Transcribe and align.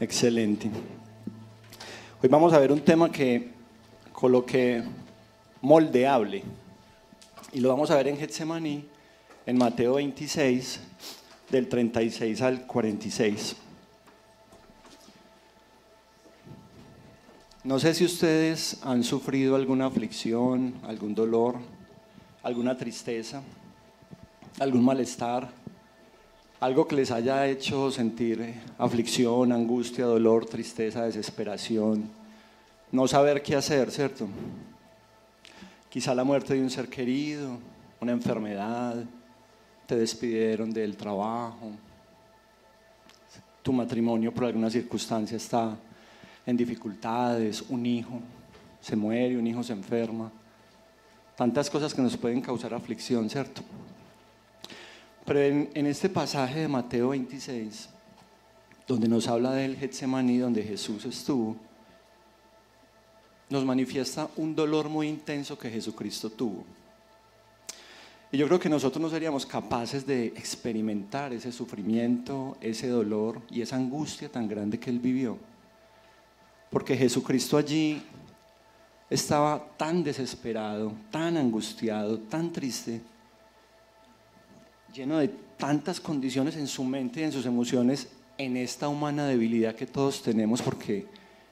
Excelente. 0.00 0.70
Hoy 2.22 2.28
vamos 2.30 2.54
a 2.54 2.58
ver 2.58 2.72
un 2.72 2.80
tema 2.80 3.12
que 3.12 3.50
coloqué 4.14 4.82
moldeable 5.60 6.42
y 7.52 7.60
lo 7.60 7.68
vamos 7.68 7.90
a 7.90 7.96
ver 7.96 8.08
en 8.08 8.16
Getsemaní, 8.16 8.86
en 9.44 9.58
Mateo 9.58 9.96
26, 9.96 10.80
del 11.50 11.68
36 11.68 12.40
al 12.40 12.66
46. 12.66 13.56
No 17.64 17.78
sé 17.78 17.92
si 17.92 18.06
ustedes 18.06 18.78
han 18.82 19.04
sufrido 19.04 19.54
alguna 19.54 19.84
aflicción, 19.84 20.76
algún 20.84 21.14
dolor, 21.14 21.56
alguna 22.42 22.78
tristeza, 22.78 23.42
algún 24.60 24.82
malestar 24.82 25.59
algo 26.60 26.86
que 26.86 26.94
les 26.94 27.10
haya 27.10 27.46
hecho 27.46 27.90
sentir 27.90 28.54
aflicción, 28.76 29.50
angustia, 29.50 30.04
dolor, 30.04 30.44
tristeza, 30.44 31.04
desesperación, 31.04 32.10
no 32.92 33.08
saber 33.08 33.42
qué 33.42 33.56
hacer, 33.56 33.90
¿cierto? 33.90 34.28
Quizá 35.88 36.14
la 36.14 36.22
muerte 36.22 36.54
de 36.54 36.60
un 36.60 36.70
ser 36.70 36.88
querido, 36.88 37.58
una 37.98 38.12
enfermedad, 38.12 39.02
te 39.86 39.96
despidieron 39.96 40.70
del 40.70 40.96
trabajo, 40.96 41.72
tu 43.62 43.72
matrimonio 43.72 44.32
por 44.32 44.44
alguna 44.44 44.70
circunstancia 44.70 45.38
está 45.38 45.76
en 46.44 46.56
dificultades, 46.56 47.64
un 47.70 47.86
hijo 47.86 48.20
se 48.80 48.96
muere, 48.96 49.36
un 49.38 49.46
hijo 49.46 49.62
se 49.62 49.72
enferma, 49.72 50.30
tantas 51.36 51.70
cosas 51.70 51.94
que 51.94 52.02
nos 52.02 52.16
pueden 52.18 52.42
causar 52.42 52.74
aflicción, 52.74 53.30
¿cierto? 53.30 53.62
Pero 55.24 55.40
en, 55.40 55.86
este 55.86 56.08
pasaje 56.08 56.60
de 56.60 56.68
Mateo 56.68 57.10
26, 57.10 57.88
donde 58.86 59.08
nos 59.08 59.28
habla 59.28 59.52
del 59.52 59.76
Getsemaní, 59.76 60.38
donde 60.38 60.62
Jesús 60.62 61.04
estuvo, 61.04 61.56
nos 63.48 63.64
manifiesta 63.64 64.28
un 64.36 64.54
dolor 64.54 64.88
muy 64.88 65.08
intenso 65.08 65.58
que 65.58 65.70
Jesucristo 65.70 66.30
tuvo. 66.30 66.64
Y 68.32 68.38
yo 68.38 68.46
creo 68.46 68.60
que 68.60 68.68
nosotros 68.68 69.02
no 69.02 69.10
seríamos 69.10 69.44
capaces 69.44 70.06
de 70.06 70.26
experimentar 70.26 71.32
ese 71.32 71.50
sufrimiento, 71.50 72.56
ese 72.60 72.88
dolor 72.88 73.42
y 73.50 73.60
esa 73.60 73.76
angustia 73.76 74.30
tan 74.30 74.48
grande 74.48 74.78
que 74.78 74.90
él 74.90 75.00
vivió. 75.00 75.36
Porque 76.70 76.96
Jesucristo 76.96 77.56
allí 77.56 78.00
estaba 79.10 79.66
tan 79.76 80.04
desesperado, 80.04 80.92
tan 81.10 81.36
angustiado, 81.36 82.18
tan 82.20 82.52
triste, 82.52 83.00
lleno 84.92 85.18
de 85.18 85.28
tantas 85.28 86.00
condiciones 86.00 86.56
en 86.56 86.66
su 86.66 86.84
mente 86.84 87.20
y 87.20 87.24
en 87.24 87.32
sus 87.32 87.46
emociones, 87.46 88.08
en 88.38 88.56
esta 88.56 88.88
humana 88.88 89.26
debilidad 89.26 89.74
que 89.74 89.86
todos 89.86 90.22
tenemos, 90.22 90.62
porque 90.62 91.06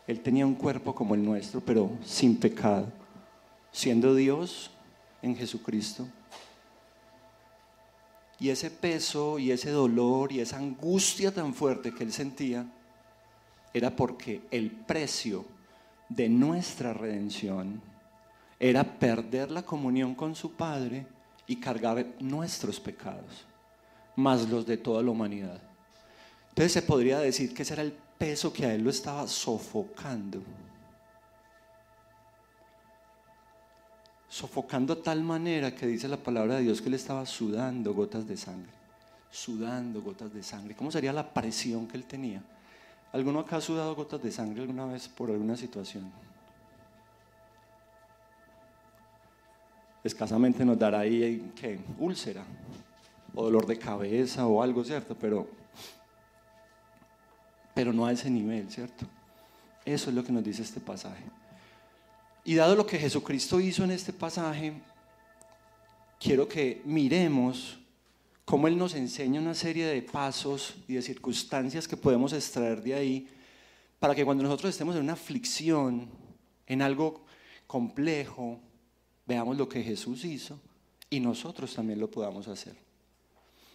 Él 0.07 0.21
tenía 0.21 0.47
un 0.47 0.55
cuerpo 0.55 0.95
como 0.95 1.15
el 1.15 1.25
nuestro, 1.25 1.61
pero 1.61 1.91
sin 2.05 2.37
pecado, 2.37 2.91
siendo 3.71 4.15
Dios 4.15 4.71
en 5.23 5.37
Jesucristo. 5.37 6.09
Y 8.41 8.51
ese 8.51 8.71
peso 8.71 9.39
y 9.39 9.51
ese 9.51 9.71
dolor 9.71 10.33
y 10.33 10.41
esa 10.41 10.59
angustia 10.59 11.33
tan 11.33 11.55
fuerte 11.55 11.93
que 11.93 12.05
Él 12.05 12.13
sentía 12.13 12.67
era 13.75 13.95
porque 13.95 14.43
el 14.51 14.71
precio 14.71 15.45
de 16.09 16.29
nuestra 16.29 16.95
redención 16.95 17.83
era 18.61 18.85
perder 18.99 19.51
la 19.51 19.63
comunión 19.63 20.15
con 20.15 20.35
su 20.35 20.53
Padre 20.53 21.07
y 21.49 21.57
cargar 21.57 22.07
nuestros 22.21 22.79
pecados, 22.79 23.47
más 24.15 24.49
los 24.49 24.67
de 24.67 24.77
toda 24.77 25.03
la 25.03 25.11
humanidad. 25.11 25.61
Entonces 26.51 26.73
se 26.73 26.83
podría 26.83 27.19
decir 27.19 27.55
que 27.55 27.63
ese 27.63 27.73
era 27.73 27.83
el 27.83 27.93
peso 27.93 28.53
que 28.53 28.67
a 28.67 28.75
él 28.75 28.85
lo 28.85 28.91
estaba 28.91 29.27
sofocando. 29.27 30.43
Sofocando 34.29 34.95
de 34.95 35.03
tal 35.03 35.23
manera 35.23 35.75
que 35.75 35.87
dice 35.87 36.07
la 36.07 36.19
palabra 36.19 36.57
de 36.57 36.63
Dios 36.63 36.83
que 36.83 36.89
él 36.89 36.95
estaba 36.95 37.25
sudando 37.25 37.95
gotas 37.95 38.29
de 38.29 38.37
sangre. 38.37 38.71
Sudando 39.31 40.03
gotas 40.03 40.33
de 40.35 40.43
sangre. 40.43 40.77
¿Cómo 40.77 40.91
sería 40.91 41.13
la 41.13 41.33
presión 41.33 41.87
que 41.89 41.97
él 41.97 42.05
tenía? 42.05 42.43
¿Alguno 43.13 43.41
acá 43.41 43.57
ha 43.57 43.61
sudado 43.63 43.95
gotas 43.95 44.23
de 44.23 44.31
sangre 44.31 44.61
alguna 44.61 44.85
vez 44.85 45.09
por 45.09 45.31
alguna 45.31 45.57
situación? 45.57 46.13
Escasamente 50.05 50.65
nos 50.65 50.79
dará 50.79 51.01
ahí 51.01 51.53
¿qué? 51.55 51.79
úlcera 51.99 52.45
o 53.35 53.45
dolor 53.45 53.67
de 53.67 53.79
cabeza 53.79 54.47
o 54.47 54.63
algo, 54.63 54.85
¿cierto? 54.85 55.17
Pero, 55.21 55.49
pero 57.75 57.93
no 57.93 58.07
a 58.07 58.13
ese 58.13 58.31
nivel, 58.31 58.71
¿cierto? 58.71 59.07
Eso 59.85 60.11
es 60.11 60.17
lo 60.17 60.25
que 60.25 60.33
nos 60.33 60.45
dice 60.45 60.63
este 60.63 60.81
pasaje. 60.81 61.25
Y 62.45 62.55
dado 62.55 62.75
lo 62.75 62.87
que 62.87 62.99
Jesucristo 62.99 63.61
hizo 63.61 63.85
en 63.85 63.91
este 63.91 64.13
pasaje, 64.13 64.73
quiero 66.19 66.49
que 66.49 66.83
miremos 66.85 67.79
cómo 68.45 68.67
Él 68.67 68.79
nos 68.79 68.95
enseña 68.95 69.41
una 69.41 69.55
serie 69.55 69.87
de 69.87 70.03
pasos 70.03 70.75
y 70.89 70.95
de 70.95 71.03
circunstancias 71.03 71.87
que 71.87 71.97
podemos 71.97 72.33
extraer 72.33 72.83
de 72.83 72.95
ahí 72.95 73.29
para 73.99 74.15
que 74.15 74.25
cuando 74.25 74.43
nosotros 74.43 74.71
estemos 74.71 74.97
en 74.97 75.03
una 75.03 75.13
aflicción, 75.13 76.09
en 76.67 76.83
algo 76.83 77.25
complejo, 77.67 78.59
veamos 79.29 79.59
lo 79.59 79.69
que 79.69 79.83
Jesús 79.83 80.25
hizo 80.25 80.59
y 81.11 81.21
nosotros 81.21 81.75
también 81.75 82.01
lo 82.01 82.11
podamos 82.11 82.49
hacer. 82.49 82.75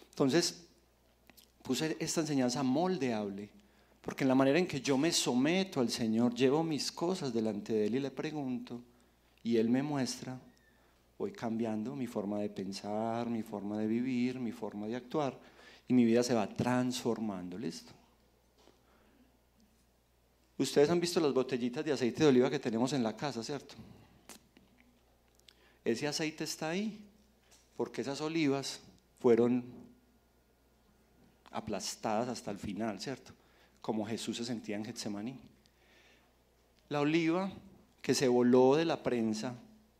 Entonces, 0.09 0.65
puse 1.61 1.95
esta 1.99 2.21
enseñanza 2.21 2.63
moldeable, 2.63 3.49
porque 4.01 4.23
en 4.23 4.29
la 4.29 4.35
manera 4.35 4.57
en 4.57 4.67
que 4.67 4.81
yo 4.81 4.97
me 4.97 5.11
someto 5.11 5.79
al 5.79 5.89
Señor, 5.89 6.33
llevo 6.33 6.63
mis 6.63 6.91
cosas 6.91 7.31
delante 7.31 7.71
de 7.71 7.85
Él 7.85 7.95
y 7.95 7.99
le 7.99 8.11
pregunto, 8.11 8.81
y 9.43 9.57
Él 9.57 9.69
me 9.69 9.83
muestra, 9.83 10.39
voy 11.17 11.31
cambiando 11.31 11.95
mi 11.95 12.07
forma 12.07 12.39
de 12.39 12.49
pensar, 12.49 13.29
mi 13.29 13.43
forma 13.43 13.77
de 13.77 13.87
vivir, 13.87 14.39
mi 14.39 14.51
forma 14.51 14.87
de 14.87 14.95
actuar, 14.95 15.39
y 15.87 15.93
mi 15.93 16.03
vida 16.03 16.23
se 16.23 16.33
va 16.33 16.47
transformando, 16.47 17.57
¿listo? 17.57 17.91
Ustedes 20.57 20.89
han 20.89 20.99
visto 20.99 21.19
las 21.19 21.33
botellitas 21.33 21.85
de 21.85 21.91
aceite 21.91 22.23
de 22.23 22.29
oliva 22.29 22.49
que 22.49 22.59
tenemos 22.59 22.93
en 22.93 23.03
la 23.03 23.15
casa, 23.15 23.43
¿cierto? 23.43 23.75
Ese 25.85 26.07
aceite 26.07 26.43
está 26.43 26.69
ahí 26.69 26.99
porque 27.75 28.01
esas 28.01 28.21
olivas 28.21 28.79
fueron 29.19 29.63
aplastadas 31.51 32.29
hasta 32.29 32.51
el 32.51 32.57
final, 32.57 32.99
¿cierto? 32.99 33.31
Como 33.81 34.05
Jesús 34.05 34.37
se 34.37 34.45
sentía 34.45 34.75
en 34.75 34.85
Getsemaní. 34.85 35.39
La 36.89 37.01
oliva 37.01 37.51
que 38.01 38.13
se 38.13 38.27
voló 38.27 38.75
de 38.75 38.85
la 38.85 39.01
prensa 39.01 39.55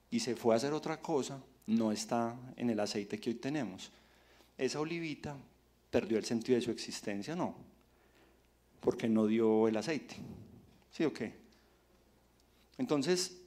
y 0.10 0.20
se 0.20 0.36
fue 0.36 0.54
a 0.54 0.58
hacer 0.58 0.74
otra 0.74 1.02
cosa, 1.02 1.42
no 1.68 1.92
está 1.92 2.36
en 2.56 2.70
el 2.70 2.80
aceite 2.80 3.20
que 3.20 3.30
hoy 3.32 3.36
tenemos. 3.36 3.92
Esa 4.58 4.80
olivita 4.80 5.36
perdió 5.90 6.18
el 6.18 6.26
sentido 6.26 6.58
de 6.58 6.62
su 6.66 6.72
existencia, 6.72 7.36
no, 7.36 7.56
porque 8.80 9.08
no 9.08 9.26
dio 9.28 9.68
el 9.68 9.78
aceite. 9.78 10.16
¿Sí 10.92 11.04
o 11.06 11.14
qué? 11.14 11.34
Entonces, 12.78 13.38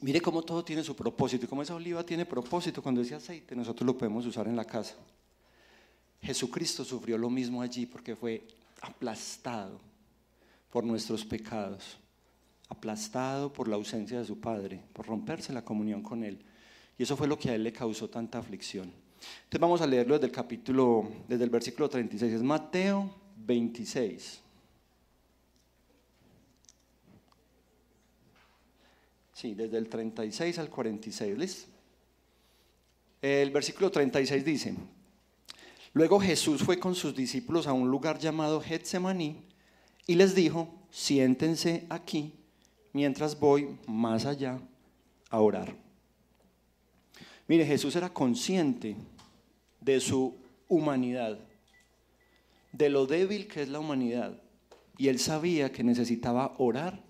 Mire 0.00 0.20
cómo 0.20 0.42
todo 0.42 0.64
tiene 0.64 0.82
su 0.82 0.94
propósito 0.94 1.46
y 1.46 1.48
cómo 1.48 1.62
esa 1.62 1.74
oliva 1.74 2.04
tiene 2.04 2.26
propósito 2.26 2.82
cuando 2.82 3.00
ese 3.00 3.14
aceite 3.14 3.56
nosotros 3.56 3.86
lo 3.86 3.96
podemos 3.96 4.26
usar 4.26 4.46
en 4.46 4.56
la 4.56 4.64
casa. 4.64 4.94
Jesucristo 6.20 6.84
sufrió 6.84 7.16
lo 7.16 7.30
mismo 7.30 7.62
allí 7.62 7.86
porque 7.86 8.14
fue 8.14 8.46
aplastado 8.82 9.80
por 10.70 10.84
nuestros 10.84 11.24
pecados, 11.24 11.96
aplastado 12.68 13.52
por 13.52 13.68
la 13.68 13.76
ausencia 13.76 14.18
de 14.18 14.24
su 14.24 14.38
Padre, 14.38 14.82
por 14.92 15.06
romperse 15.06 15.52
la 15.52 15.64
comunión 15.64 16.02
con 16.02 16.24
Él. 16.24 16.44
Y 16.98 17.04
eso 17.04 17.16
fue 17.16 17.28
lo 17.28 17.38
que 17.38 17.50
a 17.50 17.54
Él 17.54 17.62
le 17.62 17.72
causó 17.72 18.10
tanta 18.10 18.38
aflicción. 18.38 18.92
Entonces 19.44 19.60
vamos 19.60 19.80
a 19.80 19.86
leerlo 19.86 20.14
desde 20.14 20.26
el 20.26 20.32
capítulo, 20.32 21.08
desde 21.26 21.44
el 21.44 21.50
versículo 21.50 21.88
36, 21.88 22.34
es 22.34 22.42
Mateo 22.42 23.10
26. 23.36 24.42
Sí, 29.36 29.52
desde 29.52 29.76
el 29.76 29.90
36 29.90 30.58
al 30.58 30.70
46. 30.70 31.36
¿Listo? 31.36 31.70
El 33.20 33.50
versículo 33.50 33.90
36 33.90 34.42
dice, 34.42 34.74
luego 35.92 36.18
Jesús 36.18 36.62
fue 36.62 36.78
con 36.78 36.94
sus 36.94 37.14
discípulos 37.14 37.66
a 37.66 37.74
un 37.74 37.90
lugar 37.90 38.18
llamado 38.18 38.62
Getsemaní 38.62 39.42
y 40.06 40.14
les 40.14 40.34
dijo, 40.34 40.70
siéntense 40.90 41.84
aquí 41.90 42.32
mientras 42.94 43.38
voy 43.38 43.76
más 43.86 44.24
allá 44.24 44.58
a 45.28 45.38
orar. 45.38 45.76
Mire, 47.46 47.66
Jesús 47.66 47.94
era 47.94 48.08
consciente 48.08 48.96
de 49.82 50.00
su 50.00 50.34
humanidad, 50.66 51.38
de 52.72 52.88
lo 52.88 53.06
débil 53.06 53.48
que 53.48 53.60
es 53.60 53.68
la 53.68 53.80
humanidad, 53.80 54.40
y 54.96 55.08
él 55.08 55.18
sabía 55.18 55.72
que 55.72 55.84
necesitaba 55.84 56.54
orar 56.56 57.05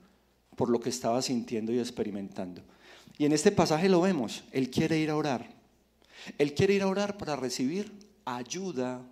por 0.57 0.71
lo 0.71 0.81
que 0.81 0.89
estaba 0.89 1.23
sintiendo 1.23 1.73
y 1.73 1.79
experimentando. 1.79 2.63
Y 3.19 3.25
en 3.27 3.33
este 3.33 3.53
pasaje 3.53 3.89
lo 3.89 4.01
vemos, 4.01 4.43
Él 4.53 4.71
quiere 4.71 4.99
ir 4.99 5.11
a 5.11 5.17
orar. 5.17 5.49
Él 6.39 6.55
quiere 6.55 6.75
ir 6.75 6.83
a 6.83 6.89
orar 6.89 7.17
para 7.17 7.37
recibir 7.37 7.93
ayuda 8.25 9.03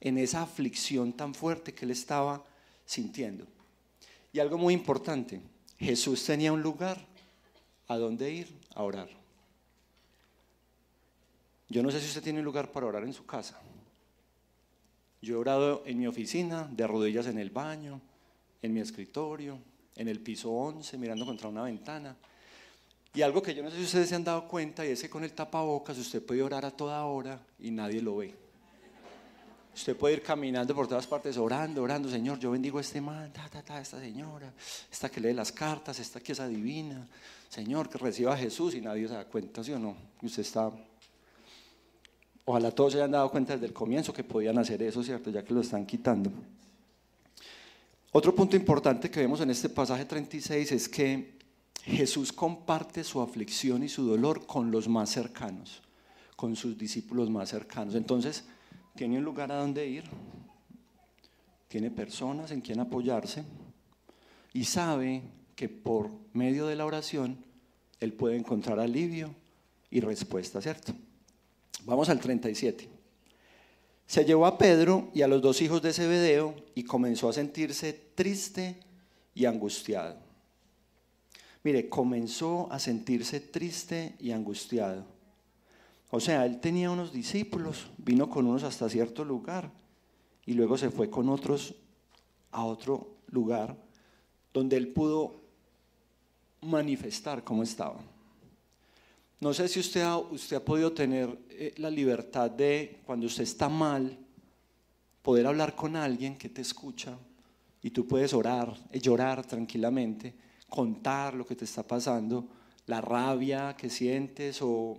en 0.00 0.18
esa 0.18 0.42
aflicción 0.42 1.12
tan 1.12 1.34
fuerte 1.34 1.74
que 1.74 1.84
Él 1.84 1.90
estaba 1.90 2.44
sintiendo. 2.86 3.46
Y 4.32 4.38
algo 4.38 4.56
muy 4.56 4.72
importante, 4.72 5.40
Jesús 5.78 6.24
tenía 6.24 6.52
un 6.52 6.62
lugar 6.62 7.04
a 7.88 7.96
donde 7.96 8.32
ir 8.32 8.48
a 8.74 8.82
orar. 8.82 9.08
Yo 11.68 11.82
no 11.82 11.90
sé 11.90 12.00
si 12.00 12.06
usted 12.06 12.22
tiene 12.22 12.38
un 12.38 12.44
lugar 12.44 12.70
para 12.72 12.86
orar 12.86 13.04
en 13.04 13.12
su 13.12 13.26
casa. 13.26 13.60
Yo 15.20 15.34
he 15.34 15.38
orado 15.38 15.82
en 15.86 15.98
mi 15.98 16.06
oficina, 16.06 16.68
de 16.70 16.86
rodillas 16.86 17.26
en 17.26 17.38
el 17.38 17.50
baño, 17.50 18.00
en 18.60 18.74
mi 18.74 18.80
escritorio, 18.80 19.58
en 19.96 20.08
el 20.08 20.20
piso 20.20 20.50
11, 20.50 20.96
mirando 20.98 21.26
contra 21.26 21.48
una 21.48 21.62
ventana. 21.62 22.16
Y 23.14 23.22
algo 23.22 23.42
que 23.42 23.54
yo 23.54 23.62
no 23.62 23.70
sé 23.70 23.76
si 23.76 23.84
ustedes 23.84 24.08
se 24.08 24.14
han 24.14 24.24
dado 24.24 24.48
cuenta, 24.48 24.86
y 24.86 24.90
es 24.90 25.02
que 25.02 25.10
con 25.10 25.22
el 25.22 25.32
tapabocas 25.32 25.98
usted 25.98 26.24
puede 26.24 26.42
orar 26.42 26.64
a 26.64 26.70
toda 26.70 27.04
hora 27.04 27.40
y 27.58 27.70
nadie 27.70 28.00
lo 28.00 28.16
ve. 28.16 28.34
Usted 29.74 29.96
puede 29.96 30.14
ir 30.14 30.22
caminando 30.22 30.74
por 30.74 30.86
todas 30.86 31.06
partes 31.06 31.36
orando, 31.38 31.82
orando, 31.82 32.08
Señor, 32.08 32.38
yo 32.38 32.50
bendigo 32.50 32.78
a 32.78 32.82
este 32.82 33.00
man, 33.00 33.32
ta, 33.32 33.48
ta, 33.48 33.62
ta, 33.62 33.80
esta 33.80 33.98
señora, 33.98 34.52
esta 34.90 35.10
que 35.10 35.20
lee 35.20 35.32
las 35.32 35.50
cartas, 35.50 35.98
esta 35.98 36.20
que 36.20 36.32
es 36.32 36.40
adivina, 36.40 37.06
Señor, 37.48 37.88
que 37.88 37.98
reciba 37.98 38.34
a 38.34 38.36
Jesús 38.36 38.74
y 38.74 38.80
nadie 38.80 39.08
se 39.08 39.14
da 39.14 39.24
cuenta, 39.24 39.64
¿sí 39.64 39.72
o 39.72 39.78
no? 39.78 39.96
usted 40.22 40.42
está... 40.42 40.70
Ojalá 42.44 42.70
todos 42.72 42.92
se 42.92 42.98
hayan 42.98 43.12
dado 43.12 43.30
cuenta 43.30 43.52
desde 43.52 43.66
el 43.66 43.72
comienzo 43.72 44.12
que 44.12 44.24
podían 44.24 44.58
hacer 44.58 44.82
eso, 44.82 45.02
¿cierto? 45.02 45.30
Ya 45.30 45.44
que 45.44 45.54
lo 45.54 45.60
están 45.60 45.86
quitando. 45.86 46.30
Otro 48.14 48.34
punto 48.34 48.56
importante 48.56 49.10
que 49.10 49.20
vemos 49.20 49.40
en 49.40 49.48
este 49.48 49.70
pasaje 49.70 50.04
36 50.04 50.70
es 50.72 50.86
que 50.86 51.38
Jesús 51.82 52.30
comparte 52.30 53.04
su 53.04 53.22
aflicción 53.22 53.82
y 53.82 53.88
su 53.88 54.06
dolor 54.06 54.46
con 54.46 54.70
los 54.70 54.86
más 54.86 55.08
cercanos, 55.08 55.80
con 56.36 56.54
sus 56.54 56.76
discípulos 56.76 57.30
más 57.30 57.48
cercanos. 57.48 57.94
Entonces, 57.94 58.44
tiene 58.94 59.16
un 59.16 59.24
lugar 59.24 59.50
a 59.50 59.56
donde 59.56 59.86
ir, 59.88 60.04
tiene 61.68 61.90
personas 61.90 62.50
en 62.50 62.60
quien 62.60 62.80
apoyarse 62.80 63.44
y 64.52 64.64
sabe 64.64 65.22
que 65.56 65.70
por 65.70 66.10
medio 66.34 66.66
de 66.66 66.76
la 66.76 66.84
oración 66.84 67.42
él 67.98 68.12
puede 68.12 68.36
encontrar 68.36 68.78
alivio 68.78 69.34
y 69.90 70.00
respuesta, 70.00 70.60
¿cierto? 70.60 70.92
Vamos 71.86 72.10
al 72.10 72.20
37. 72.20 73.01
Se 74.06 74.24
llevó 74.24 74.46
a 74.46 74.58
Pedro 74.58 75.10
y 75.14 75.22
a 75.22 75.28
los 75.28 75.40
dos 75.40 75.62
hijos 75.62 75.82
de 75.82 75.92
Zebedeo 75.92 76.54
y 76.74 76.84
comenzó 76.84 77.28
a 77.28 77.32
sentirse 77.32 77.92
triste 78.14 78.78
y 79.34 79.46
angustiado. 79.46 80.16
Mire, 81.64 81.88
comenzó 81.88 82.70
a 82.70 82.78
sentirse 82.78 83.40
triste 83.40 84.14
y 84.18 84.32
angustiado. 84.32 85.04
O 86.10 86.20
sea, 86.20 86.44
él 86.44 86.60
tenía 86.60 86.90
unos 86.90 87.12
discípulos, 87.12 87.86
vino 87.96 88.28
con 88.28 88.46
unos 88.46 88.64
hasta 88.64 88.88
cierto 88.88 89.24
lugar 89.24 89.70
y 90.44 90.54
luego 90.54 90.76
se 90.76 90.90
fue 90.90 91.08
con 91.08 91.28
otros 91.28 91.74
a 92.50 92.64
otro 92.64 93.16
lugar 93.28 93.76
donde 94.52 94.76
él 94.76 94.88
pudo 94.88 95.40
manifestar 96.60 97.42
cómo 97.44 97.62
estaba. 97.62 98.00
No 99.42 99.52
sé 99.52 99.66
si 99.66 99.80
usted 99.80 100.02
ha, 100.02 100.18
usted 100.18 100.58
ha 100.58 100.64
podido 100.64 100.92
tener 100.92 101.36
eh, 101.50 101.74
la 101.78 101.90
libertad 101.90 102.48
de, 102.48 103.00
cuando 103.04 103.26
usted 103.26 103.42
está 103.42 103.68
mal, 103.68 104.16
poder 105.20 105.48
hablar 105.48 105.74
con 105.74 105.96
alguien 105.96 106.38
que 106.38 106.48
te 106.48 106.62
escucha 106.62 107.18
y 107.82 107.90
tú 107.90 108.06
puedes 108.06 108.34
orar, 108.34 108.72
eh, 108.92 109.00
llorar 109.00 109.44
tranquilamente, 109.44 110.32
contar 110.68 111.34
lo 111.34 111.44
que 111.44 111.56
te 111.56 111.64
está 111.64 111.82
pasando, 111.82 112.46
la 112.86 113.00
rabia 113.00 113.74
que 113.76 113.90
sientes 113.90 114.62
o 114.62 114.96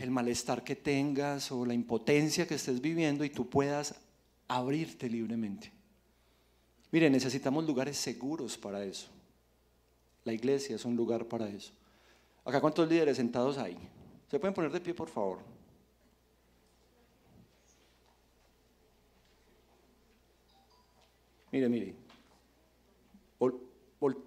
el 0.00 0.12
malestar 0.12 0.62
que 0.62 0.76
tengas 0.76 1.50
o 1.50 1.66
la 1.66 1.74
impotencia 1.74 2.46
que 2.46 2.54
estés 2.54 2.80
viviendo 2.80 3.24
y 3.24 3.30
tú 3.30 3.50
puedas 3.50 3.96
abrirte 4.46 5.10
libremente. 5.10 5.72
Mire, 6.92 7.10
necesitamos 7.10 7.66
lugares 7.66 7.96
seguros 7.96 8.56
para 8.56 8.84
eso. 8.84 9.08
La 10.22 10.32
iglesia 10.32 10.76
es 10.76 10.84
un 10.84 10.94
lugar 10.94 11.24
para 11.24 11.48
eso. 11.48 11.72
Acá, 12.48 12.60
¿cuántos 12.60 12.88
líderes 12.88 13.16
sentados 13.16 13.58
hay? 13.58 13.76
¿Se 14.30 14.40
pueden 14.40 14.54
poner 14.54 14.72
de 14.72 14.80
pie, 14.80 14.94
por 14.94 15.08
favor? 15.08 15.38
Mire, 21.52 21.68
mire. 21.68 21.94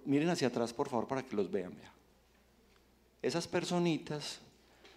miren 0.04 0.28
hacia 0.30 0.48
atrás, 0.48 0.72
por 0.72 0.88
favor, 0.88 1.06
para 1.06 1.22
que 1.22 1.36
los 1.36 1.50
vean. 1.50 1.74
Vea. 1.76 1.92
Esas 3.20 3.46
personitas 3.46 4.40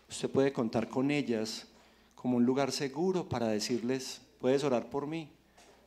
Usted 0.10 0.30
puede 0.30 0.54
contar 0.54 0.88
con 0.88 1.12
ellas 1.12 1.68
como 2.14 2.38
un 2.38 2.46
lugar 2.46 2.72
seguro 2.72 3.28
para 3.28 3.48
decirles, 3.48 4.22
puedes 4.40 4.64
orar 4.64 4.90
por 4.90 5.08
mí, 5.08 5.30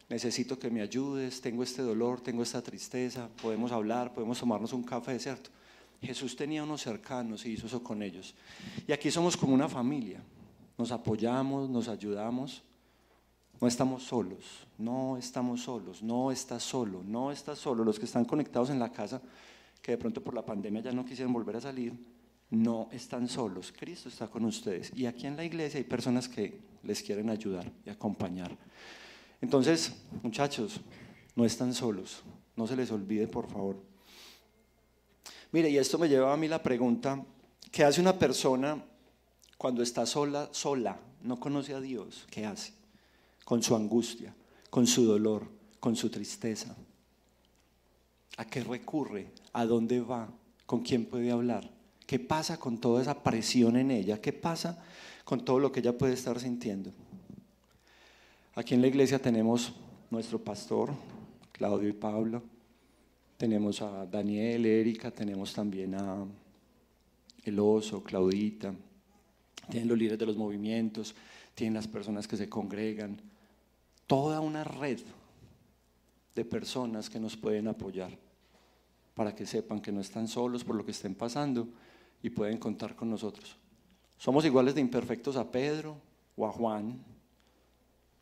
necesito 0.08 0.58
que 0.58 0.70
me 0.70 0.81
ayudes, 0.81 1.41
tengo 1.41 1.62
este 1.62 1.82
dolor, 1.82 2.20
tengo 2.20 2.43
esta 2.43 2.62
tristeza, 2.62 3.29
podemos 3.41 3.73
hablar, 3.73 4.12
podemos 4.12 4.38
tomarnos 4.38 4.73
un 4.73 4.82
café, 4.82 5.19
¿cierto? 5.19 5.50
Jesús 6.00 6.36
tenía 6.36 6.62
unos 6.62 6.82
cercanos 6.82 7.44
y 7.44 7.52
hizo 7.52 7.66
eso 7.66 7.82
con 7.82 8.02
ellos. 8.02 8.34
Y 8.86 8.92
aquí 8.92 9.10
somos 9.10 9.36
como 9.36 9.54
una 9.54 9.68
familia, 9.68 10.22
nos 10.76 10.92
apoyamos, 10.92 11.68
nos 11.68 11.88
ayudamos, 11.88 12.62
no 13.60 13.66
estamos 13.66 14.04
solos, 14.04 14.66
no 14.78 15.16
estamos 15.16 15.62
solos, 15.62 16.02
no 16.02 16.30
estás 16.30 16.62
solo, 16.62 17.02
no 17.04 17.32
estás 17.32 17.58
solo. 17.58 17.84
Los 17.84 17.98
que 17.98 18.04
están 18.04 18.24
conectados 18.24 18.70
en 18.70 18.78
la 18.78 18.92
casa, 18.92 19.20
que 19.82 19.92
de 19.92 19.98
pronto 19.98 20.22
por 20.22 20.34
la 20.34 20.44
pandemia 20.44 20.82
ya 20.82 20.92
no 20.92 21.04
quisieron 21.04 21.32
volver 21.32 21.56
a 21.56 21.60
salir, 21.60 21.92
no 22.50 22.88
están 22.92 23.28
solos, 23.28 23.72
Cristo 23.76 24.08
está 24.08 24.28
con 24.28 24.44
ustedes. 24.44 24.92
Y 24.94 25.06
aquí 25.06 25.26
en 25.26 25.36
la 25.36 25.44
iglesia 25.44 25.78
hay 25.78 25.84
personas 25.84 26.28
que 26.28 26.60
les 26.84 27.02
quieren 27.02 27.28
ayudar 27.28 27.70
y 27.84 27.90
acompañar. 27.90 28.56
Entonces, 29.40 29.92
muchachos, 30.22 30.80
no 31.34 31.44
están 31.44 31.74
solos, 31.74 32.22
no 32.56 32.66
se 32.66 32.76
les 32.76 32.90
olvide, 32.90 33.26
por 33.26 33.48
favor. 33.48 33.88
Mire, 35.52 35.70
y 35.70 35.78
esto 35.78 35.98
me 35.98 36.08
lleva 36.08 36.32
a 36.32 36.36
mí 36.36 36.46
la 36.48 36.62
pregunta, 36.62 37.24
¿qué 37.70 37.84
hace 37.84 38.00
una 38.00 38.18
persona 38.18 38.82
cuando 39.56 39.82
está 39.82 40.04
sola, 40.04 40.48
sola, 40.52 40.98
no 41.22 41.40
conoce 41.40 41.74
a 41.74 41.80
Dios? 41.80 42.26
¿Qué 42.30 42.44
hace? 42.44 42.72
Con 43.44 43.62
su 43.62 43.74
angustia, 43.74 44.34
con 44.68 44.86
su 44.86 45.04
dolor, 45.04 45.46
con 45.80 45.96
su 45.96 46.10
tristeza. 46.10 46.76
¿A 48.36 48.44
qué 48.44 48.62
recurre? 48.62 49.32
¿A 49.52 49.64
dónde 49.64 50.00
va? 50.00 50.28
¿Con 50.66 50.82
quién 50.82 51.06
puede 51.06 51.30
hablar? 51.30 51.68
¿Qué 52.06 52.18
pasa 52.18 52.58
con 52.58 52.78
toda 52.78 53.02
esa 53.02 53.22
presión 53.22 53.76
en 53.76 53.90
ella? 53.90 54.20
¿Qué 54.20 54.32
pasa 54.32 54.82
con 55.24 55.44
todo 55.44 55.58
lo 55.58 55.72
que 55.72 55.80
ella 55.80 55.96
puede 55.96 56.14
estar 56.14 56.38
sintiendo? 56.38 56.92
Aquí 58.54 58.74
en 58.74 58.82
la 58.82 58.88
iglesia 58.88 59.18
tenemos 59.18 59.72
nuestro 60.10 60.38
pastor, 60.38 60.92
Claudio 61.52 61.88
y 61.88 61.92
Pablo. 61.92 62.43
Tenemos 63.38 63.80
a 63.82 64.04
Daniel, 64.04 64.66
Erika, 64.66 65.12
tenemos 65.12 65.52
también 65.52 65.94
a 65.94 66.26
El 67.44 67.60
Oso, 67.60 68.02
Claudita. 68.02 68.74
Tienen 69.70 69.88
los 69.88 69.96
líderes 69.96 70.18
de 70.18 70.26
los 70.26 70.36
movimientos, 70.36 71.14
tienen 71.54 71.74
las 71.74 71.86
personas 71.86 72.26
que 72.26 72.36
se 72.36 72.48
congregan. 72.48 73.20
Toda 74.08 74.40
una 74.40 74.64
red 74.64 74.98
de 76.34 76.44
personas 76.44 77.08
que 77.08 77.20
nos 77.20 77.36
pueden 77.36 77.68
apoyar 77.68 78.10
para 79.14 79.32
que 79.32 79.46
sepan 79.46 79.80
que 79.80 79.92
no 79.92 80.00
están 80.00 80.26
solos 80.26 80.64
por 80.64 80.74
lo 80.74 80.84
que 80.84 80.90
estén 80.90 81.14
pasando 81.14 81.68
y 82.20 82.30
pueden 82.30 82.58
contar 82.58 82.96
con 82.96 83.08
nosotros. 83.08 83.56
Somos 84.16 84.44
iguales 84.46 84.74
de 84.74 84.80
imperfectos 84.80 85.36
a 85.36 85.48
Pedro 85.48 85.96
o 86.36 86.44
a 86.44 86.50
Juan, 86.50 86.98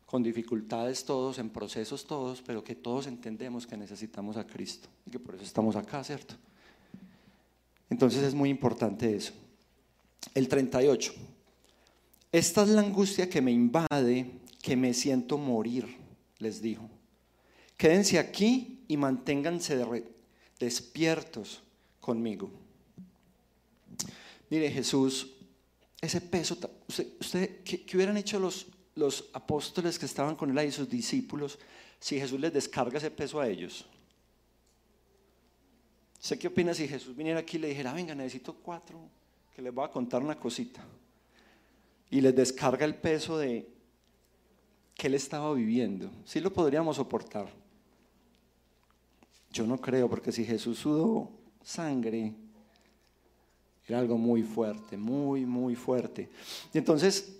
con 0.07 0.23
dificultades 0.23 1.03
todos, 1.03 1.37
en 1.37 1.49
procesos 1.49 2.07
todos, 2.07 2.41
pero 2.41 2.63
que 2.63 2.75
todos 2.75 3.07
entendemos 3.07 3.67
que 3.67 3.75
necesitamos 3.75 4.37
a 4.37 4.47
Cristo 4.47 4.87
y 5.05 5.11
que 5.11 5.19
por 5.19 5.35
eso 5.35 5.43
estamos 5.43 5.75
acá, 5.75 6.01
¿cierto? 6.01 6.33
Entonces 7.89 8.23
es 8.23 8.33
muy 8.33 8.49
importante 8.49 9.13
eso. 9.13 9.33
El 10.33 10.47
38. 10.47 11.13
Esta 12.31 12.63
es 12.63 12.69
la 12.69 12.81
angustia 12.81 13.29
que 13.29 13.41
me 13.41 13.51
invade, 13.51 14.31
que 14.61 14.77
me 14.77 14.93
siento 14.93 15.37
morir, 15.37 15.97
les 16.39 16.61
dijo. 16.61 16.89
Quédense 17.75 18.17
aquí 18.17 18.85
y 18.87 18.95
manténganse 18.95 19.77
despiertos 20.57 21.61
conmigo. 21.99 22.49
Mire, 24.49 24.71
Jesús, 24.71 25.33
ese 25.99 26.21
peso, 26.21 26.57
usted, 26.87 27.61
¿qué, 27.63 27.85
hubieran 27.93 28.15
hecho 28.15 28.39
los, 28.39 28.67
los 28.97 29.29
apóstoles 29.31 29.97
que 29.97 30.05
estaban 30.05 30.35
con 30.35 30.49
él 30.49 30.57
ahí, 30.57 30.71
sus 30.71 30.89
discípulos, 30.89 31.57
si 31.99 32.19
Jesús 32.19 32.39
les 32.39 32.51
descarga 32.51 32.97
ese 32.97 33.11
peso 33.11 33.39
a 33.39 33.47
ellos? 33.47 33.85
¿Sé 36.19 36.37
qué 36.37 36.47
opina 36.47 36.73
si 36.73 36.87
Jesús 36.87 37.15
viniera 37.15 37.39
aquí 37.39 37.57
y 37.57 37.59
le 37.61 37.69
dijera, 37.69 37.93
venga, 37.93 38.15
necesito 38.15 38.53
cuatro, 38.55 38.99
que 39.55 39.61
les 39.61 39.73
voy 39.73 39.85
a 39.85 39.91
contar 39.91 40.21
una 40.21 40.37
cosita? 40.37 40.83
Y 42.09 42.21
les 42.21 42.35
descarga 42.35 42.85
el 42.85 42.95
peso 42.95 43.37
de 43.37 43.67
que 44.95 45.07
él 45.07 45.13
estaba 45.13 45.53
viviendo. 45.53 46.09
Sí 46.25 46.39
lo 46.39 46.51
podríamos 46.51 46.95
soportar. 46.95 47.47
Yo 49.51 49.67
no 49.67 49.79
creo, 49.79 50.09
porque 50.09 50.31
si 50.31 50.43
Jesús 50.43 50.79
sudó 50.79 51.29
sangre, 51.63 52.33
era 53.87 53.99
algo 53.99 54.17
muy 54.17 54.43
fuerte, 54.43 54.97
muy, 54.97 55.45
muy 55.45 55.75
fuerte. 55.75 56.29
Y 56.73 56.77
entonces, 56.77 57.37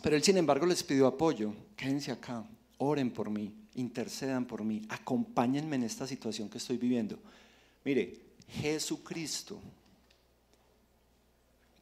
pero 0.00 0.16
él 0.16 0.22
sin 0.22 0.38
embargo 0.38 0.66
les 0.66 0.82
pidió 0.82 1.06
apoyo. 1.06 1.52
Quédense 1.76 2.12
acá, 2.12 2.44
oren 2.78 3.10
por 3.10 3.30
mí, 3.30 3.52
intercedan 3.74 4.44
por 4.44 4.64
mí, 4.64 4.82
acompáñenme 4.88 5.76
en 5.76 5.84
esta 5.84 6.06
situación 6.06 6.48
que 6.48 6.58
estoy 6.58 6.76
viviendo. 6.76 7.18
Mire, 7.84 8.18
Jesucristo, 8.48 9.58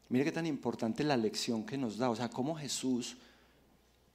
mire 0.09 0.25
qué 0.25 0.33
tan 0.33 0.47
importante 0.47 1.05
la 1.05 1.17
lección 1.17 1.64
que 1.64 1.79
nos 1.79 1.99
da, 1.99 2.11
o 2.11 2.17
sea, 2.17 2.29
cómo 2.29 2.55
Jesús 2.55 3.17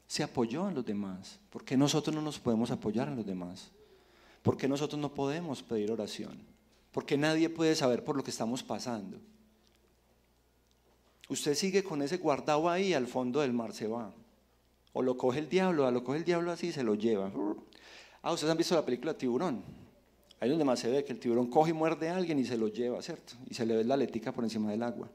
se 0.08 0.24
apoyó 0.24 0.68
en 0.68 0.76
los 0.76 0.86
demás. 0.86 1.40
¿Por 1.50 1.64
qué 1.64 1.78
nosotros 1.78 2.16
no 2.16 2.22
nos 2.22 2.40
podemos 2.40 2.72
apoyar 2.72 3.08
en 3.08 3.16
los 3.16 3.26
demás? 3.26 3.70
¿Por 4.42 4.58
qué 4.58 4.68
nosotros 4.68 5.00
no 5.00 5.14
podemos 5.14 5.64
pedir 5.64 5.92
oración? 5.92 6.38
¿Por 6.92 7.06
qué 7.06 7.18
nadie 7.18 7.50
puede 7.50 7.76
saber 7.76 8.04
por 8.04 8.16
lo 8.16 8.24
que 8.24 8.32
estamos 8.32 8.64
pasando? 8.64 9.20
Usted 11.30 11.56
sigue 11.56 11.84
con 11.84 12.02
ese 12.02 12.18
guardado 12.18 12.70
ahí 12.70 12.94
al 12.94 13.08
fondo 13.08 13.42
del 13.42 13.54
mar 13.54 13.74
se 13.74 13.88
va. 13.88 14.14
O 14.94 15.02
lo 15.02 15.18
coge 15.18 15.40
el 15.40 15.50
diablo, 15.50 15.90
lo 15.90 16.04
coge 16.04 16.20
el 16.20 16.26
diablo 16.26 16.52
así 16.52 16.68
y 16.68 16.72
se 16.72 16.84
lo 16.84 16.96
lleva. 16.96 17.32
Ah, 18.22 18.32
ustedes 18.32 18.52
han 18.52 18.58
visto 18.58 18.76
la 18.76 18.86
película 18.86 19.18
Tiburón. 19.18 19.64
Ahí 20.40 20.50
es 20.50 20.52
donde 20.52 20.66
más 20.66 20.80
se 20.80 20.90
ve 20.90 21.04
que 21.06 21.14
el 21.14 21.20
tiburón 21.20 21.48
coge 21.48 21.72
y 21.72 21.74
muerde 21.74 22.10
a 22.10 22.18
alguien 22.18 22.38
y 22.40 22.46
se 22.46 22.58
lo 22.58 22.68
lleva, 22.68 23.02
¿cierto? 23.02 23.34
Y 23.50 23.54
se 23.54 23.66
le 23.66 23.78
ve 23.78 23.84
la 23.84 23.96
letica 23.96 24.34
por 24.34 24.44
encima 24.44 24.70
del 24.70 24.84
agua. 24.84 25.10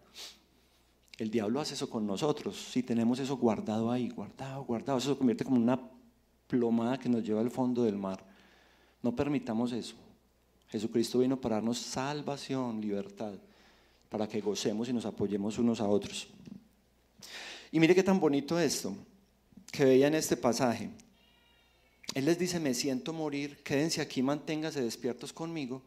El 1.18 1.30
diablo 1.30 1.60
hace 1.60 1.74
eso 1.74 1.90
con 1.90 2.06
nosotros. 2.06 2.56
Si 2.56 2.82
tenemos 2.82 3.18
eso 3.18 3.36
guardado 3.36 3.90
ahí, 3.90 4.08
guardado, 4.08 4.64
guardado, 4.64 4.98
eso 4.98 5.12
se 5.12 5.18
convierte 5.18 5.44
como 5.44 5.58
una 5.58 5.78
plomada 6.46 6.98
que 6.98 7.10
nos 7.10 7.22
lleva 7.22 7.42
al 7.42 7.50
fondo 7.50 7.82
del 7.82 7.96
mar. 7.96 8.24
No 9.02 9.14
permitamos 9.14 9.72
eso. 9.72 9.94
Jesucristo 10.68 11.18
vino 11.18 11.38
para 11.38 11.56
darnos 11.56 11.78
salvación, 11.78 12.80
libertad, 12.80 13.34
para 14.10 14.28
que 14.28 14.40
gocemos 14.40 14.88
y 14.88 14.92
nos 14.92 15.06
apoyemos 15.06 15.56
unos 15.58 15.80
a 15.80 15.88
otros. 15.88 16.26
Y 17.72 17.80
mire 17.80 17.94
qué 17.94 18.02
tan 18.02 18.20
bonito 18.20 18.58
esto 18.58 18.94
que 19.70 19.84
veía 19.84 20.08
en 20.08 20.16
este 20.16 20.36
pasaje. 20.36 20.90
Él 22.14 22.24
les 22.24 22.38
dice, 22.38 22.58
me 22.58 22.74
siento 22.74 23.12
morir, 23.12 23.62
quédense 23.62 24.00
aquí, 24.00 24.20
manténganse 24.20 24.82
despiertos 24.82 25.32
conmigo. 25.32 25.80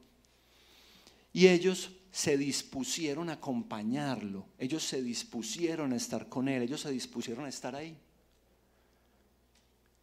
Y 1.34 1.48
ellos 1.48 1.92
se 2.12 2.38
dispusieron 2.38 3.30
a 3.30 3.34
acompañarlo, 3.34 4.46
ellos 4.58 4.84
se 4.84 5.02
dispusieron 5.02 5.92
a 5.92 5.98
estar 5.98 6.30
con 6.30 6.48
él, 6.48 6.62
ellos 6.62 6.80
se 6.82 6.92
dispusieron 6.92 7.44
a 7.44 7.50
estar 7.50 7.76
ahí. 7.76 7.98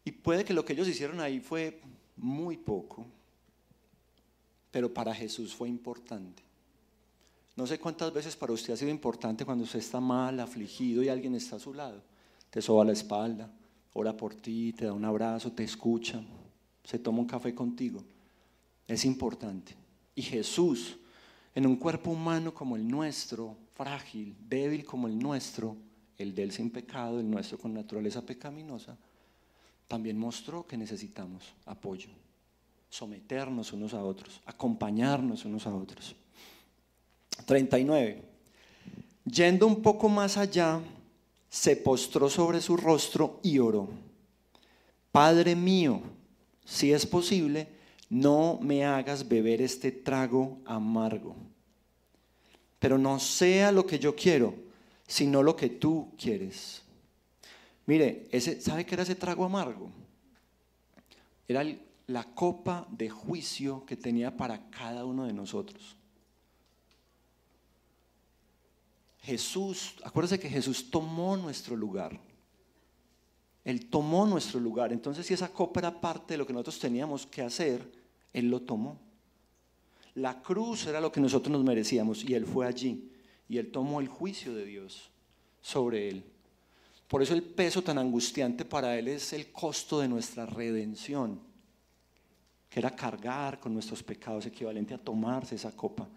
Y 0.05 0.13
puede 0.13 0.45
que 0.45 0.53
lo 0.53 0.65
que 0.65 0.75
ellos 0.75 0.89
hicieron 0.89 1.21
ahí 1.21 1.41
fue 1.41 1.81
muy 2.17 2.59
poco, 2.59 3.07
pero 4.71 4.93
para 4.93 5.15
Jesús 5.15 5.55
fue 5.55 5.69
importante. 5.69 6.50
No 7.61 7.67
sé 7.67 7.79
cuántas 7.79 8.11
veces 8.11 8.37
para 8.37 8.55
usted 8.55 8.73
ha 8.73 8.77
sido 8.79 8.91
importante 8.91 9.45
cuando 9.45 9.65
usted 9.65 9.81
está 9.81 10.01
mal, 10.01 10.41
afligido 10.41 11.03
y 11.03 11.11
alguien 11.11 11.35
está 11.35 11.57
a 11.57 11.59
su 11.59 11.75
lado. 11.75 12.01
Te 12.49 12.63
soba 12.63 12.87
la 12.87 12.93
espalda, 12.93 13.53
ora 13.93 14.17
por 14.17 14.35
ti, 14.35 14.73
te 14.73 14.87
da 14.87 14.95
un 14.95 15.05
abrazo, 15.05 15.53
te 15.53 15.63
escucha, 15.63 16.23
se 16.83 16.99
toma 16.99 17.19
un 17.19 17.27
café 17.27 17.55
contigo. 17.55 18.03
Es 18.89 19.05
importante. 19.05 19.75
Y 20.15 20.23
Jesús 20.23 20.97
en 21.55 21.67
un 21.67 21.77
cuerpo 21.77 22.13
humano 22.13 22.55
como 22.55 22.77
el 22.77 22.89
nuestro, 22.89 23.59
frágil, 23.75 24.35
débil 24.49 24.83
como 24.87 25.07
el 25.07 25.19
nuestro, 25.19 25.77
el 26.17 26.35
de 26.35 26.45
él 26.45 26.53
sin 26.53 26.71
pecado, 26.71 27.21
el 27.21 27.31
nuestro 27.31 27.59
con 27.59 27.75
naturaleza 27.75 28.25
pecaminosa, 28.25 28.97
también 29.87 30.17
mostró 30.17 30.67
que 30.67 30.79
necesitamos 30.79 31.53
apoyo, 31.67 32.09
someternos 32.89 33.75
unos 33.75 33.93
a 33.93 34.03
otros, 34.03 34.41
acompañarnos 34.47 35.45
unos 35.45 35.67
a 35.67 35.75
otros. 35.75 36.17
39. 37.45 38.23
Yendo 39.25 39.67
un 39.67 39.83
poco 39.83 40.09
más 40.09 40.37
allá, 40.37 40.81
se 41.49 41.77
postró 41.77 42.31
sobre 42.31 42.61
su 42.61 42.77
rostro 42.77 43.41
y 43.43 43.59
oró. 43.59 43.89
Padre 45.13 45.57
mío, 45.57 46.01
si 46.65 46.93
es 46.93 47.05
posible, 47.05 47.69
no 48.09 48.59
me 48.63 48.85
hagas 48.85 49.29
beber 49.29 49.61
este 49.61 49.91
trago 49.91 50.59
amargo. 50.65 51.35
Pero 52.79 52.97
no 52.97 53.19
sea 53.19 53.73
lo 53.73 53.87
que 53.87 53.99
yo 53.99 54.15
quiero, 54.15 54.55
sino 55.07 55.43
lo 55.43 55.57
que 55.57 55.69
tú 55.69 56.13
quieres. 56.17 56.83
Mire, 57.87 58.29
ese, 58.31 58.61
¿sabe 58.61 58.87
qué 58.87 58.95
era 58.95 59.03
ese 59.03 59.17
trago 59.17 59.45
amargo? 59.45 59.91
Era 61.49 61.65
la 62.07 62.25
copa 62.25 62.87
de 62.91 63.11
juicio 63.11 63.85
que 63.85 63.97
tenía 63.97 64.37
para 64.37 64.71
cada 64.71 65.05
uno 65.05 65.25
de 65.25 65.33
nosotros. 65.33 65.97
Jesús, 69.23 69.95
acuérdese 70.03 70.41
que 70.41 70.49
Jesús 70.49 70.91
tomó 70.91 71.37
nuestro 71.37 71.77
lugar. 71.77 72.19
Él 73.65 73.87
tomó 73.91 74.27
nuestro 74.27 74.59
lugar. 74.59 74.93
Entonces, 74.93 75.27
si 75.27 75.35
esa 75.35 75.53
copa 75.53 75.81
era 75.81 76.01
parte 76.01 76.35
de 76.35 76.39
lo 76.39 76.47
que 76.47 76.53
nosotros 76.53 76.79
teníamos 76.79 77.27
que 77.27 77.43
hacer, 77.43 77.87
él 78.33 78.49
lo 78.49 78.63
tomó. 78.63 78.99
La 80.15 80.43
cruz 80.43 80.87
era 80.87 81.01
lo 81.01 81.13
que 81.13 81.21
nosotros 81.21 81.53
nos 81.53 81.65
merecíamos 81.65 82.25
y 82.25 82.35
Él 82.35 82.45
fue 82.45 82.67
allí 82.67 83.11
y 83.49 83.59
Él 83.59 83.71
tomó 83.71 84.01
el 84.01 84.09
juicio 84.09 84.55
de 84.55 84.65
Dios 84.65 85.11
sobre 85.61 86.09
Él. 86.09 86.25
Por 87.09 87.23
eso 87.23 87.35
el 87.35 87.43
peso 87.43 87.83
tan 87.83 87.99
angustiante 87.99 88.65
para 88.65 88.99
Él 88.99 89.09
es 89.09 89.33
el 89.33 89.53
costo 89.53 90.01
de 90.01 90.09
nuestra 90.09 90.47
redención, 90.47 91.41
que 92.69 92.81
era 92.81 92.95
cargar 92.95 93.59
con 93.61 93.73
nuestros 93.73 94.03
pecados, 94.03 94.47
equivalente 94.47 94.95
a 94.95 94.99
tomarse 94.99 95.55
esa 95.55 95.75
copa 95.77 96.09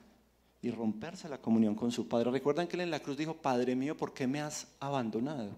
y 0.64 0.72
romperse 0.72 1.28
la 1.28 1.40
comunión 1.40 1.76
con 1.76 1.92
su 1.92 2.08
Padre. 2.08 2.32
Recuerdan 2.32 2.68
que 2.68 2.78
Él 2.78 2.82
en 2.82 2.92
la 2.92 3.02
cruz 3.02 3.18
dijo, 3.18 3.36
Padre 3.36 3.76
mío, 3.76 3.98
¿por 3.98 4.14
qué 4.14 4.26
me 4.26 4.40
has 4.40 4.66
abandonado? 4.80 5.52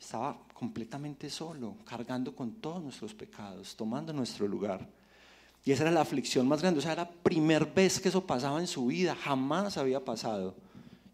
Estaba 0.00 0.38
completamente 0.54 1.28
solo, 1.28 1.74
cargando 1.84 2.36
con 2.36 2.52
todos 2.52 2.80
nuestros 2.80 3.12
pecados, 3.14 3.74
tomando 3.74 4.12
nuestro 4.12 4.46
lugar. 4.46 4.88
Y 5.64 5.72
esa 5.72 5.82
era 5.82 5.90
la 5.90 6.02
aflicción 6.02 6.46
más 6.46 6.62
grande. 6.62 6.78
O 6.78 6.82
sea, 6.82 6.92
era 6.92 7.02
la 7.02 7.10
primera 7.10 7.64
vez 7.64 7.98
que 7.98 8.10
eso 8.10 8.24
pasaba 8.24 8.60
en 8.60 8.68
su 8.68 8.86
vida. 8.86 9.16
Jamás 9.16 9.76
había 9.76 10.04
pasado. 10.04 10.54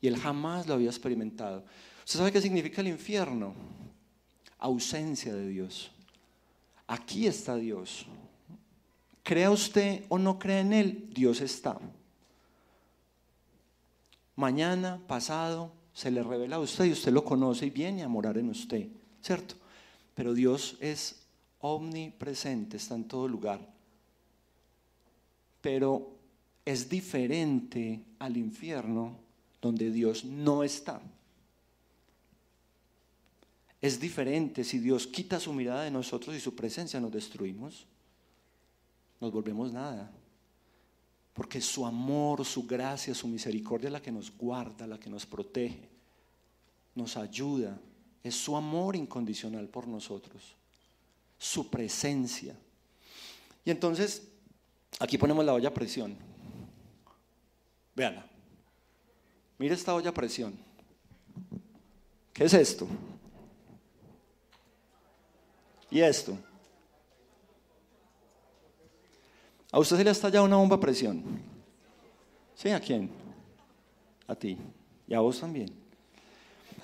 Y 0.03 0.09
él 0.09 0.19
jamás 0.19 0.67
lo 0.67 0.75
había 0.75 0.91
experimentado. 0.91 1.65
¿Usted 2.05 2.19
sabe 2.19 2.33
qué 2.33 2.43
significa 2.43 2.83
el 2.83 2.89
infierno? 2.89 3.55
Ausencia 4.59 5.33
de 5.33 5.49
Dios. 5.49 5.91
Aquí 6.87 7.27
está 7.27 7.57
Dios. 7.57 8.05
Crea 9.23 9.51
usted 9.51 10.05
o 10.11 10.19
no 10.19 10.39
crea 10.39 10.61
en 10.61 10.75
Él, 10.75 11.11
Dios 11.15 11.41
está. 11.41 11.79
Mañana, 14.41 15.01
pasado, 15.07 15.73
se 15.93 16.11
le 16.11 16.23
revela 16.23 16.57
a 16.57 16.61
usted 16.61 16.87
y 16.87 16.93
usted 16.93 17.13
lo 17.13 17.25
conoce 17.25 17.67
y 17.67 17.71
viene 17.71 18.03
a 18.03 18.09
morar 18.09 18.39
en 18.39 18.49
usted, 18.49 18.89
¿cierto? 19.23 19.55
Pero 20.15 20.35
Dios 20.35 20.77
es 20.81 21.23
omnipresente, 21.61 22.79
está 22.79 22.95
en 22.95 23.05
todo 23.05 23.29
lugar 23.29 23.61
pero 25.61 26.11
es 26.65 26.89
diferente 26.89 28.01
al 28.19 28.37
infierno 28.37 29.17
donde 29.61 29.91
Dios 29.91 30.25
no 30.25 30.63
está. 30.63 31.01
Es 33.81 33.99
diferente 33.99 34.65
si 34.65 34.79
Dios 34.79 35.07
quita 35.07 35.41
su 35.41 35.53
mirada 35.53 35.85
de 35.85 35.91
nosotros 35.91 36.37
y 36.37 36.41
su 36.41 36.55
presencia 36.55 37.01
nos 37.01 37.13
destruimos, 37.13 37.87
nos 39.21 39.33
volvemos 39.33 39.73
nada. 39.73 40.11
Porque 41.33 41.61
su 41.61 41.87
amor, 41.87 42.45
su 42.45 42.67
gracia, 42.67 43.15
su 43.15 43.29
misericordia 43.29 43.87
es 43.87 43.93
la 43.93 44.03
que 44.03 44.13
nos 44.13 44.37
guarda, 44.37 44.87
la 44.87 44.99
que 44.99 45.09
nos 45.09 45.27
protege, 45.27 45.89
nos 46.95 47.17
ayuda. 47.17 47.79
Es 48.23 48.35
su 48.35 48.57
amor 48.57 48.97
incondicional 48.97 49.69
por 49.69 49.87
nosotros, 49.87 50.57
su 51.39 51.71
presencia. 51.71 52.55
Y 53.65 53.71
entonces 53.71 54.31
Aquí 54.99 55.17
ponemos 55.17 55.45
la 55.45 55.55
olla 55.55 55.69
a 55.69 55.75
presión. 55.75 56.17
Veanla. 57.95 58.27
Mira 59.59 59.75
esta 59.75 59.95
olla 59.95 60.11
a 60.11 60.15
presión. 60.15 60.55
¿Qué 62.33 62.45
es 62.45 62.55
esto? 62.55 62.89
¿Y 65.91 66.01
esto? 66.01 66.37
¿A 69.73 69.79
usted 69.79 69.97
se 69.97 70.05
le 70.05 70.11
ha 70.11 70.13
estallado 70.13 70.45
una 70.45 70.57
bomba 70.57 70.77
a 70.77 70.81
presión? 70.81 71.23
¿Sí? 72.55 72.71
¿A 72.71 72.81
quién? 72.81 73.11
A 74.27 74.35
ti. 74.35 74.57
Y 75.07 75.15
a 75.15 75.21
vos 75.21 75.41
también. 75.41 75.71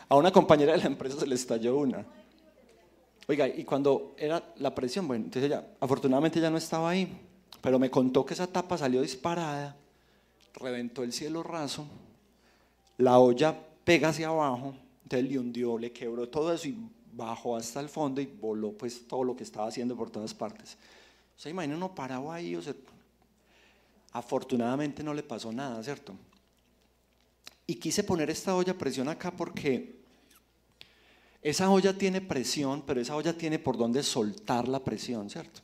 A 0.08 0.16
una 0.16 0.30
compañera 0.30 0.72
de 0.72 0.78
la 0.78 0.86
empresa 0.86 1.18
se 1.18 1.26
le 1.26 1.34
estalló 1.34 1.78
una. 1.78 2.04
Oiga, 3.28 3.48
y 3.48 3.64
cuando 3.64 4.14
era 4.16 4.42
la 4.58 4.72
presión, 4.72 5.08
bueno, 5.08 5.24
entonces 5.24 5.50
ella, 5.50 5.66
afortunadamente 5.80 6.40
ya 6.40 6.48
no 6.48 6.58
estaba 6.58 6.90
ahí, 6.90 7.12
pero 7.60 7.78
me 7.78 7.90
contó 7.90 8.24
que 8.24 8.34
esa 8.34 8.46
tapa 8.46 8.78
salió 8.78 9.02
disparada, 9.02 9.74
reventó 10.54 11.02
el 11.02 11.12
cielo 11.12 11.42
raso, 11.42 11.86
la 12.98 13.18
olla 13.18 13.56
pega 13.82 14.10
hacia 14.10 14.28
abajo, 14.28 14.74
entonces 15.02 15.28
le 15.28 15.38
hundió, 15.40 15.76
le 15.76 15.90
quebró 15.90 16.28
todo 16.28 16.52
eso 16.52 16.68
y 16.68 16.76
bajó 17.12 17.56
hasta 17.56 17.80
el 17.80 17.88
fondo 17.88 18.20
y 18.20 18.26
voló 18.26 18.72
pues 18.72 19.08
todo 19.08 19.24
lo 19.24 19.34
que 19.34 19.42
estaba 19.42 19.66
haciendo 19.66 19.96
por 19.96 20.08
todas 20.10 20.32
partes. 20.32 20.76
O 21.36 21.40
sea, 21.40 21.50
imagina 21.50 21.76
uno 21.76 21.94
parado 21.94 22.32
ahí, 22.32 22.56
o 22.56 22.62
sea, 22.62 22.74
afortunadamente 24.12 25.02
no 25.02 25.12
le 25.12 25.22
pasó 25.22 25.52
nada, 25.52 25.82
¿cierto? 25.82 26.14
Y 27.66 27.74
quise 27.74 28.04
poner 28.04 28.30
esta 28.30 28.54
olla 28.54 28.72
a 28.72 28.78
presión 28.78 29.08
acá 29.08 29.30
porque 29.30 29.96
esa 31.42 31.70
olla 31.70 31.96
tiene 31.96 32.20
presión, 32.20 32.82
pero 32.86 33.00
esa 33.00 33.14
olla 33.14 33.36
tiene 33.36 33.58
por 33.58 33.76
dónde 33.76 34.02
soltar 34.02 34.68
la 34.68 34.82
presión, 34.82 35.28
¿cierto? 35.28 35.60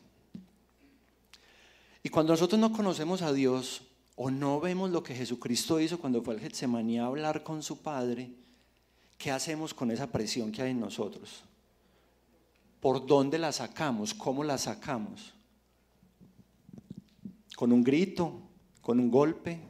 Y 2.02 2.08
cuando 2.08 2.32
nosotros 2.32 2.60
no 2.60 2.72
conocemos 2.72 3.22
a 3.22 3.32
Dios 3.32 3.82
o 4.16 4.30
no 4.30 4.60
vemos 4.60 4.90
lo 4.90 5.02
que 5.02 5.14
Jesucristo 5.14 5.80
hizo 5.80 5.98
cuando 5.98 6.22
fue 6.22 6.34
al 6.34 6.40
Getsemaní 6.40 6.98
a 6.98 7.06
hablar 7.06 7.42
con 7.42 7.62
su 7.62 7.80
Padre, 7.80 8.30
¿qué 9.16 9.30
hacemos 9.30 9.72
con 9.72 9.90
esa 9.90 10.08
presión 10.08 10.52
que 10.52 10.62
hay 10.62 10.72
en 10.72 10.80
nosotros? 10.80 11.42
¿Por 12.80 13.06
dónde 13.06 13.38
la 13.38 13.52
sacamos? 13.52 14.12
¿Cómo 14.12 14.44
la 14.44 14.58
sacamos? 14.58 15.32
¿Con 17.62 17.70
un 17.70 17.84
grito? 17.84 18.40
¿Con 18.80 18.98
un 18.98 19.08
golpe? 19.08 19.60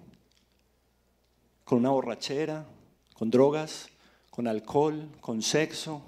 ¿Con 1.62 1.80
una 1.80 1.90
borrachera? 1.90 2.66
¿Con 3.12 3.30
drogas? 3.30 3.90
¿Con 4.30 4.48
alcohol? 4.48 5.10
¿Con 5.20 5.42
sexo? 5.42 6.02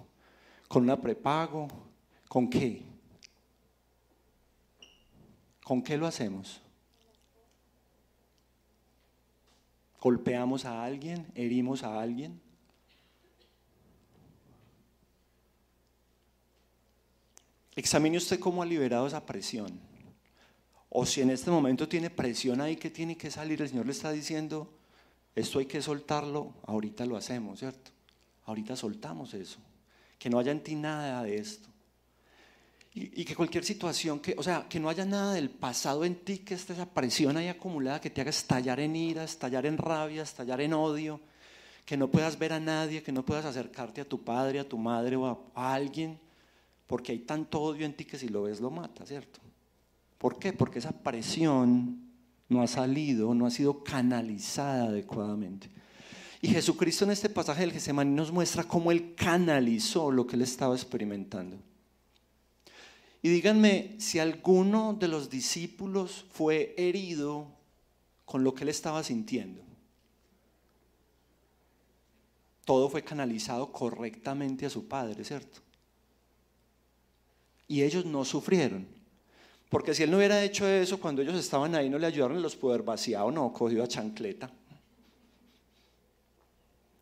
¿Con 0.66 0.84
una 0.84 0.98
prepago? 0.98 1.68
¿Con 2.26 2.48
qué? 2.48 2.80
¿Con 5.62 5.82
qué 5.82 5.98
lo 5.98 6.06
hacemos? 6.06 6.62
¿Golpeamos 10.00 10.64
a 10.64 10.82
alguien? 10.82 11.30
¿Herimos 11.34 11.82
a 11.82 12.00
alguien? 12.00 12.40
Examine 17.76 18.16
usted 18.16 18.40
cómo 18.40 18.62
ha 18.62 18.66
liberado 18.66 19.06
esa 19.06 19.26
presión. 19.26 19.93
O 20.96 21.04
si 21.04 21.22
en 21.22 21.30
este 21.30 21.50
momento 21.50 21.88
tiene 21.88 22.08
presión 22.08 22.60
ahí 22.60 22.76
que 22.76 22.88
tiene 22.88 23.16
que 23.16 23.28
salir, 23.28 23.60
el 23.60 23.68
Señor 23.68 23.86
le 23.86 23.90
está 23.90 24.12
diciendo, 24.12 24.72
esto 25.34 25.58
hay 25.58 25.66
que 25.66 25.82
soltarlo, 25.82 26.54
ahorita 26.66 27.04
lo 27.04 27.16
hacemos, 27.16 27.58
¿cierto? 27.58 27.90
Ahorita 28.46 28.76
soltamos 28.76 29.34
eso. 29.34 29.58
Que 30.20 30.30
no 30.30 30.38
haya 30.38 30.52
en 30.52 30.62
ti 30.62 30.76
nada 30.76 31.24
de 31.24 31.36
esto. 31.38 31.68
Y, 32.96 33.24
que 33.24 33.34
cualquier 33.34 33.64
situación, 33.64 34.20
que, 34.20 34.36
o 34.38 34.42
sea, 34.44 34.66
que 34.68 34.78
no 34.78 34.88
haya 34.88 35.04
nada 35.04 35.34
del 35.34 35.50
pasado 35.50 36.04
en 36.04 36.14
ti, 36.14 36.38
que 36.38 36.54
esté 36.54 36.74
esa 36.74 36.88
presión 36.88 37.36
ahí 37.36 37.48
acumulada, 37.48 38.00
que 38.00 38.08
te 38.08 38.20
haga 38.20 38.30
estallar 38.30 38.78
en 38.78 38.94
ira, 38.94 39.24
estallar 39.24 39.66
en 39.66 39.78
rabia, 39.78 40.22
estallar 40.22 40.60
en 40.60 40.74
odio, 40.74 41.20
que 41.84 41.96
no 41.96 42.08
puedas 42.08 42.38
ver 42.38 42.52
a 42.52 42.60
nadie, 42.60 43.02
que 43.02 43.10
no 43.10 43.24
puedas 43.24 43.46
acercarte 43.46 44.00
a 44.00 44.08
tu 44.08 44.22
padre, 44.22 44.60
a 44.60 44.68
tu 44.68 44.78
madre 44.78 45.16
o 45.16 45.50
a, 45.56 45.74
alguien, 45.74 46.20
porque 46.86 47.10
hay 47.10 47.18
tanto 47.18 47.60
odio 47.60 47.84
en 47.84 47.94
ti 47.94 48.04
que 48.04 48.16
si 48.16 48.28
lo 48.28 48.44
ves 48.44 48.60
lo 48.60 48.70
mata, 48.70 49.04
¿cierto? 49.04 49.40
¿Por 50.24 50.38
qué? 50.38 50.54
Porque 50.54 50.78
esa 50.78 51.02
presión 51.02 52.00
no 52.48 52.62
ha 52.62 52.66
salido, 52.66 53.34
no 53.34 53.44
ha 53.44 53.50
sido 53.50 53.84
canalizada 53.84 54.84
adecuadamente. 54.84 55.68
Y 56.40 56.48
Jesucristo 56.48 57.04
en 57.04 57.10
este 57.10 57.28
pasaje 57.28 57.60
del 57.60 57.72
Getsemaní 57.72 58.10
nos 58.10 58.32
muestra 58.32 58.64
cómo 58.64 58.90
Él 58.90 59.14
canalizó 59.14 60.10
lo 60.10 60.26
que 60.26 60.36
Él 60.36 60.40
estaba 60.40 60.74
experimentando. 60.74 61.58
Y 63.20 63.28
díganme 63.28 63.96
si 63.98 64.18
alguno 64.18 64.94
de 64.94 65.08
los 65.08 65.28
discípulos 65.28 66.24
fue 66.32 66.74
herido 66.78 67.46
con 68.24 68.44
lo 68.44 68.54
que 68.54 68.62
él 68.62 68.70
estaba 68.70 69.04
sintiendo. 69.04 69.60
Todo 72.64 72.88
fue 72.88 73.04
canalizado 73.04 73.70
correctamente 73.72 74.64
a 74.64 74.70
su 74.70 74.88
padre, 74.88 75.22
¿cierto? 75.22 75.60
Y 77.68 77.82
ellos 77.82 78.06
no 78.06 78.24
sufrieron. 78.24 78.93
Porque 79.74 79.92
si 79.92 80.04
él 80.04 80.10
no 80.12 80.18
hubiera 80.18 80.40
hecho 80.40 80.68
eso, 80.68 81.00
cuando 81.00 81.20
ellos 81.20 81.34
estaban 81.34 81.74
ahí, 81.74 81.90
no 81.90 81.98
le 81.98 82.06
ayudaron, 82.06 82.40
los 82.40 82.54
poder 82.54 82.84
vaciado, 82.84 83.32
no, 83.32 83.52
cogido 83.52 83.82
a 83.82 83.88
chancleta. 83.88 84.48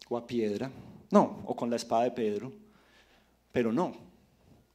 O 0.08 0.16
a 0.16 0.26
piedra. 0.26 0.70
No, 1.10 1.42
o 1.44 1.54
con 1.54 1.68
la 1.68 1.76
espada 1.76 2.04
de 2.04 2.12
Pedro. 2.12 2.50
Pero 3.52 3.74
no, 3.74 3.92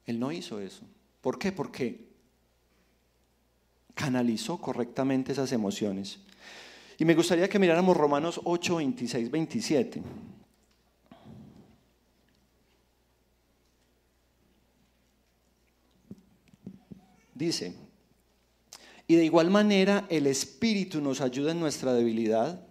él 0.05 0.19
no 0.19 0.31
hizo 0.31 0.59
eso. 0.59 0.83
¿Por 1.21 1.39
qué? 1.39 1.51
Porque 1.51 2.07
canalizó 3.95 4.59
correctamente 4.61 5.31
esas 5.31 5.51
emociones. 5.51 6.19
Y 6.99 7.03
me 7.03 7.15
gustaría 7.15 7.49
que 7.49 7.57
miráramos 7.57 7.97
Romanos 7.97 8.39
8, 8.43 8.75
26, 8.75 9.31
27. 9.31 10.03
Dice, 17.33 17.86
y 19.07 19.15
de 19.15 19.25
igual 19.25 19.49
manera 19.49 20.05
el 20.09 20.27
Espíritu 20.27 21.01
nos 21.01 21.21
ayuda 21.21 21.51
en 21.51 21.59
nuestra 21.59 21.93
debilidad, 21.93 22.65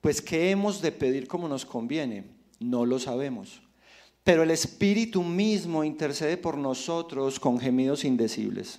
pues 0.00 0.20
¿qué 0.20 0.50
hemos 0.50 0.82
de 0.82 0.92
pedir 0.92 1.26
como 1.26 1.48
nos 1.48 1.64
conviene? 1.64 2.24
No 2.60 2.86
lo 2.86 2.98
sabemos 2.98 3.62
pero 4.28 4.42
el 4.42 4.50
Espíritu 4.50 5.22
mismo 5.22 5.84
intercede 5.84 6.36
por 6.36 6.58
nosotros 6.58 7.40
con 7.40 7.58
gemidos 7.58 8.04
indecibles. 8.04 8.78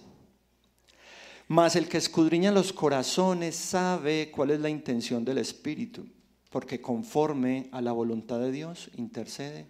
Mas 1.47 1.75
el 1.75 1.89
que 1.89 1.97
escudriña 1.97 2.51
los 2.51 2.71
corazones 2.71 3.55
sabe 3.55 4.29
cuál 4.29 4.51
es 4.51 4.59
la 4.59 4.69
intención 4.69 5.25
del 5.25 5.39
Espíritu, 5.39 6.05
porque 6.51 6.79
conforme 6.79 7.67
a 7.71 7.81
la 7.81 7.93
voluntad 7.93 8.39
de 8.39 8.51
Dios 8.51 8.91
intercede 8.95 9.65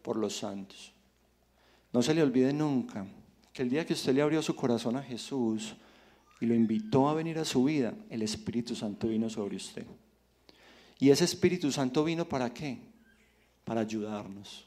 por 0.00 0.16
los 0.16 0.34
santos. 0.34 0.94
No 1.92 2.00
se 2.00 2.14
le 2.14 2.22
olvide 2.22 2.54
nunca 2.54 3.04
que 3.52 3.60
el 3.60 3.68
día 3.68 3.84
que 3.84 3.92
usted 3.92 4.14
le 4.14 4.22
abrió 4.22 4.40
su 4.40 4.56
corazón 4.56 4.96
a 4.96 5.02
Jesús 5.02 5.74
y 6.42 6.46
lo 6.46 6.56
invitó 6.56 7.08
a 7.08 7.14
venir 7.14 7.38
a 7.38 7.44
su 7.44 7.62
vida, 7.62 7.94
el 8.10 8.20
Espíritu 8.20 8.74
Santo 8.74 9.06
vino 9.06 9.30
sobre 9.30 9.54
usted. 9.54 9.86
¿Y 10.98 11.10
ese 11.10 11.22
Espíritu 11.22 11.70
Santo 11.70 12.02
vino 12.02 12.28
para 12.28 12.52
qué? 12.52 12.80
Para 13.64 13.82
ayudarnos 13.82 14.66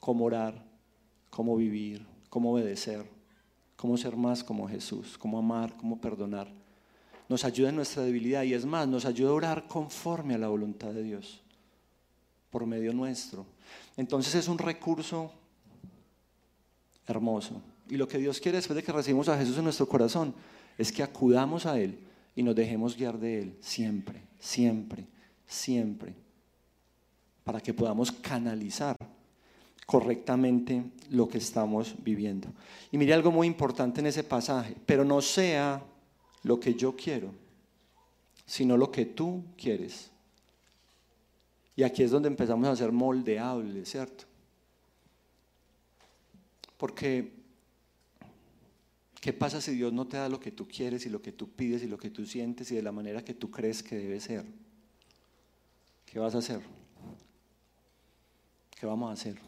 cómo 0.00 0.24
orar, 0.24 0.66
cómo 1.30 1.56
vivir, 1.56 2.04
cómo 2.28 2.52
obedecer, 2.52 3.08
cómo 3.76 3.96
ser 3.96 4.16
más 4.16 4.42
como 4.42 4.66
Jesús, 4.66 5.16
cómo 5.16 5.38
amar, 5.38 5.76
cómo 5.76 6.00
perdonar. 6.00 6.48
Nos 7.28 7.44
ayuda 7.44 7.68
en 7.68 7.76
nuestra 7.76 8.02
debilidad 8.02 8.42
y 8.42 8.54
es 8.54 8.66
más, 8.66 8.88
nos 8.88 9.04
ayuda 9.04 9.30
a 9.30 9.34
orar 9.34 9.68
conforme 9.68 10.34
a 10.34 10.38
la 10.38 10.48
voluntad 10.48 10.90
de 10.90 11.04
Dios, 11.04 11.40
por 12.50 12.66
medio 12.66 12.92
nuestro. 12.92 13.46
Entonces 13.96 14.34
es 14.34 14.48
un 14.48 14.58
recurso 14.58 15.32
hermoso. 17.06 17.62
Y 17.88 17.96
lo 17.96 18.08
que 18.08 18.18
Dios 18.18 18.40
quiere 18.40 18.58
después 18.58 18.74
de 18.74 18.82
que 18.82 18.90
recibimos 18.90 19.28
a 19.28 19.38
Jesús 19.38 19.56
en 19.56 19.64
nuestro 19.64 19.86
corazón 19.86 20.34
es 20.78 20.92
que 20.92 21.02
acudamos 21.02 21.66
a 21.66 21.78
Él 21.78 21.98
y 22.34 22.42
nos 22.42 22.54
dejemos 22.54 22.96
guiar 22.96 23.18
de 23.18 23.40
Él 23.40 23.56
siempre, 23.60 24.22
siempre, 24.38 25.06
siempre, 25.46 26.14
para 27.44 27.60
que 27.60 27.74
podamos 27.74 28.10
canalizar 28.12 28.96
correctamente 29.86 30.84
lo 31.10 31.28
que 31.28 31.38
estamos 31.38 31.94
viviendo. 32.02 32.48
Y 32.90 32.98
mire 32.98 33.14
algo 33.14 33.30
muy 33.30 33.46
importante 33.46 34.00
en 34.00 34.06
ese 34.06 34.24
pasaje, 34.24 34.74
pero 34.86 35.04
no 35.04 35.20
sea 35.20 35.82
lo 36.44 36.58
que 36.58 36.74
yo 36.74 36.96
quiero, 36.96 37.30
sino 38.46 38.76
lo 38.76 38.90
que 38.90 39.06
tú 39.06 39.44
quieres. 39.56 40.10
Y 41.76 41.82
aquí 41.82 42.02
es 42.02 42.10
donde 42.10 42.28
empezamos 42.28 42.68
a 42.68 42.76
ser 42.76 42.92
moldeables, 42.92 43.88
¿cierto? 43.90 44.24
Porque, 46.76 47.32
¿qué 49.22 49.32
pasa 49.32 49.60
si 49.60 49.76
Dios 49.76 49.92
no 49.92 50.04
te 50.08 50.16
da 50.16 50.28
lo 50.28 50.40
que 50.40 50.50
tú 50.50 50.66
quieres 50.66 51.06
y 51.06 51.08
lo 51.08 51.22
que 51.22 51.30
tú 51.30 51.48
pides 51.48 51.84
y 51.84 51.86
lo 51.86 51.96
que 51.96 52.10
tú 52.10 52.26
sientes 52.26 52.72
y 52.72 52.74
de 52.74 52.82
la 52.82 52.90
manera 52.90 53.24
que 53.24 53.32
tú 53.32 53.52
crees 53.52 53.80
que 53.80 53.96
debe 53.96 54.18
ser? 54.18 54.44
¿Qué 56.04 56.18
vas 56.18 56.34
a 56.34 56.38
hacer? 56.38 56.60
¿Qué 58.78 58.84
vamos 58.84 59.10
a 59.10 59.12
hacer? 59.12 59.38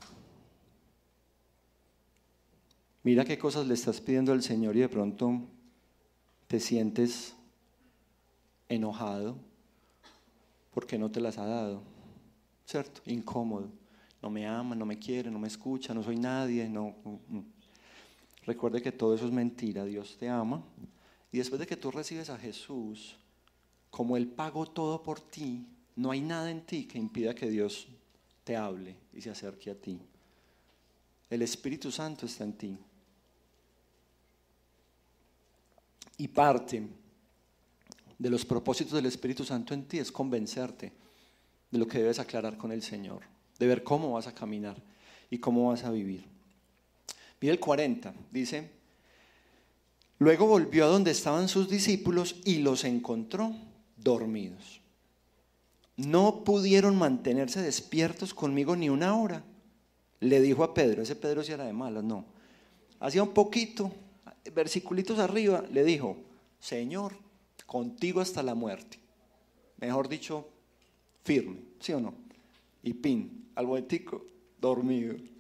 Mira 3.02 3.24
qué 3.24 3.37
cosas 3.37 3.66
le 3.66 3.74
estás 3.74 4.00
pidiendo 4.00 4.32
al 4.32 4.44
Señor 4.44 4.76
y 4.76 4.80
de 4.80 4.88
pronto 4.88 5.40
te 6.46 6.60
sientes 6.60 7.34
enojado 8.68 9.37
porque 10.72 10.98
no 10.98 11.10
te 11.10 11.20
las 11.20 11.37
ha 11.37 11.46
dado, 11.46 11.82
¿cierto? 12.64 13.00
Incómodo. 13.06 13.72
No 14.22 14.30
me 14.30 14.46
ama, 14.46 14.76
no 14.76 14.87
me 14.87 15.00
quiere, 15.00 15.32
no 15.32 15.40
me 15.40 15.48
escucha, 15.48 15.92
no 15.92 16.04
soy 16.04 16.16
nadie. 16.16 16.68
No. 16.68 16.94
Mm, 17.04 17.38
mm. 17.38 17.53
Recuerde 18.46 18.83
que 18.83 18.92
todo 18.92 19.14
eso 19.14 19.26
es 19.26 19.33
mentira. 19.33 19.85
Dios 19.85 20.16
te 20.18 20.28
ama. 20.28 20.62
Y 21.33 21.38
después 21.38 21.59
de 21.59 21.66
que 21.66 21.76
tú 21.76 21.90
recibes 21.90 22.30
a 22.30 22.38
Jesús, 22.38 23.16
como 23.90 24.16
Él 24.16 24.28
pagó 24.28 24.66
todo 24.66 25.02
por 25.02 25.20
ti, 25.20 25.66
no 25.96 26.11
hay 26.11 26.20
nada 26.20 26.50
en 26.50 26.62
ti 26.62 26.87
que 26.87 26.98
impida 26.98 27.35
que 27.35 27.48
Dios 27.48 27.88
te 28.44 28.57
hable 28.57 28.96
y 29.12 29.20
se 29.20 29.30
acerque 29.30 29.70
a 29.70 29.74
ti. 29.74 30.00
El 31.30 31.42
Espíritu 31.42 31.90
Santo 31.90 32.26
está 32.26 32.44
en 32.44 32.52
ti. 32.52 32.78
Y 36.18 36.28
parte 36.28 36.87
de 38.18 38.30
los 38.30 38.44
propósitos 38.44 38.92
del 38.92 39.07
Espíritu 39.07 39.44
Santo 39.44 39.74
en 39.74 39.85
ti 39.85 39.98
es 39.98 40.12
convencerte 40.12 40.92
de 41.70 41.78
lo 41.78 41.88
que 41.88 41.98
debes 41.98 42.18
aclarar 42.20 42.57
con 42.57 42.70
el 42.70 42.83
Señor, 42.83 43.22
de 43.59 43.66
ver 43.66 43.83
cómo 43.83 44.12
vas 44.12 44.28
a 44.28 44.35
caminar 44.35 44.80
y 45.30 45.38
cómo 45.38 45.68
vas 45.68 45.83
a 45.83 45.90
vivir. 45.90 46.34
Mira 47.44 47.52
el 47.52 47.61
40, 47.61 48.14
dice, 48.30 48.70
luego 50.18 50.46
volvió 50.46 50.87
a 50.87 50.88
donde 50.88 51.11
estaban 51.11 51.46
sus 51.46 51.68
discípulos 51.68 52.37
y 52.46 52.61
los 52.61 52.85
encontró 52.85 53.54
dormidos. 53.98 54.80
No 55.98 56.42
pudieron 56.42 56.96
mantenerse 56.96 57.61
despiertos 57.61 58.33
conmigo 58.33 58.76
ni 58.76 58.88
una 58.88 59.14
hora. 59.14 59.44
le 60.20 60.40
dijo 60.40 60.64
a 60.64 60.72
Pedro, 60.72 61.02
ese 61.02 61.16
Pedro 61.16 61.44
sí 61.44 61.52
era 61.52 61.66
de 61.66 61.74
malas, 61.74 62.02
no. 62.02 62.24
Hacía 62.98 63.22
un 63.22 63.35
poquito, 63.35 63.92
versiculitos 64.54 65.18
arriba, 65.18 65.62
le 65.70 65.85
dijo, 65.85 66.16
Señor, 66.61 67.14
contigo 67.66 68.22
hasta 68.22 68.42
la 68.42 68.54
muerte. 68.54 68.98
Mejor 69.80 70.09
dicho, 70.09 70.48
firme, 71.24 71.59
¿sí 71.78 71.92
o 71.92 72.00
no? 72.00 72.14
Y 72.83 72.94
pin, 72.94 73.50
al 73.54 73.66
boetico, 73.66 74.24
dormido. 74.59 75.34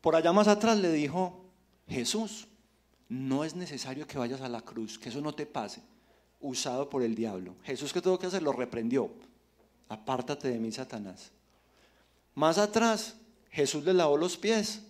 Por 0.00 0.14
allá 0.14 0.32
más 0.32 0.48
atrás 0.48 0.78
le 0.78 0.92
dijo, 0.92 1.44
Jesús, 1.88 2.48
no 3.08 3.44
es 3.44 3.54
necesario 3.56 4.06
que 4.06 4.18
vayas 4.18 4.40
a 4.40 4.48
la 4.48 4.62
cruz, 4.62 4.98
que 4.98 5.08
eso 5.08 5.20
no 5.20 5.34
te 5.34 5.46
pase, 5.46 5.82
usado 6.40 6.88
por 6.88 7.02
el 7.02 7.14
diablo. 7.14 7.56
Jesús 7.64 7.92
que 7.92 8.02
tuvo 8.02 8.18
que 8.18 8.26
hacer 8.26 8.42
lo 8.42 8.52
reprendió. 8.52 9.10
Apártate 9.88 10.48
de 10.48 10.58
mí, 10.58 10.70
Satanás. 10.70 11.32
Más 12.34 12.58
atrás, 12.58 13.16
Jesús 13.50 13.84
le 13.84 13.94
lavó 13.94 14.16
los 14.16 14.36
pies 14.36 14.82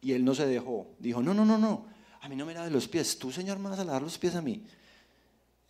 y 0.00 0.12
él 0.12 0.24
no 0.24 0.34
se 0.34 0.46
dejó. 0.46 0.88
Dijo, 0.98 1.22
no, 1.22 1.32
no, 1.32 1.44
no, 1.44 1.56
no, 1.56 1.86
a 2.20 2.28
mí 2.28 2.36
no 2.36 2.44
me 2.44 2.54
laves 2.54 2.72
los 2.72 2.88
pies, 2.88 3.18
tú, 3.18 3.32
Señor, 3.32 3.58
me 3.58 3.70
vas 3.70 3.78
a 3.78 3.84
lavar 3.84 4.02
los 4.02 4.18
pies 4.18 4.34
a 4.34 4.42
mí. 4.42 4.62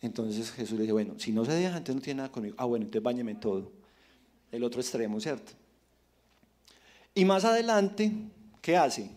Entonces 0.01 0.51
Jesús 0.51 0.77
le 0.77 0.83
dijo, 0.83 0.95
bueno, 0.95 1.13
si 1.17 1.31
no 1.31 1.45
se 1.45 1.53
deja, 1.53 1.77
entonces 1.77 1.95
no 1.95 2.01
tiene 2.01 2.17
nada 2.17 2.31
conmigo. 2.31 2.55
Ah, 2.57 2.65
bueno, 2.65 2.85
entonces 2.85 3.03
bañeme 3.03 3.35
todo. 3.35 3.71
El 4.51 4.63
otro 4.63 4.81
extremo, 4.81 5.19
¿cierto? 5.21 5.53
Y 7.15 7.25
más 7.25 7.45
adelante, 7.45 8.11
¿qué 8.61 8.75
hace? 8.75 9.09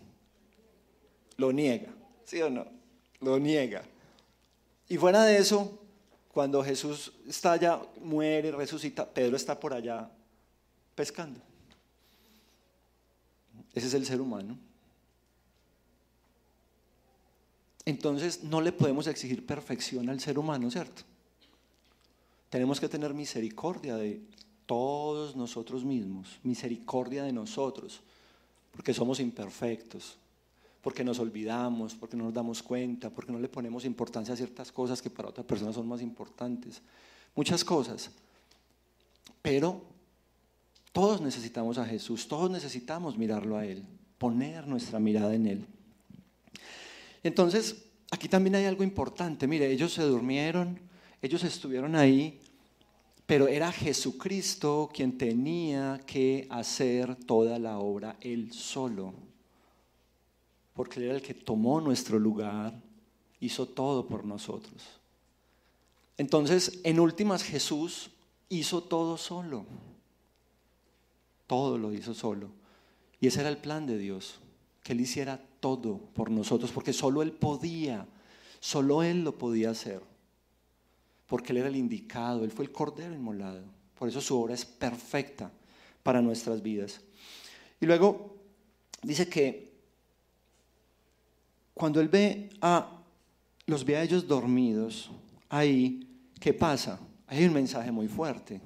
Lo 1.37 1.51
niega, 1.51 1.89
¿sí 2.25 2.41
o 2.41 2.49
no? 2.49 2.65
Lo 3.21 3.39
niega. 3.39 3.83
Y 4.87 4.97
fuera 4.97 5.23
de 5.23 5.37
eso, 5.37 5.79
cuando 6.31 6.63
Jesús 6.63 7.13
está 7.27 7.53
allá, 7.53 7.81
muere, 8.01 8.51
resucita, 8.51 9.07
Pedro 9.07 9.35
está 9.35 9.59
por 9.59 9.73
allá 9.73 10.09
pescando. 10.95 11.39
Ese 13.73 13.87
es 13.87 13.93
el 13.93 14.05
ser 14.05 14.21
humano. 14.21 14.57
Entonces 17.85 18.43
no 18.43 18.59
le 18.61 18.71
podemos 18.71 19.07
exigir 19.07 19.45
perfección 19.45 20.09
al 20.09 20.19
ser 20.19 20.37
humano, 20.37 20.69
¿cierto? 20.69 21.03
Tenemos 22.49 22.79
que 22.79 22.89
tener 22.89 23.13
misericordia 23.13 23.95
de 23.95 24.21
todos 24.67 25.35
nosotros 25.35 25.83
mismos, 25.83 26.39
misericordia 26.43 27.23
de 27.23 27.33
nosotros, 27.33 28.01
porque 28.71 28.93
somos 28.93 29.19
imperfectos, 29.19 30.17
porque 30.83 31.03
nos 31.03 31.17
olvidamos, 31.17 31.95
porque 31.95 32.15
no 32.15 32.25
nos 32.25 32.33
damos 32.33 32.61
cuenta, 32.61 33.09
porque 33.09 33.31
no 33.31 33.39
le 33.39 33.49
ponemos 33.49 33.85
importancia 33.85 34.33
a 34.33 34.37
ciertas 34.37 34.71
cosas 34.71 35.01
que 35.01 35.09
para 35.09 35.29
otras 35.29 35.45
personas 35.45 35.73
son 35.73 35.87
más 35.87 36.01
importantes. 36.01 36.81
Muchas 37.35 37.63
cosas. 37.63 38.11
Pero 39.41 39.81
todos 40.91 41.21
necesitamos 41.21 41.77
a 41.77 41.85
Jesús, 41.85 42.27
todos 42.27 42.51
necesitamos 42.51 43.17
mirarlo 43.17 43.57
a 43.57 43.65
Él, 43.65 43.83
poner 44.17 44.67
nuestra 44.67 44.99
mirada 44.99 45.33
en 45.33 45.47
Él. 45.47 45.65
Entonces, 47.23 47.83
aquí 48.11 48.27
también 48.27 48.55
hay 48.55 48.65
algo 48.65 48.83
importante. 48.83 49.47
Mire, 49.47 49.71
ellos 49.71 49.93
se 49.93 50.03
durmieron, 50.03 50.79
ellos 51.21 51.43
estuvieron 51.43 51.95
ahí, 51.95 52.39
pero 53.27 53.47
era 53.47 53.71
Jesucristo 53.71 54.89
quien 54.91 55.19
tenía 55.19 56.01
que 56.07 56.47
hacer 56.49 57.15
toda 57.15 57.59
la 57.59 57.77
obra 57.77 58.17
Él 58.21 58.51
solo 58.51 59.27
porque 60.77 61.03
era 61.03 61.15
el 61.15 61.23
que 61.23 61.33
tomó 61.33 61.81
nuestro 61.81 62.19
lugar, 62.19 62.79
hizo 63.39 63.65
todo 63.67 64.07
por 64.07 64.23
nosotros. 64.23 64.83
Entonces, 66.17 66.79
en 66.83 66.99
últimas, 66.99 67.41
Jesús 67.41 68.11
hizo 68.47 68.83
todo 68.83 69.17
solo. 69.17 69.65
Todo 71.47 71.79
lo 71.79 71.91
hizo 71.93 72.13
solo. 72.13 72.49
Y 73.19 73.25
ese 73.25 73.39
era 73.39 73.49
el 73.49 73.57
plan 73.57 73.87
de 73.87 73.97
Dios, 73.97 74.35
que 74.83 74.93
Él 74.93 75.01
hiciera 75.01 75.41
todo 75.59 75.97
por 76.13 76.29
nosotros, 76.29 76.71
porque 76.71 76.93
solo 76.93 77.23
Él 77.23 77.31
podía, 77.31 78.05
solo 78.59 79.01
Él 79.01 79.23
lo 79.23 79.35
podía 79.35 79.71
hacer, 79.71 80.03
porque 81.27 81.51
Él 81.51 81.57
era 81.57 81.67
el 81.67 81.75
indicado, 81.75 82.43
Él 82.43 82.51
fue 82.51 82.65
el 82.65 82.71
cordero 82.71 83.13
inmolado. 83.13 83.63
Por 83.97 84.09
eso 84.09 84.21
su 84.21 84.39
obra 84.39 84.53
es 84.53 84.65
perfecta 84.65 85.51
para 86.03 86.21
nuestras 86.21 86.61
vidas. 86.61 87.01
Y 87.79 87.85
luego 87.85 88.37
dice 89.03 89.27
que 89.27 89.67
cuando 91.73 92.01
él 92.01 92.09
ve 92.09 92.49
a 92.61 92.97
los 93.67 93.83
ve 93.83 93.97
a 93.97 94.03
ellos 94.03 94.27
dormidos, 94.27 95.11
ahí, 95.49 96.07
¿qué 96.39 96.53
pasa? 96.53 96.99
Hay 97.27 97.43
un 97.45 97.53
mensaje 97.53 97.91
muy 97.91 98.07
fuerte. 98.07 98.61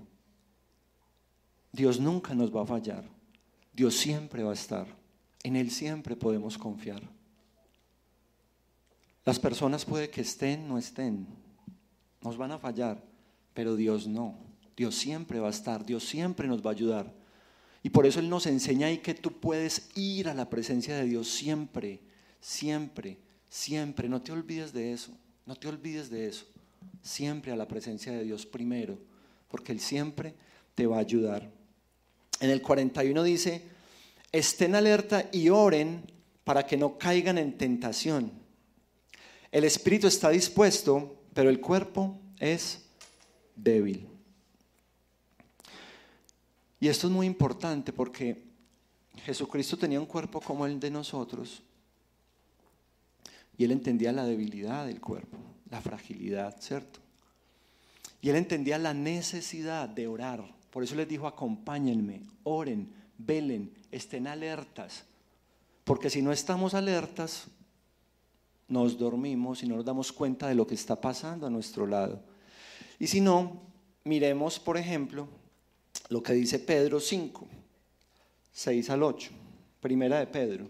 Dios 1.72 2.00
nunca 2.00 2.36
nos 2.36 2.56
va 2.56 2.62
a 2.62 2.66
fallar. 2.66 3.04
Dios 3.74 3.96
siempre 3.96 4.44
va 4.44 4.52
a 4.52 4.54
estar. 4.54 4.88
En 5.44 5.56
Él 5.56 5.72
siempre 5.72 6.16
podemos 6.16 6.58
confiar. 6.58 7.02
Las 9.26 9.40
personas 9.40 9.86
puede 9.86 10.10
que 10.10 10.22
estén, 10.22 10.68
no 10.68 10.78
estén. 10.78 11.28
Nos 12.22 12.38
van 12.38 12.52
a 12.52 12.60
fallar, 12.60 13.04
pero 13.54 13.76
Dios 13.76 14.08
no. 14.08 14.38
Dios 14.76 14.96
siempre 14.96 15.40
va 15.40 15.48
a 15.48 15.52
estar. 15.52 15.86
Dios 15.86 16.04
siempre 16.04 16.48
nos 16.48 16.66
va 16.66 16.72
a 16.72 16.74
ayudar. 16.74 17.14
Y 17.84 17.90
por 17.90 18.06
eso 18.06 18.20
Él 18.20 18.30
nos 18.30 18.46
enseña 18.46 18.88
ahí 18.88 19.00
que 19.00 19.14
tú 19.14 19.40
puedes 19.40 19.90
ir 19.96 20.30
a 20.30 20.34
la 20.34 20.50
presencia 20.50 20.96
de 20.96 21.06
Dios 21.06 21.28
siempre 21.28 22.02
Siempre, 22.42 23.20
siempre, 23.48 24.10
no 24.10 24.22
te 24.22 24.32
olvides 24.32 24.74
de 24.74 24.92
eso, 24.92 25.12
no 25.46 25.56
te 25.56 25.68
olvides 25.68 26.10
de 26.10 26.28
eso. 26.28 26.46
Siempre 27.04 27.52
a 27.52 27.56
la 27.56 27.68
presencia 27.68 28.12
de 28.12 28.24
Dios 28.24 28.48
primero, 28.48 28.98
porque 29.48 29.72
Él 29.72 29.80
siempre 29.80 30.34
te 30.74 30.88
va 30.88 30.98
a 30.98 31.02
ayudar. 31.02 31.50
En 32.40 32.50
el 32.50 32.62
41 32.64 33.24
dice, 33.24 33.62
estén 34.32 34.74
alerta 34.74 35.30
y 35.32 35.50
oren 35.50 36.02
para 36.44 36.66
que 36.66 36.78
no 36.78 36.98
caigan 36.98 37.38
en 37.38 37.58
tentación. 37.58 38.32
El 39.52 39.64
espíritu 39.64 40.08
está 40.08 40.30
dispuesto, 40.32 41.21
pero 41.34 41.50
el 41.50 41.60
cuerpo 41.60 42.20
es 42.40 42.86
débil. 43.56 44.08
Y 46.80 46.88
esto 46.88 47.08
es 47.08 47.14
muy 47.14 47.28
importante 47.28 47.94
porque 47.94 48.44
Jesucristo 49.24 49.78
tenía 49.78 50.00
un 50.00 50.06
cuerpo 50.06 50.42
como 50.42 50.66
el 50.66 50.80
de 50.80 50.90
nosotros, 50.90 51.62
y 53.58 53.64
él 53.64 53.72
entendía 53.72 54.12
la 54.12 54.26
debilidad 54.26 54.88
del 54.88 55.00
cuerpo, 55.00 55.38
la 55.70 55.82
fragilidad, 55.82 56.60
¿cierto? 56.60 57.00
Y 58.22 58.30
él 58.30 58.36
entendía 58.36 58.80
la 58.80 58.94
necesidad 58.94 59.88
de 59.88 60.08
orar. 60.08 60.44
Por 60.72 60.84
eso 60.84 60.96
les 60.96 61.08
dijo, 61.08 61.28
acompáñenme, 61.28 62.24
oren, 62.44 62.92
velen, 63.20 63.72
estén 63.92 64.26
alertas. 64.26 65.04
Porque 65.84 66.10
si 66.10 66.22
no 66.22 66.32
estamos 66.32 66.74
alertas, 66.74 67.48
nos 68.72 68.98
dormimos 68.98 69.62
y 69.64 69.68
no 69.68 69.76
nos 69.76 69.86
damos 69.86 70.14
cuenta 70.14 70.48
de 70.48 70.56
lo 70.56 70.66
que 70.66 70.76
está 70.76 71.00
pasando 71.00 71.46
a 71.46 71.50
nuestro 71.50 71.86
lado. 71.86 72.24
Y 73.00 73.08
si 73.08 73.20
no, 73.20 73.62
miremos, 74.06 74.60
por 74.60 74.78
ejemplo, 74.78 75.28
lo 76.08 76.24
que 76.24 76.32
dice 76.32 76.58
Pedro 76.58 77.02
5, 77.02 77.48
6 78.54 78.90
al 78.90 79.04
8, 79.04 79.32
primera 79.82 80.20
de 80.20 80.28
Pedro. 80.28 80.70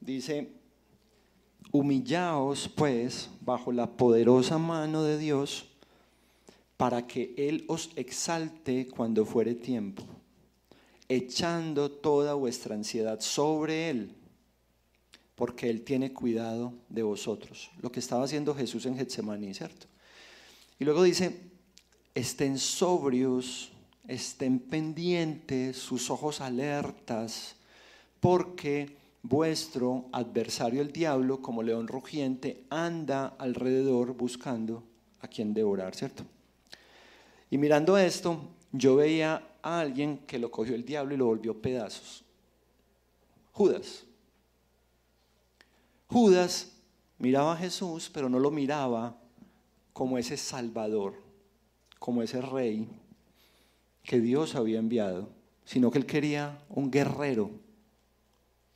Dice, 0.00 0.59
humillaos 1.72 2.68
pues 2.68 3.28
bajo 3.40 3.72
la 3.72 3.86
poderosa 3.86 4.58
mano 4.58 5.02
de 5.02 5.18
Dios 5.18 5.66
para 6.76 7.06
que 7.06 7.34
Él 7.36 7.64
os 7.68 7.90
exalte 7.96 8.88
cuando 8.88 9.26
fuere 9.26 9.54
tiempo, 9.54 10.02
echando 11.08 11.90
toda 11.90 12.34
vuestra 12.34 12.74
ansiedad 12.74 13.20
sobre 13.20 13.90
Él, 13.90 14.14
porque 15.34 15.68
Él 15.68 15.82
tiene 15.82 16.12
cuidado 16.12 16.72
de 16.88 17.02
vosotros. 17.02 17.70
Lo 17.82 17.92
que 17.92 18.00
estaba 18.00 18.24
haciendo 18.24 18.54
Jesús 18.54 18.86
en 18.86 18.96
Getsemaní, 18.96 19.52
¿cierto? 19.52 19.86
Y 20.78 20.84
luego 20.84 21.02
dice, 21.02 21.38
estén 22.14 22.58
sobrios, 22.58 23.72
estén 24.08 24.58
pendientes, 24.58 25.76
sus 25.76 26.10
ojos 26.10 26.40
alertas, 26.40 27.56
porque 28.20 28.96
vuestro 29.22 30.06
adversario 30.12 30.80
el 30.82 30.92
diablo, 30.92 31.42
como 31.42 31.62
león 31.62 31.88
rugiente, 31.88 32.64
anda 32.70 33.34
alrededor 33.38 34.14
buscando 34.14 34.82
a 35.20 35.28
quien 35.28 35.52
devorar, 35.54 35.94
¿cierto? 35.94 36.24
Y 37.50 37.58
mirando 37.58 37.98
esto, 37.98 38.40
yo 38.72 38.96
veía 38.96 39.42
a 39.62 39.80
alguien 39.80 40.18
que 40.18 40.38
lo 40.38 40.50
cogió 40.50 40.74
el 40.74 40.84
diablo 40.84 41.14
y 41.14 41.18
lo 41.18 41.26
volvió 41.26 41.60
pedazos. 41.60 42.24
Judas. 43.52 44.04
Judas 46.06 46.72
miraba 47.18 47.52
a 47.52 47.56
Jesús, 47.56 48.10
pero 48.12 48.28
no 48.28 48.38
lo 48.38 48.50
miraba 48.50 49.16
como 49.92 50.16
ese 50.16 50.36
Salvador, 50.36 51.14
como 51.98 52.22
ese 52.22 52.40
rey 52.40 52.88
que 54.02 54.20
Dios 54.20 54.54
había 54.54 54.78
enviado. 54.78 55.28
sino 55.64 55.90
que 55.92 55.98
él 55.98 56.06
quería 56.06 56.58
un 56.68 56.90
guerrero, 56.90 57.50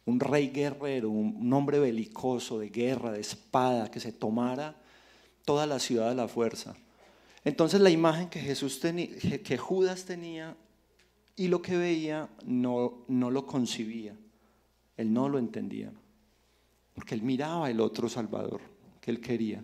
un 0.06 0.20
rey 0.20 0.48
guerrero, 0.48 1.10
un, 1.10 1.52
hombre 1.52 1.78
belicoso, 1.78 2.58
de 2.58 2.68
guerra, 2.68 3.12
de 3.12 3.20
espada, 3.20 3.90
que 3.90 4.00
se 4.00 4.12
tomara 4.12 4.76
toda 5.44 5.66
la 5.66 5.78
ciudad 5.78 6.10
a 6.10 6.14
la 6.14 6.28
fuerza. 6.28 6.76
Entonces 7.44 7.80
la 7.80 7.90
imagen 7.90 8.28
que, 8.28 8.40
Jesús 8.40 8.80
que 8.80 9.58
Judas 9.58 10.04
tenía 10.04 10.56
y 11.36 11.48
lo 11.48 11.62
que 11.62 11.76
veía 11.76 12.28
no, 12.44 13.04
no 13.08 13.30
lo 13.30 13.46
concibía, 13.46 14.16
él 14.96 15.12
no 15.12 15.28
lo 15.28 15.38
entendía, 15.38 15.92
porque 16.94 17.14
él 17.14 17.22
miraba 17.22 17.70
el 17.70 17.80
otro 17.80 18.08
Salvador 18.08 18.60
que 19.00 19.10
él 19.10 19.20
quería. 19.20 19.62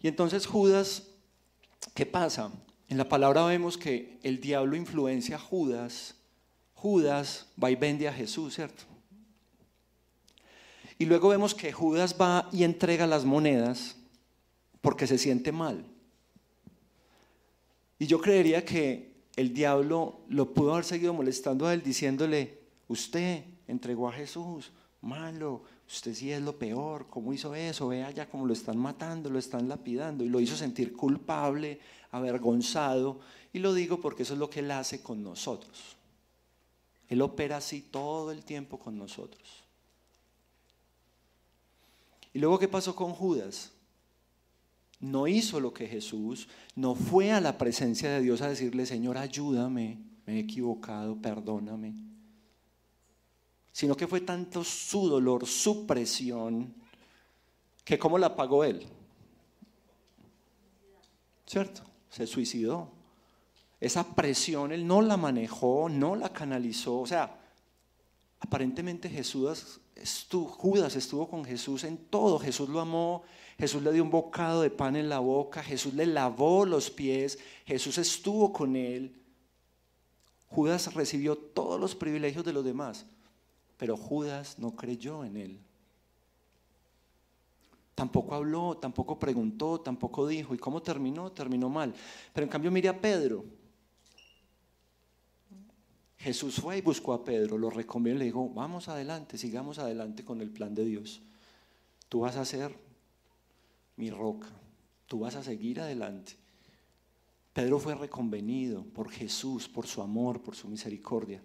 Y 0.00 0.08
entonces 0.08 0.46
Judas, 0.46 1.08
¿qué 1.94 2.06
pasa? 2.06 2.52
En 2.88 2.98
la 2.98 3.08
palabra 3.08 3.44
vemos 3.46 3.76
que 3.76 4.18
el 4.22 4.40
diablo 4.40 4.76
influencia 4.76 5.36
a 5.36 5.40
Judas, 5.40 6.14
Judas 6.74 7.48
va 7.62 7.70
y 7.70 7.76
vende 7.76 8.06
a 8.06 8.12
Jesús, 8.12 8.54
¿cierto? 8.54 8.84
Y 10.98 11.04
luego 11.04 11.28
vemos 11.28 11.54
que 11.54 11.72
Judas 11.72 12.16
va 12.20 12.48
y 12.52 12.64
entrega 12.64 13.06
las 13.06 13.24
monedas 13.24 13.96
porque 14.80 15.06
se 15.06 15.18
siente 15.18 15.52
mal. 15.52 15.84
Y 17.98 18.06
yo 18.06 18.20
creería 18.20 18.64
que 18.64 19.14
el 19.36 19.52
diablo 19.52 20.20
lo 20.28 20.52
pudo 20.54 20.72
haber 20.72 20.84
seguido 20.84 21.12
molestando 21.12 21.66
a 21.66 21.74
él 21.74 21.82
diciéndole, 21.82 22.58
usted 22.88 23.44
entregó 23.66 24.08
a 24.08 24.12
Jesús, 24.12 24.72
malo, 25.02 25.62
usted 25.86 26.14
sí 26.14 26.32
es 26.32 26.40
lo 26.42 26.58
peor, 26.58 27.06
¿cómo 27.08 27.32
hizo 27.32 27.54
eso? 27.54 27.88
Vea 27.88 28.10
ya 28.10 28.28
cómo 28.28 28.46
lo 28.46 28.52
están 28.52 28.78
matando, 28.78 29.30
lo 29.30 29.38
están 29.38 29.68
lapidando. 29.68 30.24
Y 30.24 30.28
lo 30.28 30.40
hizo 30.40 30.56
sentir 30.56 30.94
culpable, 30.94 31.80
avergonzado. 32.10 33.20
Y 33.52 33.58
lo 33.58 33.74
digo 33.74 34.00
porque 34.00 34.22
eso 34.22 34.34
es 34.34 34.38
lo 34.38 34.50
que 34.50 34.60
él 34.60 34.70
hace 34.70 35.02
con 35.02 35.22
nosotros. 35.22 35.96
Él 37.08 37.22
opera 37.22 37.58
así 37.58 37.82
todo 37.82 38.32
el 38.32 38.44
tiempo 38.44 38.78
con 38.78 38.98
nosotros. 38.98 39.65
¿Y 42.36 42.38
luego 42.38 42.58
qué 42.58 42.68
pasó 42.68 42.94
con 42.94 43.14
Judas? 43.14 43.72
No 45.00 45.26
hizo 45.26 45.58
lo 45.58 45.72
que 45.72 45.86
Jesús, 45.86 46.48
no 46.74 46.94
fue 46.94 47.32
a 47.32 47.40
la 47.40 47.56
presencia 47.56 48.10
de 48.10 48.20
Dios 48.20 48.42
a 48.42 48.50
decirle, 48.50 48.84
Señor, 48.84 49.16
ayúdame, 49.16 50.02
me 50.26 50.34
he 50.34 50.40
equivocado, 50.40 51.16
perdóname. 51.16 51.94
Sino 53.72 53.96
que 53.96 54.06
fue 54.06 54.20
tanto 54.20 54.64
su 54.64 55.08
dolor, 55.08 55.46
su 55.46 55.86
presión, 55.86 56.74
que 57.82 57.98
¿cómo 57.98 58.18
la 58.18 58.36
pagó 58.36 58.64
él? 58.64 58.86
¿Cierto? 61.46 61.84
Se 62.10 62.26
suicidó. 62.26 62.90
Esa 63.80 64.14
presión 64.14 64.72
él 64.72 64.86
no 64.86 65.00
la 65.00 65.16
manejó, 65.16 65.88
no 65.88 66.14
la 66.14 66.34
canalizó. 66.34 67.00
O 67.00 67.06
sea, 67.06 67.34
aparentemente 68.40 69.08
Jesús 69.08 69.80
Judas 70.30 70.96
estuvo 70.96 71.28
con 71.28 71.44
Jesús 71.44 71.84
en 71.84 71.96
todo. 71.96 72.38
Jesús 72.38 72.68
lo 72.68 72.80
amó, 72.80 73.22
Jesús 73.58 73.82
le 73.82 73.92
dio 73.92 74.02
un 74.02 74.10
bocado 74.10 74.62
de 74.62 74.70
pan 74.70 74.96
en 74.96 75.08
la 75.08 75.18
boca, 75.18 75.62
Jesús 75.62 75.94
le 75.94 76.06
lavó 76.06 76.66
los 76.66 76.90
pies, 76.90 77.38
Jesús 77.64 77.98
estuvo 77.98 78.52
con 78.52 78.76
él. 78.76 79.20
Judas 80.48 80.94
recibió 80.94 81.36
todos 81.36 81.80
los 81.80 81.94
privilegios 81.94 82.44
de 82.44 82.52
los 82.52 82.64
demás, 82.64 83.06
pero 83.76 83.96
Judas 83.96 84.58
no 84.58 84.76
creyó 84.76 85.24
en 85.24 85.36
él. 85.36 85.60
Tampoco 87.94 88.34
habló, 88.34 88.76
tampoco 88.76 89.18
preguntó, 89.18 89.80
tampoco 89.80 90.26
dijo. 90.26 90.54
¿Y 90.54 90.58
cómo 90.58 90.82
terminó? 90.82 91.32
Terminó 91.32 91.70
mal. 91.70 91.94
Pero 92.34 92.44
en 92.44 92.50
cambio 92.50 92.70
mire 92.70 92.90
a 92.90 93.00
Pedro. 93.00 93.42
Jesús 96.26 96.56
fue 96.56 96.78
y 96.78 96.80
buscó 96.80 97.12
a 97.12 97.22
Pedro, 97.22 97.56
lo 97.56 97.70
recomendó 97.70 98.16
y 98.16 98.18
le 98.18 98.24
dijo, 98.24 98.48
vamos 98.48 98.88
adelante, 98.88 99.38
sigamos 99.38 99.78
adelante 99.78 100.24
con 100.24 100.40
el 100.40 100.50
plan 100.50 100.74
de 100.74 100.84
Dios. 100.84 101.22
Tú 102.08 102.18
vas 102.18 102.34
a 102.34 102.44
ser 102.44 102.76
mi 103.94 104.10
roca, 104.10 104.48
tú 105.06 105.20
vas 105.20 105.36
a 105.36 105.44
seguir 105.44 105.80
adelante. 105.80 106.32
Pedro 107.52 107.78
fue 107.78 107.94
reconvenido 107.94 108.82
por 108.82 109.08
Jesús, 109.08 109.68
por 109.68 109.86
su 109.86 110.02
amor, 110.02 110.42
por 110.42 110.56
su 110.56 110.66
misericordia. 110.66 111.40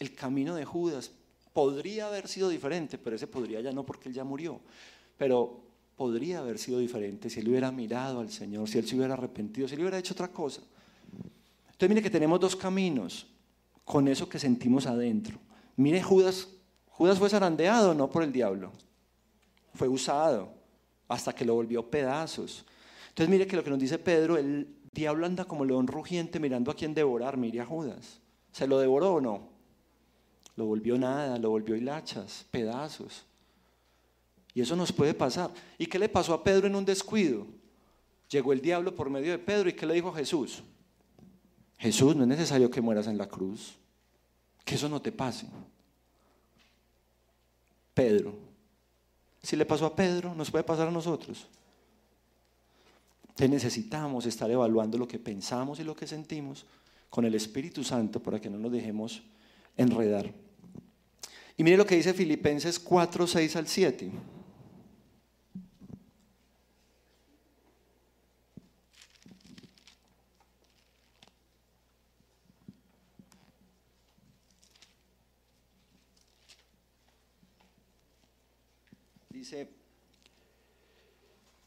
El 0.00 0.16
camino 0.16 0.56
de 0.56 0.64
Judas 0.64 1.12
podría 1.52 2.08
haber 2.08 2.26
sido 2.26 2.48
diferente, 2.48 2.98
pero 2.98 3.14
ese 3.14 3.28
podría 3.28 3.60
ya 3.60 3.70
no 3.70 3.86
porque 3.86 4.08
él 4.08 4.16
ya 4.16 4.24
murió. 4.24 4.58
Pero 5.16 5.60
podría 5.94 6.40
haber 6.40 6.58
sido 6.58 6.80
diferente 6.80 7.30
si 7.30 7.38
él 7.38 7.50
hubiera 7.50 7.70
mirado 7.70 8.18
al 8.18 8.32
Señor, 8.32 8.68
si 8.68 8.78
él 8.78 8.88
se 8.88 8.96
hubiera 8.96 9.14
arrepentido, 9.14 9.68
si 9.68 9.74
él 9.76 9.82
hubiera 9.82 10.00
hecho 10.00 10.12
otra 10.12 10.26
cosa. 10.26 10.62
Entonces 11.82 11.96
mire 11.96 12.02
que 12.04 12.16
tenemos 12.16 12.38
dos 12.38 12.54
caminos 12.54 13.26
con 13.84 14.06
eso 14.06 14.28
que 14.28 14.38
sentimos 14.38 14.86
adentro. 14.86 15.36
Mire 15.74 16.00
Judas, 16.00 16.46
Judas 16.90 17.18
fue 17.18 17.28
zarandeado 17.28 17.92
no 17.92 18.08
por 18.08 18.22
el 18.22 18.32
diablo, 18.32 18.70
fue 19.74 19.88
usado 19.88 20.54
hasta 21.08 21.34
que 21.34 21.44
lo 21.44 21.54
volvió 21.54 21.90
pedazos. 21.90 22.64
Entonces 23.08 23.28
mire 23.28 23.48
que 23.48 23.56
lo 23.56 23.64
que 23.64 23.70
nos 23.70 23.80
dice 23.80 23.98
Pedro, 23.98 24.36
el 24.36 24.76
diablo 24.92 25.26
anda 25.26 25.44
como 25.44 25.64
león 25.64 25.88
rugiente 25.88 26.38
mirando 26.38 26.70
a 26.70 26.76
quién 26.76 26.94
devorar, 26.94 27.36
mire 27.36 27.60
a 27.60 27.66
Judas. 27.66 28.20
¿Se 28.52 28.68
lo 28.68 28.78
devoró 28.78 29.14
o 29.14 29.20
no? 29.20 29.48
Lo 30.54 30.66
volvió 30.66 30.96
nada, 30.96 31.36
lo 31.36 31.50
volvió 31.50 31.74
hilachas, 31.74 32.46
pedazos. 32.52 33.24
Y 34.54 34.60
eso 34.60 34.76
nos 34.76 34.92
puede 34.92 35.14
pasar. 35.14 35.50
¿Y 35.78 35.86
qué 35.86 35.98
le 35.98 36.08
pasó 36.08 36.32
a 36.32 36.44
Pedro 36.44 36.68
en 36.68 36.76
un 36.76 36.84
descuido? 36.84 37.44
Llegó 38.28 38.52
el 38.52 38.60
diablo 38.60 38.94
por 38.94 39.10
medio 39.10 39.32
de 39.32 39.38
Pedro 39.40 39.68
y 39.68 39.72
¿qué 39.72 39.84
le 39.84 39.94
dijo 39.94 40.12
Jesús? 40.12 40.62
Jesús, 41.82 42.14
no 42.14 42.22
es 42.22 42.28
necesario 42.28 42.70
que 42.70 42.80
mueras 42.80 43.08
en 43.08 43.18
la 43.18 43.26
cruz, 43.26 43.74
que 44.64 44.76
eso 44.76 44.88
no 44.88 45.02
te 45.02 45.10
pase. 45.10 45.48
Pedro, 47.92 48.36
si 49.42 49.56
le 49.56 49.66
pasó 49.66 49.86
a 49.86 49.96
Pedro, 49.96 50.32
nos 50.32 50.48
puede 50.48 50.62
pasar 50.62 50.86
a 50.86 50.92
nosotros. 50.92 51.48
Entonces 53.22 53.50
necesitamos 53.50 54.26
estar 54.26 54.48
evaluando 54.48 54.96
lo 54.96 55.08
que 55.08 55.18
pensamos 55.18 55.80
y 55.80 55.84
lo 55.84 55.96
que 55.96 56.06
sentimos 56.06 56.66
con 57.10 57.24
el 57.24 57.34
Espíritu 57.34 57.82
Santo 57.82 58.22
para 58.22 58.40
que 58.40 58.48
no 58.48 58.58
nos 58.58 58.70
dejemos 58.70 59.20
enredar. 59.76 60.32
Y 61.56 61.64
mire 61.64 61.76
lo 61.76 61.84
que 61.84 61.96
dice 61.96 62.14
Filipenses 62.14 62.78
4, 62.78 63.26
6 63.26 63.56
al 63.56 63.66
7. 63.66 64.12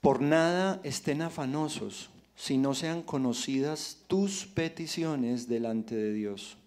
Por 0.02 0.22
nada 0.22 0.80
estén 0.84 1.22
afanosos 1.22 2.10
si 2.36 2.58
no 2.58 2.76
sean 2.76 3.02
conocidas 3.02 4.04
tus 4.08 4.46
peticiones 4.46 5.48
delante 5.48 5.96
de 5.96 6.14
Dios, 6.14 6.58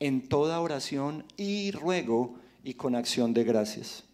en 0.00 0.28
toda 0.28 0.60
oración 0.60 1.24
y 1.36 1.70
ruego 1.70 2.36
y 2.64 2.74
con 2.74 2.94
acción 2.94 3.34
de 3.34 3.44
gracias. 3.44 4.04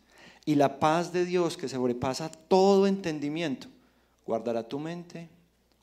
Y 0.45 0.57
la 0.57 0.79
paz 0.79 1.13
de 1.13 1.25
Dios 1.25 1.57
que 1.57 1.69
sobrepasa 1.69 2.31
todo 2.31 2.87
entendimiento, 2.87 3.69
guardará 4.27 4.69
tu 4.69 4.79
mente, 4.79 5.29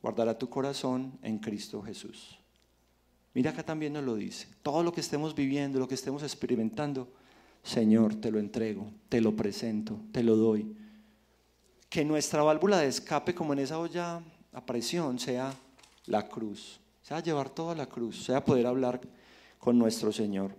guardará 0.02 0.38
tu 0.38 0.50
corazón 0.50 1.14
en 1.22 1.40
Cristo 1.40 1.82
Jesús. 1.82 2.38
Mira 3.34 3.52
acá 3.52 3.64
también 3.64 3.94
nos 3.94 4.04
lo 4.04 4.16
dice. 4.16 4.48
Todo 4.62 4.84
lo 4.84 4.94
que 4.94 5.02
estemos 5.02 5.34
viviendo, 5.34 5.80
lo 5.80 5.88
que 5.88 5.96
estemos 5.96 6.22
experimentando, 6.22 7.08
Señor, 7.64 8.16
te 8.16 8.30
lo 8.30 8.40
entrego, 8.40 8.92
te 9.08 9.22
lo 9.22 9.36
presento, 9.36 9.98
te 10.12 10.22
lo 10.22 10.36
doy. 10.36 10.76
Que 11.90 12.04
nuestra 12.04 12.44
válvula 12.44 12.80
de 12.80 12.88
escape, 12.88 13.34
como 13.34 13.54
en 13.54 13.60
esa 13.60 13.80
olla 13.80 14.22
a 14.52 14.66
presión, 14.66 15.18
sea 15.18 15.54
la 16.06 16.28
cruz, 16.28 16.80
sea 17.02 17.22
llevar 17.22 17.50
toda 17.50 17.74
la 17.74 17.86
cruz, 17.86 18.26
sea 18.26 18.44
poder 18.44 18.68
hablar 18.68 19.00
con 19.60 19.80
nuestro 19.80 20.12
Señor. 20.12 20.52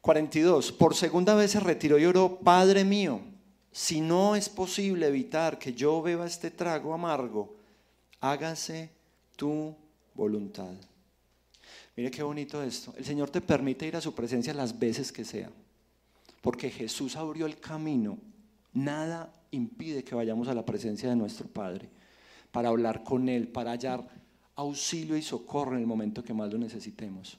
42. 0.00 0.70
Por 0.72 0.94
segunda 0.94 1.34
vez 1.34 1.50
se 1.50 1.60
retiró 1.60 1.98
y 1.98 2.04
oró, 2.04 2.38
Padre 2.38 2.84
mío, 2.84 3.20
si 3.72 4.00
no 4.00 4.36
es 4.36 4.48
posible 4.48 5.08
evitar 5.08 5.58
que 5.58 5.74
yo 5.74 6.00
beba 6.02 6.26
este 6.26 6.52
trago 6.52 6.94
amargo, 6.94 7.56
hágase 8.20 8.90
tu 9.34 9.74
voluntad. 10.14 10.72
Mire 11.96 12.10
qué 12.10 12.22
bonito 12.22 12.62
esto. 12.62 12.94
El 12.96 13.04
Señor 13.04 13.30
te 13.30 13.40
permite 13.40 13.86
ir 13.86 13.96
a 13.96 14.00
su 14.00 14.14
presencia 14.14 14.54
las 14.54 14.78
veces 14.78 15.10
que 15.10 15.24
sea 15.24 15.50
porque 16.44 16.70
Jesús 16.70 17.16
abrió 17.16 17.46
el 17.46 17.58
camino, 17.58 18.18
nada 18.74 19.32
impide 19.50 20.04
que 20.04 20.14
vayamos 20.14 20.46
a 20.46 20.52
la 20.52 20.66
presencia 20.66 21.08
de 21.08 21.16
nuestro 21.16 21.48
Padre 21.48 21.88
para 22.52 22.68
hablar 22.68 23.02
con 23.02 23.30
Él, 23.30 23.48
para 23.48 23.70
hallar 23.70 24.06
auxilio 24.54 25.16
y 25.16 25.22
socorro 25.22 25.72
en 25.72 25.80
el 25.80 25.86
momento 25.86 26.22
que 26.22 26.34
más 26.34 26.52
lo 26.52 26.58
necesitemos. 26.58 27.38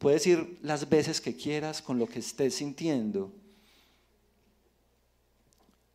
Puedes 0.00 0.26
ir 0.26 0.58
las 0.62 0.88
veces 0.88 1.20
que 1.20 1.36
quieras 1.36 1.80
con 1.80 2.00
lo 2.00 2.08
que 2.08 2.18
estés 2.18 2.56
sintiendo. 2.56 3.32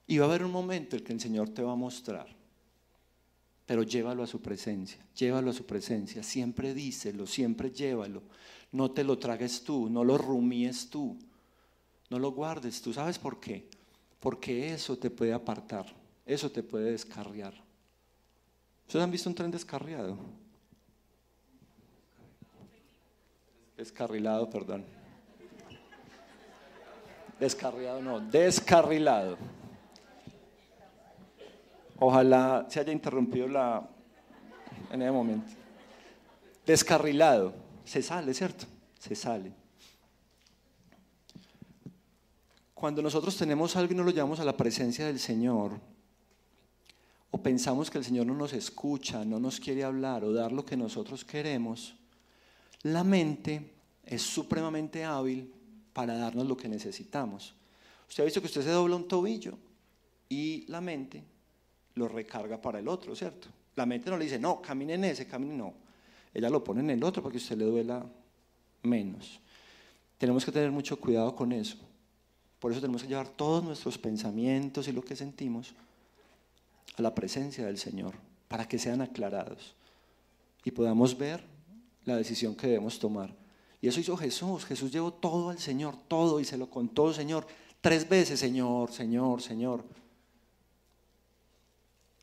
Y 0.07 0.19
va 0.19 0.25
a 0.25 0.29
haber 0.29 0.45
un 0.45 0.51
momento 0.53 0.95
en 0.95 1.03
que 1.03 1.11
el 1.11 1.19
Señor 1.19 1.49
te 1.49 1.61
va 1.61 1.73
a 1.73 1.75
mostrar. 1.75 2.33
pero 3.65 3.83
llévalo 3.83 4.23
a 4.23 4.27
su 4.27 4.41
presencia, 4.41 5.05
llévalo 5.13 5.49
a 5.49 5.53
su 5.53 5.65
presencia, 5.65 6.23
siempre 6.23 6.73
díselo, 6.73 7.27
siempre 7.27 7.69
llévalo. 7.71 8.23
No 8.71 8.91
te 8.91 9.03
lo 9.03 9.19
tragues 9.19 9.65
tú, 9.65 9.89
no 9.89 10.05
lo 10.05 10.17
rumíes 10.17 10.89
tú, 10.89 11.17
no 12.09 12.19
lo 12.19 12.31
guardes 12.31 12.81
tú. 12.81 12.93
¿Sabes 12.93 13.17
por 13.17 13.39
qué? 13.39 13.67
Porque 14.19 14.73
eso 14.73 14.97
te 14.97 15.09
puede 15.09 15.33
apartar, 15.33 15.85
eso 16.25 16.51
te 16.51 16.63
puede 16.63 16.91
descarriar. 16.91 17.53
¿Ustedes 18.87 19.03
han 19.03 19.11
visto 19.11 19.29
un 19.29 19.35
tren 19.35 19.51
descarriado? 19.51 20.17
Descarrilado, 23.77 24.49
perdón. 24.49 24.85
Descarriado 27.39 28.01
no, 28.01 28.19
descarrilado. 28.19 29.37
Ojalá 31.99 32.65
se 32.69 32.79
haya 32.79 32.91
interrumpido 32.91 33.47
la 33.47 33.89
en 34.91 35.01
ese 35.01 35.11
momento. 35.11 35.51
Descarrilado, 36.65 37.53
se 37.83 38.01
sale, 38.01 38.33
¿cierto? 38.33 38.65
Se 38.99 39.15
sale. 39.15 39.51
Cuando 42.75 43.01
nosotros 43.01 43.37
tenemos 43.37 43.75
algo 43.77 43.93
y 43.93 43.95
no 43.95 44.03
lo 44.03 44.11
llevamos 44.11 44.41
a 44.41 44.45
la 44.45 44.55
presencia 44.55 45.05
del 45.07 45.17
Señor, 45.17 45.79
o 47.31 47.41
pensamos 47.41 47.89
que 47.89 47.97
el 47.97 48.03
Señor 48.03 48.25
no 48.27 48.35
nos 48.35 48.51
escucha, 48.51 49.23
no 49.23 49.39
nos 49.39 49.61
quiere 49.61 49.85
hablar 49.85 50.25
o 50.25 50.33
dar 50.33 50.51
lo 50.51 50.65
que 50.65 50.75
nosotros 50.75 51.23
queremos, 51.23 51.95
la 52.83 53.05
mente 53.05 53.71
es 54.05 54.21
supremamente 54.21 55.05
hábil 55.05 55.51
para 55.93 56.17
darnos 56.17 56.45
lo 56.47 56.57
que 56.57 56.67
necesitamos. 56.67 57.55
Usted 58.09 58.23
ha 58.23 58.25
visto 58.25 58.41
que 58.41 58.47
usted 58.47 58.61
se 58.61 58.69
dobla 58.69 58.97
un 58.97 59.07
tobillo 59.07 59.57
y 60.27 60.65
la 60.67 60.81
mente 60.81 61.23
lo 61.95 62.09
recarga 62.09 62.61
para 62.61 62.79
el 62.79 62.89
otro, 62.89 63.15
¿cierto? 63.15 63.47
La 63.77 63.85
mente 63.85 64.09
no 64.09 64.17
le 64.17 64.25
dice, 64.25 64.37
no, 64.37 64.61
camine 64.61 64.95
en 64.95 65.05
ese, 65.05 65.25
camine, 65.25 65.55
no. 65.55 65.73
Ella 66.33 66.49
lo 66.49 66.61
pone 66.61 66.81
en 66.81 66.89
el 66.89 67.03
otro 67.05 67.23
para 67.23 67.31
que 67.31 67.37
usted 67.37 67.57
le 67.57 67.63
duela 67.63 68.05
menos. 68.83 69.39
Tenemos 70.17 70.43
que 70.43 70.51
tener 70.51 70.71
mucho 70.71 70.99
cuidado 70.99 71.33
con 71.35 71.53
eso. 71.53 71.77
Por 72.59 72.71
eso 72.71 72.81
tenemos 72.81 73.03
que 73.03 73.07
llevar 73.07 73.29
todos 73.29 73.63
nuestros 73.63 73.97
pensamientos 73.97 74.87
y 74.87 74.91
lo 74.91 75.03
que 75.03 75.15
sentimos 75.15 75.73
a 76.97 77.01
la 77.01 77.13
presencia 77.13 77.65
del 77.65 77.77
Señor, 77.77 78.15
para 78.47 78.67
que 78.67 78.79
sean 78.79 79.01
aclarados 79.01 79.75
y 80.65 80.71
podamos 80.71 81.17
ver 81.17 81.41
la 82.03 82.17
decisión 82.17 82.55
que 82.55 82.67
debemos 82.67 82.99
tomar. 82.99 83.33
Y 83.79 83.87
eso 83.87 83.99
hizo 83.99 84.17
Jesús. 84.17 84.65
Jesús 84.65 84.91
llevó 84.91 85.13
todo 85.13 85.51
al 85.51 85.59
Señor, 85.59 85.95
todo, 86.07 86.39
y 86.39 86.45
se 86.45 86.57
lo 86.57 86.69
contó, 86.69 87.13
Señor, 87.13 87.47
tres 87.79 88.09
veces, 88.09 88.39
Señor, 88.39 88.91
Señor, 88.91 89.41
Señor. 89.41 89.85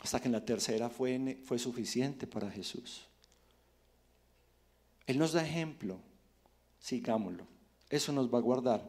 Hasta 0.01 0.21
que 0.21 0.27
en 0.27 0.33
la 0.33 0.45
tercera 0.45 0.90
fue, 0.90 1.38
fue 1.45 1.59
suficiente 1.61 2.27
para 2.27 2.51
Jesús. 2.51 3.03
Él 5.07 5.18
nos 5.18 5.33
da 5.33 5.47
ejemplo, 5.47 5.99
sigámoslo. 6.81 7.47
Eso 7.88 8.11
nos 8.11 8.33
va 8.33 8.38
a 8.38 8.42
guardar. 8.42 8.85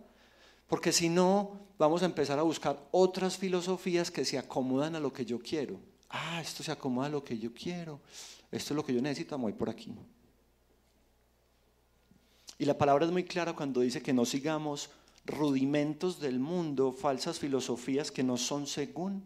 Porque 0.74 0.92
si 0.92 1.08
no, 1.08 1.52
vamos 1.78 2.02
a 2.02 2.08
empezar 2.08 2.40
a 2.40 2.42
buscar 2.42 2.88
otras 2.90 3.38
filosofías 3.38 4.10
que 4.10 4.26
se 4.26 4.40
acomodan 4.40 4.96
a 4.96 5.00
lo 5.00 5.14
que 5.14 5.24
yo 5.24 5.38
quiero. 5.38 5.80
Ah, 6.10 6.42
esto 6.42 6.64
se 6.64 6.72
acomoda 6.72 7.06
a 7.06 7.12
lo 7.12 7.24
que 7.24 7.38
yo 7.38 7.54
quiero. 7.54 8.00
Esto 8.52 8.74
es 8.74 8.76
lo 8.76 8.84
que 8.84 8.92
yo 8.92 9.00
necesito, 9.00 9.38
voy 9.38 9.54
por 9.54 9.70
aquí. 9.70 9.94
Y 12.58 12.66
la 12.66 12.76
palabra 12.76 13.06
es 13.06 13.12
muy 13.12 13.24
clara 13.24 13.54
cuando 13.54 13.82
dice 13.82 14.02
que 14.02 14.14
no 14.14 14.26
sigamos 14.26 14.90
rudimentos 15.28 16.20
del 16.20 16.40
mundo, 16.40 16.92
falsas 16.92 17.38
filosofías 17.38 18.10
que 18.10 18.24
no 18.24 18.36
son 18.38 18.66
según 18.66 19.24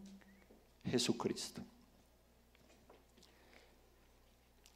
Jesucristo. 0.84 1.62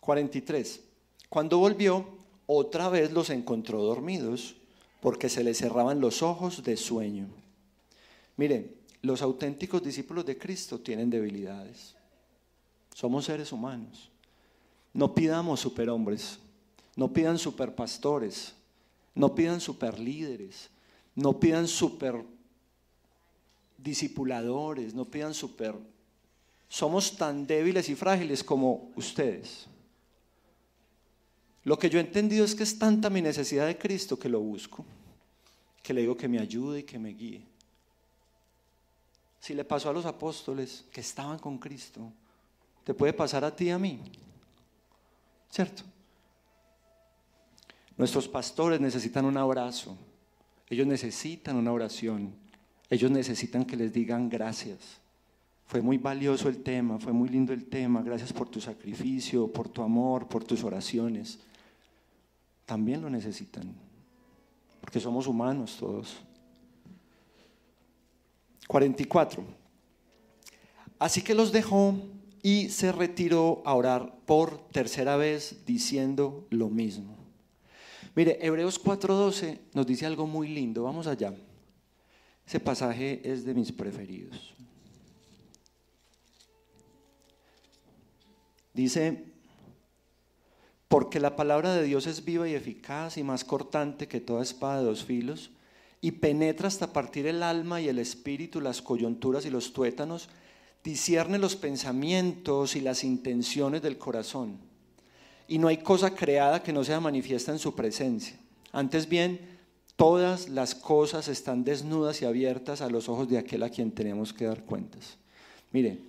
43. 0.01 0.81
Cuando 1.29 1.59
volvió, 1.59 2.07
otra 2.47 2.89
vez 2.89 3.13
los 3.13 3.29
encontró 3.29 3.83
dormidos 3.83 4.57
porque 5.03 5.29
se 5.29 5.43
les 5.43 5.59
cerraban 5.59 6.01
los 6.01 6.23
ojos 6.23 6.63
de 6.63 6.77
sueño. 6.77 7.27
Miren, 8.37 8.73
los 9.03 9.21
auténticos 9.21 9.83
discípulos 9.83 10.25
de 10.25 10.39
Cristo 10.39 10.79
tienen 10.79 11.11
debilidades. 11.11 11.97
Somos 12.95 13.25
seres 13.25 13.51
humanos. 13.51 14.11
No 14.95 15.13
pidamos 15.13 15.59
superhombres, 15.59 16.39
no 16.95 17.13
pidan 17.13 17.37
superpastores, 17.37 18.55
no 19.13 19.35
pidan 19.35 19.61
superlíderes, 19.61 20.71
no 21.17 21.41
pidan 21.41 21.67
super 21.67 22.25
discipuladores, 23.79 24.95
no 24.95 25.05
pidan 25.05 25.35
super... 25.35 25.75
Somos 26.69 27.17
tan 27.17 27.45
débiles 27.45 27.89
y 27.89 27.97
frágiles 27.97 28.45
como 28.45 28.93
ustedes. 28.95 29.67
Lo 31.65 31.79
que 31.79 31.89
yo 31.89 31.99
he 31.99 32.03
entendido 32.03 32.45
es 32.45 32.55
que 32.55 32.65
es 32.65 32.79
tanta 32.79 33.09
mi 33.09 33.23
necesidad 33.23 33.67
de 33.67 33.79
Cristo 33.79 34.19
que 34.19 34.29
lo 34.29 34.41
busco, 34.41 34.85
que 35.83 35.95
le 35.95 36.01
digo 36.01 36.17
que 36.17 36.29
me 36.29 36.41
ayude 36.41 36.81
y 36.81 36.83
que 36.83 36.99
me 36.99 37.11
guíe. 37.11 37.43
Si 39.39 39.55
le 39.55 39.65
pasó 39.65 39.91
a 39.91 39.93
los 39.93 40.07
apóstoles 40.07 40.85
que 40.91 41.01
estaban 41.01 41.39
con 41.39 41.59
Cristo, 41.59 42.13
te 42.85 42.95
puede 42.95 43.13
pasar 43.13 43.45
a 43.45 43.55
ti 43.55 43.67
y 43.67 43.71
a 43.71 43.79
mí. 43.79 44.01
¿Cierto? 45.51 45.83
Nuestros 47.97 48.27
pastores 48.27 48.81
necesitan 48.81 49.25
un 49.25 49.37
abrazo, 49.37 49.97
ellos 50.69 50.87
necesitan 50.87 51.57
una 51.57 51.73
oración, 51.73 52.35
ellos 52.91 53.11
necesitan 53.11 53.65
que 53.65 53.77
les 53.77 53.93
digan 53.93 54.29
gracias. 54.29 55.01
Fue 55.67 55.81
muy 55.81 55.99
valioso 55.99 56.49
el 56.49 56.63
tema, 56.63 56.99
fue 56.99 57.13
muy 57.13 57.29
lindo 57.29 57.53
el 57.53 57.67
tema, 57.67 58.03
gracias 58.03 58.33
por 58.33 58.49
tu 58.49 58.61
sacrificio, 58.61 59.47
por 59.47 59.69
tu 59.69 59.83
amor, 59.83 60.27
por 60.27 60.43
tus 60.43 60.65
oraciones 60.65 61.39
también 62.67 63.03
lo 63.03 63.11
necesitan, 63.11 63.75
porque 64.81 65.01
somos 65.01 65.27
humanos 65.27 65.77
todos. 65.79 66.17
44. 68.67 69.45
Así 70.99 71.23
que 71.23 71.35
los 71.35 71.53
dejó 71.53 71.97
y 72.43 72.69
se 72.69 72.93
retiró 72.93 73.63
a 73.65 73.75
orar 73.75 74.17
por 74.25 74.69
tercera 74.69 75.17
vez 75.17 75.65
diciendo 75.67 76.47
lo 76.51 76.69
mismo. 76.69 77.17
Mire, 78.15 78.39
Hebreos 78.45 78.83
4:12 78.83 79.59
nos 79.75 79.87
dice 79.87 80.07
algo 80.07 80.27
muy 80.27 80.49
lindo. 80.49 80.85
Vamos 80.85 81.07
allá. 81.07 81.35
Ese 82.47 82.61
pasaje 82.61 83.21
es 83.25 83.45
de 83.45 83.55
mis 83.55 83.73
preferidos. 83.73 84.55
Dice, 88.75 89.32
porque 90.93 91.21
la 91.21 91.37
palabra 91.37 91.75
de 91.75 91.85
Dios 91.85 92.07
es 92.07 92.23
viva 92.23 92.47
y 92.47 92.55
eficaz 92.55 93.17
y 93.17 93.23
más 93.23 93.45
cortante 93.45 94.09
que 94.09 94.21
toda 94.21 94.43
espada 94.43 94.81
de 94.81 94.85
dos 94.85 95.07
filos, 95.07 95.51
y 96.03 96.11
penetra 96.11 96.69
hasta 96.69 96.93
partir 96.93 97.27
el 97.27 97.43
alma 97.43 97.81
y 97.81 97.89
el 97.89 97.99
espíritu, 97.99 98.61
las 98.61 98.83
coyunturas 98.83 99.47
y 99.47 99.51
los 99.51 99.73
tuétanos, 99.73 100.29
discierne 100.85 101.39
los 101.39 101.57
pensamientos 101.57 102.77
y 102.77 102.83
las 102.83 103.05
intenciones 103.05 103.81
del 103.81 103.97
corazón. 103.97 104.59
Y 105.49 105.57
no 105.57 105.69
hay 105.69 105.79
cosa 105.79 106.15
creada 106.15 106.63
que 106.63 106.75
no 106.75 106.85
sea 106.85 107.01
manifiesta 107.01 107.53
en 107.53 107.59
su 107.59 107.75
presencia. 107.75 108.37
Antes 108.71 109.09
bien, 109.09 109.41
todas 109.97 110.51
las 110.51 110.75
cosas 110.75 111.27
están 111.27 111.65
desnudas 111.65 112.21
y 112.21 112.27
abiertas 112.27 112.83
a 112.83 112.91
los 112.91 113.09
ojos 113.09 113.31
de 113.31 113.39
aquel 113.39 113.63
a 113.63 113.71
quien 113.71 113.93
tenemos 113.93 114.35
que 114.35 114.45
dar 114.45 114.65
cuentas. 114.65 115.17
Mire, 115.71 116.01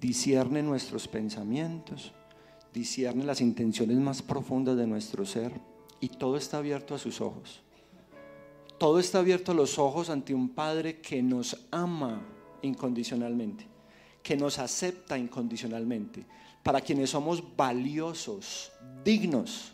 discierne 0.00 0.62
nuestros 0.62 1.08
pensamientos 1.08 2.12
discierne 2.74 3.24
las 3.24 3.40
intenciones 3.40 3.96
más 3.98 4.20
profundas 4.20 4.76
de 4.76 4.86
nuestro 4.86 5.24
ser 5.24 5.52
y 6.00 6.08
todo 6.08 6.36
está 6.36 6.58
abierto 6.58 6.94
a 6.94 6.98
sus 6.98 7.20
ojos. 7.20 7.62
Todo 8.78 8.98
está 8.98 9.20
abierto 9.20 9.52
a 9.52 9.54
los 9.54 9.78
ojos 9.78 10.10
ante 10.10 10.34
un 10.34 10.48
Padre 10.48 11.00
que 11.00 11.22
nos 11.22 11.56
ama 11.70 12.20
incondicionalmente, 12.62 13.66
que 14.22 14.36
nos 14.36 14.58
acepta 14.58 15.16
incondicionalmente, 15.16 16.26
para 16.64 16.80
quienes 16.80 17.10
somos 17.10 17.42
valiosos, 17.56 18.72
dignos. 19.04 19.72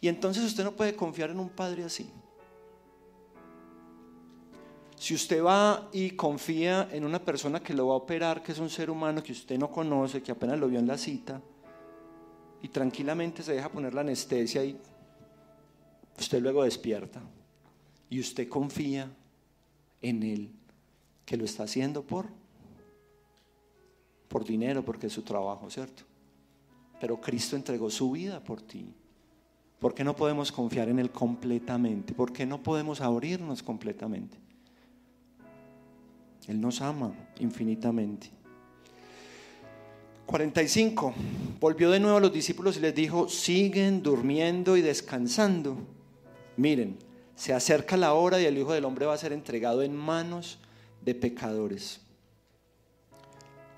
Y 0.00 0.06
entonces 0.06 0.44
usted 0.44 0.62
no 0.62 0.72
puede 0.72 0.94
confiar 0.94 1.30
en 1.30 1.40
un 1.40 1.48
Padre 1.48 1.82
así. 1.82 2.08
Si 4.94 5.12
usted 5.14 5.42
va 5.42 5.88
y 5.92 6.10
confía 6.12 6.88
en 6.92 7.04
una 7.04 7.18
persona 7.18 7.60
que 7.60 7.74
lo 7.74 7.88
va 7.88 7.94
a 7.94 7.98
operar, 7.98 8.42
que 8.42 8.52
es 8.52 8.58
un 8.58 8.70
ser 8.70 8.90
humano 8.90 9.22
que 9.22 9.32
usted 9.32 9.58
no 9.58 9.70
conoce, 9.70 10.22
que 10.22 10.32
apenas 10.32 10.58
lo 10.58 10.68
vio 10.68 10.78
en 10.78 10.86
la 10.86 10.96
cita, 10.96 11.42
y 12.66 12.68
tranquilamente 12.68 13.44
se 13.44 13.52
deja 13.52 13.68
poner 13.68 13.94
la 13.94 14.00
anestesia 14.00 14.64
y 14.64 14.76
usted 16.18 16.42
luego 16.42 16.64
despierta 16.64 17.22
y 18.10 18.18
usted 18.18 18.48
confía 18.48 19.08
en 20.02 20.24
él 20.24 20.50
que 21.24 21.36
lo 21.36 21.44
está 21.44 21.62
haciendo 21.62 22.02
por 22.02 22.26
por 24.26 24.44
dinero 24.44 24.84
porque 24.84 25.06
es 25.06 25.12
su 25.12 25.22
trabajo, 25.22 25.70
¿cierto? 25.70 26.02
Pero 27.00 27.20
Cristo 27.20 27.54
entregó 27.54 27.88
su 27.88 28.10
vida 28.10 28.42
por 28.42 28.60
ti. 28.60 28.92
¿Por 29.78 29.94
qué 29.94 30.02
no 30.02 30.16
podemos 30.16 30.50
confiar 30.50 30.88
en 30.88 30.98
él 30.98 31.12
completamente? 31.12 32.14
¿Por 32.14 32.32
qué 32.32 32.46
no 32.46 32.60
podemos 32.64 33.00
abrirnos 33.00 33.62
completamente? 33.62 34.36
Él 36.48 36.60
nos 36.60 36.80
ama 36.80 37.14
infinitamente. 37.38 38.28
45. 40.26 41.14
Volvió 41.60 41.90
de 41.90 42.00
nuevo 42.00 42.18
a 42.18 42.20
los 42.20 42.32
discípulos 42.32 42.76
y 42.76 42.80
les 42.80 42.94
dijo, 42.94 43.28
siguen 43.28 44.02
durmiendo 44.02 44.76
y 44.76 44.82
descansando. 44.82 45.78
Miren, 46.56 46.98
se 47.34 47.52
acerca 47.52 47.96
la 47.96 48.14
hora 48.14 48.40
y 48.40 48.44
el 48.44 48.58
Hijo 48.58 48.72
del 48.72 48.84
Hombre 48.84 49.06
va 49.06 49.14
a 49.14 49.18
ser 49.18 49.32
entregado 49.32 49.82
en 49.82 49.96
manos 49.96 50.58
de 51.02 51.14
pecadores. 51.14 52.00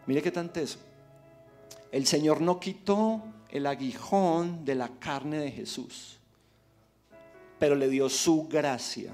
Mire 0.06 0.22
qué 0.22 0.30
tanto 0.30 0.60
es. 0.60 0.78
El 1.92 2.06
Señor 2.06 2.40
no 2.40 2.58
quitó 2.60 3.22
el 3.50 3.66
aguijón 3.66 4.64
de 4.64 4.74
la 4.74 4.88
carne 4.98 5.38
de 5.38 5.50
Jesús, 5.50 6.18
pero 7.58 7.74
le 7.74 7.88
dio 7.88 8.08
su 8.08 8.46
gracia 8.48 9.12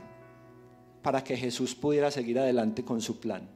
para 1.02 1.22
que 1.22 1.36
Jesús 1.36 1.74
pudiera 1.74 2.10
seguir 2.10 2.38
adelante 2.38 2.84
con 2.84 3.00
su 3.00 3.20
plan. 3.20 3.48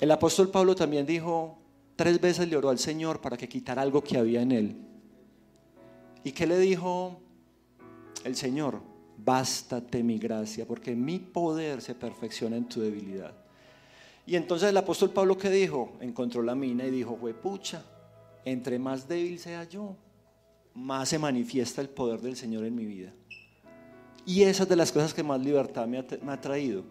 El 0.00 0.10
apóstol 0.10 0.50
Pablo 0.50 0.74
también 0.74 1.06
dijo, 1.06 1.58
tres 1.96 2.20
veces 2.20 2.48
le 2.48 2.56
oró 2.56 2.68
al 2.68 2.78
Señor 2.78 3.20
para 3.20 3.36
que 3.36 3.48
quitara 3.48 3.82
algo 3.82 4.04
que 4.04 4.18
había 4.18 4.42
en 4.42 4.52
él. 4.52 4.76
¿Y 6.22 6.32
qué 6.32 6.46
le 6.46 6.58
dijo 6.58 7.20
el 8.24 8.36
Señor? 8.36 8.80
Bástate 9.16 10.02
mi 10.02 10.18
gracia, 10.18 10.66
porque 10.66 10.94
mi 10.94 11.18
poder 11.18 11.80
se 11.80 11.94
perfecciona 11.94 12.56
en 12.56 12.68
tu 12.68 12.80
debilidad. 12.80 13.32
Y 14.26 14.36
entonces 14.36 14.68
el 14.68 14.76
apóstol 14.76 15.10
Pablo 15.10 15.38
¿qué 15.38 15.50
dijo? 15.50 15.92
Encontró 16.00 16.42
la 16.42 16.54
mina 16.54 16.84
y 16.84 16.90
dijo, 16.90 17.16
pucha, 17.40 17.82
entre 18.44 18.78
más 18.78 19.08
débil 19.08 19.38
sea 19.38 19.64
yo, 19.64 19.96
más 20.74 21.08
se 21.08 21.18
manifiesta 21.18 21.80
el 21.80 21.88
poder 21.88 22.20
del 22.20 22.36
Señor 22.36 22.64
en 22.64 22.74
mi 22.74 22.84
vida. 22.84 23.14
Y 24.26 24.42
esa 24.42 24.64
es 24.64 24.68
de 24.68 24.76
las 24.76 24.90
cosas 24.90 25.14
que 25.14 25.22
más 25.22 25.40
libertad 25.40 25.86
me 25.86 25.98
ha, 25.98 26.06
me 26.22 26.32
ha 26.32 26.40
traído. 26.40 26.84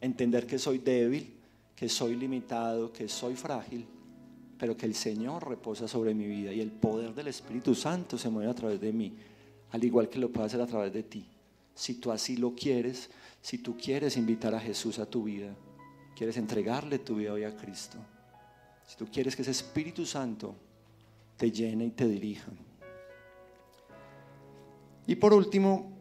Entender 0.00 0.46
que 0.46 0.58
soy 0.58 0.78
débil, 0.78 1.35
que 1.76 1.88
soy 1.90 2.16
limitado, 2.16 2.90
que 2.90 3.06
soy 3.06 3.36
frágil, 3.36 3.86
pero 4.58 4.76
que 4.76 4.86
el 4.86 4.94
Señor 4.94 5.46
reposa 5.46 5.86
sobre 5.86 6.14
mi 6.14 6.26
vida 6.26 6.52
y 6.52 6.60
el 6.60 6.70
poder 6.70 7.14
del 7.14 7.28
Espíritu 7.28 7.74
Santo 7.74 8.16
se 8.16 8.30
mueve 8.30 8.50
a 8.50 8.54
través 8.54 8.80
de 8.80 8.92
mí, 8.92 9.14
al 9.70 9.84
igual 9.84 10.08
que 10.08 10.18
lo 10.18 10.32
puede 10.32 10.46
hacer 10.46 10.60
a 10.62 10.66
través 10.66 10.92
de 10.94 11.02
ti. 11.02 11.28
Si 11.74 11.96
tú 11.96 12.10
así 12.10 12.38
lo 12.38 12.54
quieres, 12.54 13.10
si 13.42 13.58
tú 13.58 13.76
quieres 13.76 14.16
invitar 14.16 14.54
a 14.54 14.60
Jesús 14.60 14.98
a 14.98 15.04
tu 15.04 15.24
vida, 15.24 15.54
quieres 16.16 16.38
entregarle 16.38 16.98
tu 16.98 17.16
vida 17.16 17.34
hoy 17.34 17.44
a 17.44 17.54
Cristo, 17.54 17.98
si 18.86 18.96
tú 18.96 19.06
quieres 19.12 19.36
que 19.36 19.42
ese 19.42 19.50
Espíritu 19.50 20.06
Santo 20.06 20.54
te 21.36 21.50
llene 21.50 21.84
y 21.84 21.90
te 21.90 22.08
dirija. 22.08 22.50
Y 25.06 25.16
por 25.16 25.34
último, 25.34 25.95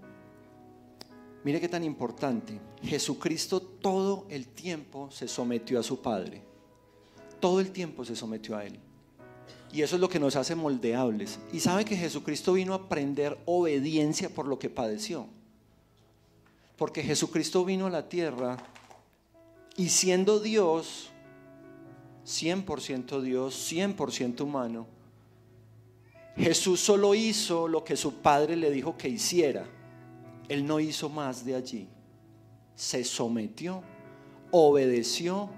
Mire 1.46 1.62
qué 1.62 1.70
tan 1.70 1.84
importante. 1.84 2.60
Jesucristo 2.82 3.62
todo 3.62 4.26
el 4.30 4.48
tiempo 4.48 5.12
se 5.12 5.28
sometió 5.28 5.80
a 5.80 5.84
su 5.84 6.02
Padre. 6.02 6.42
Todo 7.40 7.60
el 7.60 7.70
tiempo 7.70 8.04
se 8.04 8.16
sometió 8.16 8.58
a 8.58 8.66
Él. 8.66 8.80
Y 9.72 9.84
eso 9.84 9.94
es 9.94 10.02
lo 10.02 10.10
que 10.10 10.20
nos 10.20 10.36
hace 10.36 10.56
moldeables. 10.56 11.38
Y 11.54 11.60
sabe 11.60 11.86
que 11.86 11.96
Jesucristo 11.96 12.54
vino 12.54 12.74
a 12.74 12.78
aprender 12.78 13.38
obediencia 13.46 14.28
por 14.28 14.48
lo 14.48 14.58
que 14.58 14.72
padeció. 14.72 15.28
Porque 16.78 17.04
Jesucristo 17.04 17.64
vino 17.64 17.86
a 17.86 17.92
la 17.92 18.10
tierra 18.10 18.58
y 19.78 19.90
siendo 19.90 20.40
Dios, 20.40 21.12
100% 22.26 23.22
Dios, 23.22 23.72
100% 23.72 24.42
humano, 24.42 24.88
Jesús 26.38 26.80
solo 26.80 27.14
hizo 27.14 27.68
lo 27.68 27.84
que 27.84 27.96
su 27.96 28.16
Padre 28.16 28.56
le 28.56 28.72
dijo 28.72 28.98
que 28.98 29.10
hiciera. 29.10 29.70
Él 30.48 30.66
no 30.66 30.80
hizo 30.80 31.10
más 31.10 31.46
de 31.46 31.56
allí. 31.56 31.88
Se 32.76 33.04
sometió, 33.04 33.82
obedeció 34.52 35.50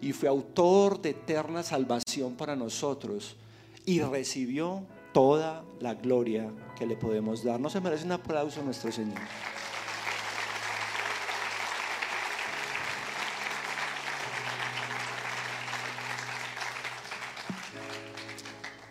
y 0.00 0.12
fue 0.12 0.28
autor 0.28 1.00
de 1.00 1.10
eterna 1.10 1.62
salvación 1.62 2.34
para 2.34 2.56
nosotros 2.56 3.36
y 3.84 4.00
recibió 4.00 4.84
toda 5.12 5.64
la 5.80 5.94
gloria 5.94 6.50
que 6.76 6.86
le 6.86 6.96
podemos 6.96 7.44
dar. 7.44 7.60
¿No 7.60 7.68
se 7.68 7.80
merece 7.80 8.04
un 8.04 8.12
aplauso 8.12 8.60
a 8.60 8.64
nuestro 8.64 8.90
Señor? 8.90 9.18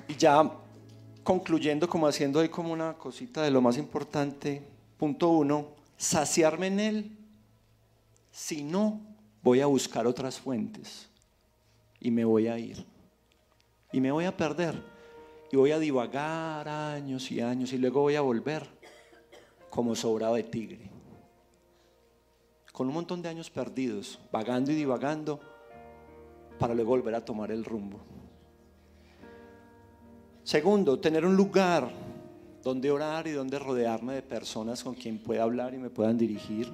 Y 0.08 0.16
ya 0.16 0.52
concluyendo, 1.24 1.88
como 1.88 2.08
haciendo 2.08 2.40
ahí 2.40 2.50
como 2.50 2.72
una 2.74 2.94
cosita 2.94 3.42
de 3.42 3.52
lo 3.52 3.62
más 3.62 3.78
importante, 3.78 4.62
Punto 5.02 5.30
uno, 5.30 5.70
saciarme 5.98 6.68
en 6.68 6.80
Él. 6.80 7.18
Si 8.30 8.62
no, 8.62 9.02
voy 9.42 9.60
a 9.60 9.66
buscar 9.66 10.06
otras 10.06 10.40
fuentes 10.40 11.10
y 12.00 12.12
me 12.12 12.24
voy 12.24 12.48
a 12.48 12.60
ir. 12.60 12.86
Y 13.92 14.00
me 14.00 14.12
voy 14.12 14.26
a 14.26 14.38
perder. 14.38 14.80
Y 15.52 15.58
voy 15.58 15.72
a 15.72 15.80
divagar 15.80 16.70
años 16.70 17.32
y 17.32 17.42
años 17.42 17.74
y 17.74 17.80
luego 17.80 18.02
voy 18.02 18.14
a 18.14 18.22
volver 18.22 18.70
como 19.72 19.96
sobrado 19.96 20.36
de 20.36 20.44
tigre. 20.44 20.92
Con 22.72 22.88
un 22.88 22.94
montón 22.94 23.24
de 23.24 23.30
años 23.30 23.50
perdidos, 23.50 24.20
vagando 24.32 24.72
y 24.72 24.76
divagando 24.76 25.40
para 26.60 26.76
luego 26.76 26.92
volver 26.92 27.16
a 27.16 27.26
tomar 27.26 27.52
el 27.52 27.66
rumbo. 27.66 28.00
Segundo, 30.44 31.00
tener 31.00 31.26
un 31.26 31.36
lugar 31.36 32.11
donde 32.64 32.92
orar 32.92 33.28
y 33.28 33.32
donde 33.32 33.60
rodearme 33.60 34.14
de 34.14 34.22
personas 34.22 34.84
con 34.84 34.96
quien 34.96 35.18
pueda 35.18 35.44
hablar 35.44 35.74
y 35.74 35.78
me 35.78 35.90
puedan 35.90 36.18
dirigir. 36.18 36.72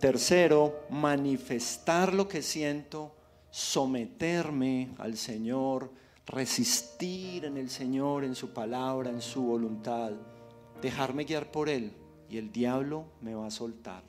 Tercero, 0.00 0.80
manifestar 0.90 2.14
lo 2.14 2.28
que 2.28 2.42
siento, 2.42 3.12
someterme 3.50 4.90
al 4.98 5.16
Señor, 5.16 5.90
resistir 6.26 7.44
en 7.44 7.56
el 7.56 7.70
Señor, 7.70 8.24
en 8.24 8.34
su 8.34 8.52
palabra, 8.52 9.10
en 9.10 9.20
su 9.20 9.42
voluntad, 9.42 10.12
dejarme 10.80 11.24
guiar 11.24 11.50
por 11.50 11.68
Él 11.68 11.92
y 12.30 12.38
el 12.38 12.52
diablo 12.52 13.06
me 13.20 13.34
va 13.34 13.46
a 13.46 13.50
soltar 13.50 14.02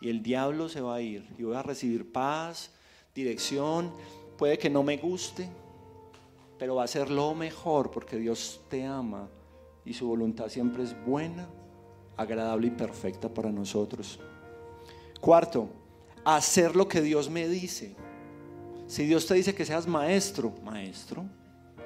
y 0.00 0.10
el 0.10 0.22
diablo 0.22 0.68
se 0.68 0.82
va 0.82 0.96
a 0.96 1.00
ir 1.00 1.26
y 1.38 1.44
voy 1.44 1.56
a 1.56 1.62
recibir 1.62 2.12
paz, 2.12 2.70
dirección, 3.14 3.90
puede 4.36 4.58
que 4.58 4.68
no 4.68 4.82
me 4.82 4.98
guste, 4.98 5.48
pero 6.58 6.74
va 6.74 6.84
a 6.84 6.88
ser 6.88 7.10
lo 7.10 7.34
mejor 7.34 7.90
porque 7.90 8.18
Dios 8.18 8.60
te 8.68 8.84
ama 8.84 9.28
y 9.84 9.92
su 9.92 10.06
voluntad 10.06 10.48
siempre 10.48 10.82
es 10.82 10.94
buena, 11.04 11.48
agradable 12.16 12.68
y 12.68 12.70
perfecta 12.70 13.28
para 13.28 13.50
nosotros. 13.50 14.18
Cuarto, 15.20 15.68
hacer 16.24 16.74
lo 16.74 16.88
que 16.88 17.00
Dios 17.00 17.28
me 17.28 17.48
dice. 17.48 17.94
Si 18.86 19.04
Dios 19.06 19.26
te 19.26 19.34
dice 19.34 19.54
que 19.54 19.64
seas 19.64 19.86
maestro, 19.86 20.52
maestro, 20.62 21.24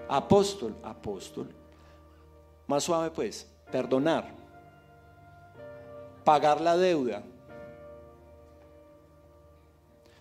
apóstol, 0.09 0.77
apóstol. 0.83 1.55
Más 2.67 2.85
suave 2.85 3.11
pues, 3.11 3.49
perdonar, 3.71 4.35
pagar 6.25 6.61
la 6.61 6.77
deuda, 6.77 7.23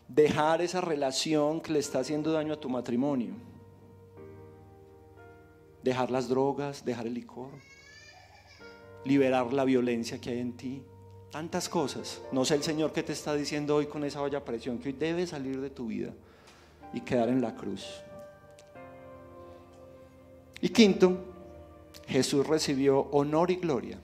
dejar 0.08 0.62
esa 0.62 0.80
relación 0.80 1.60
que 1.60 1.74
le 1.74 1.80
está 1.80 2.00
haciendo 2.00 2.32
daño 2.32 2.54
a 2.54 2.60
tu 2.60 2.70
matrimonio 2.70 3.34
dejar 5.88 6.12
las 6.12 6.28
drogas, 6.28 6.84
dejar 6.84 7.08
el 7.08 7.14
licor, 7.14 7.52
liberar 9.08 9.53
la 9.53 9.64
violencia 9.64 10.20
que 10.20 10.32
hay 10.32 10.39
en 10.39 10.53
ti, 10.53 10.82
tantas 11.32 11.70
cosas. 11.70 12.22
No 12.32 12.45
sé 12.45 12.55
el 12.55 12.64
Señor 12.64 12.91
que 12.91 13.03
te 13.03 13.14
está 13.14 13.34
diciendo 13.34 13.76
hoy 13.76 13.88
con 13.88 14.03
esa 14.03 14.22
olla 14.22 14.43
presión 14.43 14.78
que 14.78 14.89
hoy 14.89 14.95
debe 14.95 15.26
salir 15.26 15.62
de 15.62 15.70
tu 15.70 15.88
vida 15.88 16.14
y 16.93 17.01
quedar 17.01 17.30
en 17.30 17.41
la 17.41 17.55
cruz. 17.55 17.86
Y 20.62 20.70
quinto, 20.70 21.18
Jesús 22.08 22.45
recibió 22.47 22.99
honor 23.12 23.51
y 23.51 23.55
gloria 23.58 23.99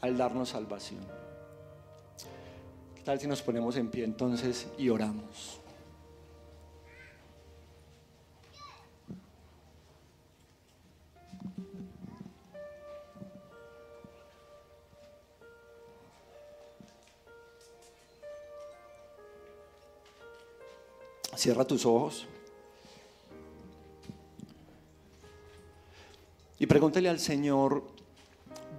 al 0.00 0.16
darnos 0.16 0.50
salvación. 0.50 1.00
¿Qué 2.94 3.02
tal 3.02 3.18
si 3.18 3.26
nos 3.26 3.42
ponemos 3.42 3.76
en 3.76 3.88
pie 3.88 4.04
entonces 4.04 4.68
y 4.78 4.88
oramos? 4.88 5.61
Cierra 21.42 21.64
tus 21.64 21.84
ojos. 21.84 22.28
Y 26.60 26.66
pregúntale 26.66 27.08
al 27.08 27.18
Señor 27.18 27.82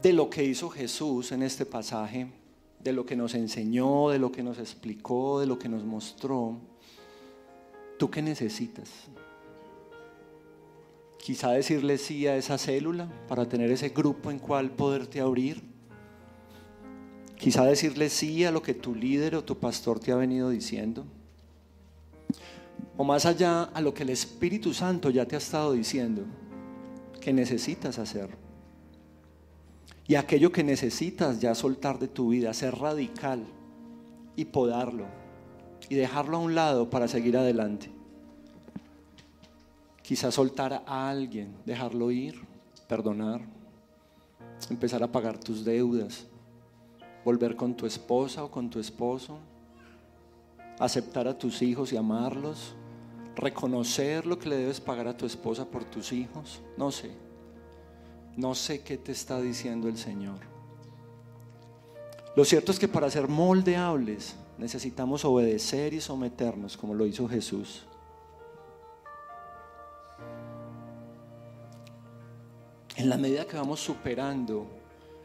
de 0.02 0.14
lo 0.14 0.30
que 0.30 0.46
hizo 0.46 0.70
Jesús 0.70 1.34
en 1.34 1.44
este 1.44 1.66
pasaje, 1.66 2.28
de 2.80 2.94
lo 2.94 3.06
que 3.06 3.18
nos 3.18 3.36
enseñó, 3.36 4.12
de 4.12 4.18
lo 4.18 4.32
que 4.32 4.44
nos 4.44 4.60
explicó, 4.60 5.42
de 5.42 5.46
lo 5.46 5.60
que 5.60 5.68
nos 5.68 5.84
mostró. 5.84 6.56
¿Tú 8.00 8.10
qué 8.10 8.22
necesitas? 8.22 8.90
Quizá 11.22 11.52
decirle 11.52 11.98
sí 11.98 12.28
a 12.28 12.38
esa 12.38 12.58
célula 12.58 13.12
para 13.28 13.46
tener 13.46 13.72
ese 13.72 13.90
grupo 13.90 14.32
en 14.32 14.40
cual 14.40 14.72
poderte 14.72 15.20
abrir. 15.20 15.62
Quizá 17.36 17.66
decirle 17.66 18.10
sí 18.10 18.46
a 18.46 18.52
lo 18.52 18.62
que 18.62 18.74
tu 18.74 18.96
líder 18.96 19.36
o 19.36 19.44
tu 19.44 19.58
pastor 19.58 20.00
te 20.00 20.14
ha 20.14 20.16
venido 20.16 20.50
diciendo. 20.50 21.06
O 22.98 23.04
más 23.04 23.26
allá 23.26 23.64
a 23.64 23.82
lo 23.82 23.94
que 23.94 24.04
el 24.04 24.10
Espíritu 24.10 24.74
Santo 24.74 25.10
ya 25.10 25.26
te 25.26 25.36
ha 25.36 25.40
estado 25.40 25.74
diciendo 25.74 26.24
que 27.20 27.34
necesitas 27.34 28.00
hacer. 28.00 28.30
Y 30.08 30.16
aquello 30.16 30.52
que 30.52 30.64
necesitas 30.64 31.40
ya 31.40 31.56
soltar 31.56 31.98
de 31.98 32.08
tu 32.08 32.30
vida, 32.30 32.54
ser 32.54 32.76
radical 32.76 33.46
y 34.36 34.46
podarlo 34.46 35.06
y 35.90 35.96
dejarlo 35.96 36.38
a 36.38 36.42
un 36.42 36.56
lado 36.56 36.90
para 36.90 37.08
seguir 37.08 37.38
adelante. 37.38 37.90
Quizás 40.02 40.34
soltar 40.34 40.84
a 40.86 41.10
alguien, 41.10 41.56
dejarlo 41.66 42.12
ir, 42.12 42.42
perdonar, 42.88 43.42
empezar 44.70 45.02
a 45.04 45.12
pagar 45.12 45.38
tus 45.38 45.64
deudas, 45.64 46.26
volver 47.24 47.56
con 47.56 47.74
tu 47.76 47.86
esposa 47.86 48.44
o 48.44 48.52
con 48.52 48.70
tu 48.70 48.80
esposo, 48.80 49.40
aceptar 50.84 51.28
a 51.28 51.38
tus 51.38 51.62
hijos 51.62 51.94
y 51.94 51.98
amarlos, 51.98 52.76
reconocer 53.36 54.26
lo 54.26 54.38
que 54.38 54.50
le 54.50 54.58
debes 54.58 54.82
pagar 54.82 55.08
a 55.08 55.16
tu 55.16 55.26
esposa 55.26 55.66
por 55.66 55.86
tus 55.86 56.12
hijos, 56.12 56.62
no 56.78 56.92
sé. 56.92 57.12
No 58.36 58.54
sé 58.54 58.82
qué 58.82 58.98
te 58.98 59.12
está 59.12 59.40
diciendo 59.40 59.88
el 59.88 59.98
Señor. 59.98 60.40
Lo 62.36 62.44
cierto 62.44 62.72
es 62.72 62.80
que 62.80 62.88
para 62.88 63.10
ser 63.10 63.28
moldeables 63.28 64.36
necesitamos 64.58 65.24
obedecer 65.24 65.94
y 65.94 66.02
someternos 66.02 66.76
como 66.76 66.94
lo 66.96 67.06
hizo 67.06 67.28
Jesús. 67.30 67.84
En 72.96 73.10
la 73.10 73.18
medida 73.18 73.46
que 73.46 73.56
vamos 73.56 73.80
superando 73.80 74.68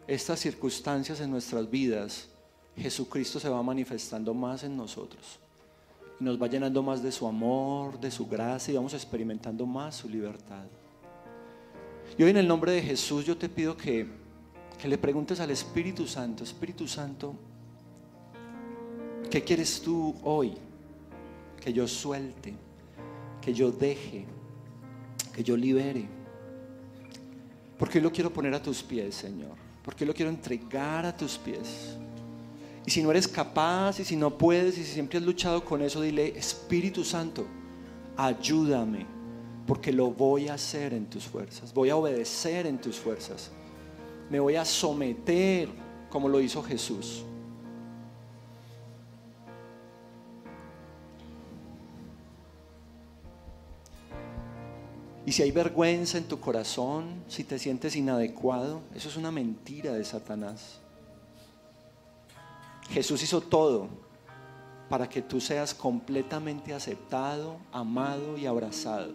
estas 0.06 0.38
circunstancias 0.38 1.20
en 1.20 1.30
nuestras 1.30 1.68
vidas, 1.68 2.28
Jesucristo 2.76 3.40
se 3.40 3.48
va 3.48 3.62
manifestando 3.62 4.32
más 4.34 4.62
en 4.62 4.76
nosotros 4.76 5.40
y 6.20 6.24
nos 6.24 6.40
va 6.40 6.48
llenando 6.48 6.82
más 6.82 7.02
de 7.02 7.12
su 7.12 7.26
amor, 7.26 7.98
de 8.00 8.10
su 8.10 8.26
gracia 8.26 8.72
y 8.72 8.76
vamos 8.76 8.94
experimentando 8.94 9.66
más 9.66 9.96
su 9.96 10.08
libertad. 10.08 10.64
Y 12.16 12.22
hoy 12.22 12.30
en 12.30 12.38
el 12.38 12.48
nombre 12.48 12.72
de 12.72 12.82
Jesús 12.82 13.24
yo 13.24 13.36
te 13.36 13.48
pido 13.48 13.76
que, 13.76 14.06
que 14.80 14.88
le 14.88 14.98
preguntes 14.98 15.38
al 15.40 15.50
Espíritu 15.50 16.06
Santo, 16.06 16.42
Espíritu 16.42 16.88
Santo, 16.88 17.34
¿qué 19.30 19.42
quieres 19.44 19.80
tú 19.80 20.14
hoy? 20.24 20.54
Que 21.60 21.72
yo 21.72 21.86
suelte, 21.86 22.54
que 23.40 23.52
yo 23.52 23.70
deje, 23.70 24.26
que 25.32 25.44
yo 25.44 25.56
libere. 25.56 26.08
Porque 27.78 27.98
hoy 27.98 28.04
lo 28.04 28.10
quiero 28.10 28.32
poner 28.32 28.54
a 28.54 28.62
tus 28.62 28.82
pies, 28.82 29.14
Señor. 29.14 29.54
Porque 29.84 30.02
hoy 30.02 30.08
lo 30.08 30.14
quiero 30.14 30.30
entregar 30.30 31.06
a 31.06 31.16
tus 31.16 31.38
pies. 31.38 31.96
Y 32.89 32.91
si 32.91 33.03
no 33.03 33.11
eres 33.11 33.28
capaz 33.28 34.01
y 34.01 34.05
si 34.07 34.16
no 34.16 34.39
puedes 34.39 34.78
y 34.78 34.82
si 34.82 34.95
siempre 34.95 35.18
has 35.18 35.24
luchado 35.26 35.62
con 35.62 35.82
eso, 35.82 36.01
dile, 36.01 36.28
Espíritu 36.28 37.05
Santo, 37.05 37.45
ayúdame, 38.16 39.05
porque 39.66 39.93
lo 39.93 40.11
voy 40.11 40.49
a 40.49 40.55
hacer 40.55 40.95
en 40.95 41.05
tus 41.05 41.24
fuerzas, 41.24 41.74
voy 41.74 41.91
a 41.91 41.97
obedecer 41.97 42.66
en 42.66 42.80
tus 42.80 42.97
fuerzas, 42.97 43.51
me 44.30 44.41
voy 44.41 44.57
a 44.57 44.64
someter 44.64 45.68
como 46.09 46.30
lo 46.30 46.41
hizo 46.41 46.62
Jesús. 46.62 47.24
Y 55.26 55.32
si 55.32 55.43
hay 55.43 55.51
vergüenza 55.51 56.16
en 56.16 56.24
tu 56.24 56.41
corazón, 56.41 57.22
si 57.28 57.45
te 57.45 57.59
sientes 57.59 57.95
inadecuado, 57.97 58.80
eso 58.95 59.11
es 59.11 59.18
una 59.18 59.30
mentira 59.30 59.93
de 59.93 60.07
Satanás. 60.07 60.80
Jesús 62.91 63.22
hizo 63.22 63.41
todo 63.41 63.89
para 64.89 65.09
que 65.09 65.20
tú 65.20 65.41
seas 65.41 65.74
completamente 65.74 66.72
aceptado, 66.72 67.57
amado 67.72 68.39
y 68.39 68.47
abrazado. 68.47 69.12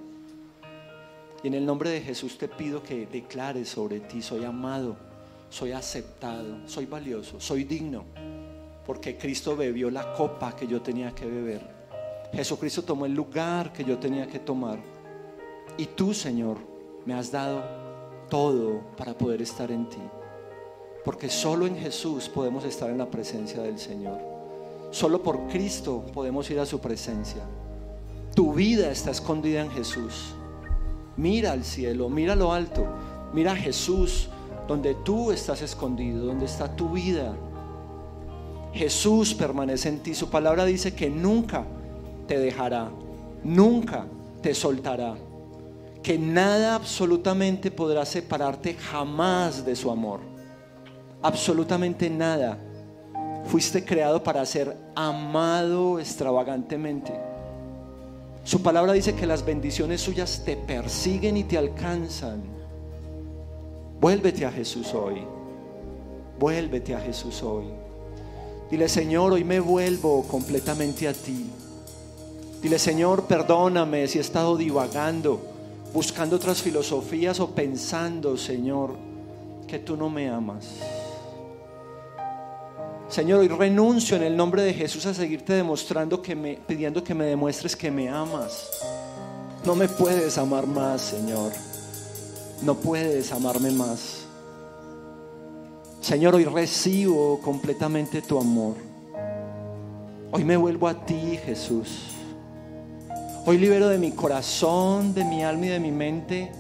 Y 1.44 1.48
en 1.48 1.56
el 1.56 1.66
nombre 1.66 1.90
de 1.90 2.02
Jesús 2.02 2.38
te 2.38 2.48
pido 2.48 2.84
que 2.84 3.06
declares 3.08 3.70
sobre 3.70 4.00
ti, 4.00 4.22
soy 4.22 4.46
amado, 4.46 4.96
soy 5.50 5.72
aceptado, 5.72 6.68
soy 6.68 6.86
valioso, 6.86 7.40
soy 7.40 7.64
digno, 7.64 8.06
porque 8.86 9.18
Cristo 9.18 9.56
bebió 9.56 9.90
la 9.90 10.14
copa 10.14 10.56
que 10.56 10.68
yo 10.68 10.82
tenía 10.82 11.14
que 11.14 11.26
beber. 11.26 11.62
Jesucristo 12.32 12.84
tomó 12.84 13.06
el 13.06 13.14
lugar 13.14 13.74
que 13.74 13.84
yo 13.84 13.98
tenía 13.98 14.28
que 14.28 14.40
tomar 14.40 14.80
y 15.78 15.88
tú, 15.88 16.14
Señor, 16.14 16.58
me 17.06 17.14
has 17.14 17.32
dado 17.32 17.64
todo 18.30 18.82
para 18.96 19.18
poder 19.18 19.42
estar 19.42 19.72
en 19.72 19.90
ti. 19.90 20.02
Porque 21.04 21.30
solo 21.30 21.68
en 21.68 21.78
Jesús 21.78 22.30
podemos 22.30 22.64
estar 22.64 22.90
en 22.90 22.98
la 22.98 23.10
presencia 23.10 23.62
del 23.62 23.78
Señor. 23.78 24.20
Solo 24.92 25.22
por 25.22 25.48
Cristo 25.48 26.06
podemos 26.14 26.50
ir 26.50 26.60
a 26.60 26.66
su 26.66 26.80
presencia. 26.80 27.44
Tu 28.36 28.54
vida 28.54 28.92
está 28.92 29.12
escondida 29.12 29.62
en 29.62 29.72
Jesús. 29.72 30.34
Mira 31.18 31.52
al 31.52 31.64
cielo, 31.64 32.10
mira 32.10 32.36
lo 32.36 32.54
alto, 32.54 32.86
mira 33.34 33.52
a 33.52 33.56
Jesús 33.56 34.30
donde 34.68 34.96
tú 34.96 35.32
estás 35.32 35.62
escondido, 35.62 36.26
donde 36.26 36.46
está 36.46 36.76
tu 36.76 36.90
vida. 36.90 37.36
Jesús 38.74 39.34
permanece 39.34 39.90
en 39.90 40.00
ti. 40.00 40.16
Su 40.16 40.30
palabra 40.30 40.66
dice 40.66 40.96
que 40.96 41.10
nunca 41.10 41.66
te 42.28 42.40
dejará, 42.40 42.90
nunca 43.44 44.06
te 44.42 44.54
soltará 44.54 45.16
que 46.04 46.20
nada 46.20 46.76
absolutamente 46.76 47.72
podrá 47.72 48.06
separarte 48.06 48.76
jamás 48.76 49.66
de 49.66 49.76
su 49.76 49.90
amor. 49.90 50.20
Absolutamente 51.24 52.10
nada. 52.10 52.58
Fuiste 53.46 53.84
creado 53.84 54.24
para 54.24 54.46
ser 54.46 54.78
amado 54.96 56.00
extravagantemente. 56.00 57.14
Su 58.44 58.62
palabra 58.62 58.94
dice 58.94 59.16
que 59.16 59.26
las 59.26 59.44
bendiciones 59.46 60.02
suyas 60.02 60.44
te 60.46 60.56
persiguen 60.56 61.38
y 61.38 61.46
te 61.46 61.58
alcanzan. 61.58 62.44
Vuélvete 64.00 64.46
a 64.46 64.52
Jesús 64.52 64.94
hoy. 64.94 65.24
Vuélvete 66.40 66.94
a 66.94 67.00
Jesús 67.00 67.42
hoy. 67.42 67.66
Dile, 68.70 68.90
Señor, 68.90 69.34
hoy 69.34 69.44
me 69.44 69.60
vuelvo 69.60 70.24
completamente 70.24 71.08
a 71.08 71.14
ti. 71.14 71.50
Dile, 72.62 72.78
Señor, 72.78 73.26
perdóname 73.26 74.08
si 74.08 74.18
he 74.18 74.22
estado 74.22 74.58
divagando 74.58 75.54
buscando 75.94 76.36
otras 76.36 76.62
filosofías 76.62 77.40
o 77.40 77.52
pensando, 77.52 78.36
Señor, 78.36 78.96
que 79.68 79.80
tú 79.80 79.96
no 79.96 80.10
me 80.10 80.28
amas. 80.28 80.66
Señor, 83.14 83.42
hoy 83.42 83.48
renuncio 83.48 84.18
en 84.18 84.24
el 84.24 84.36
nombre 84.36 84.64
de 84.64 84.74
Jesús 84.74 85.06
a 85.06 85.14
seguirte 85.14 85.54
demostrando 85.54 86.20
que 86.20 86.36
me, 86.36 86.56
pidiendo 86.56 87.04
que 87.04 87.14
me 87.14 87.26
demuestres 87.26 87.76
que 87.76 87.92
me 87.92 88.10
amas. 88.10 88.72
No 89.64 89.76
me 89.76 89.88
puedes 89.88 90.36
amar 90.40 90.66
más, 90.66 91.02
Señor. 91.02 91.52
No 92.64 92.74
puedes 92.74 93.32
amarme 93.32 93.70
más. 93.70 94.26
Señor, 96.02 96.34
hoy 96.34 96.46
recibo 96.46 97.40
completamente 97.42 98.24
tu 98.24 98.40
amor. 98.40 98.78
Hoy 100.32 100.44
me 100.44 100.58
vuelvo 100.58 100.88
a 100.88 101.06
ti, 101.06 101.38
Jesús. 101.46 101.90
Hoy 103.46 103.60
libero 103.60 103.90
de 103.90 104.00
mi 104.00 104.10
corazón, 104.14 105.14
de 105.14 105.24
mi 105.24 105.44
alma 105.44 105.68
y 105.68 105.70
de 105.70 105.80
mi 105.80 105.92
mente 105.92 106.52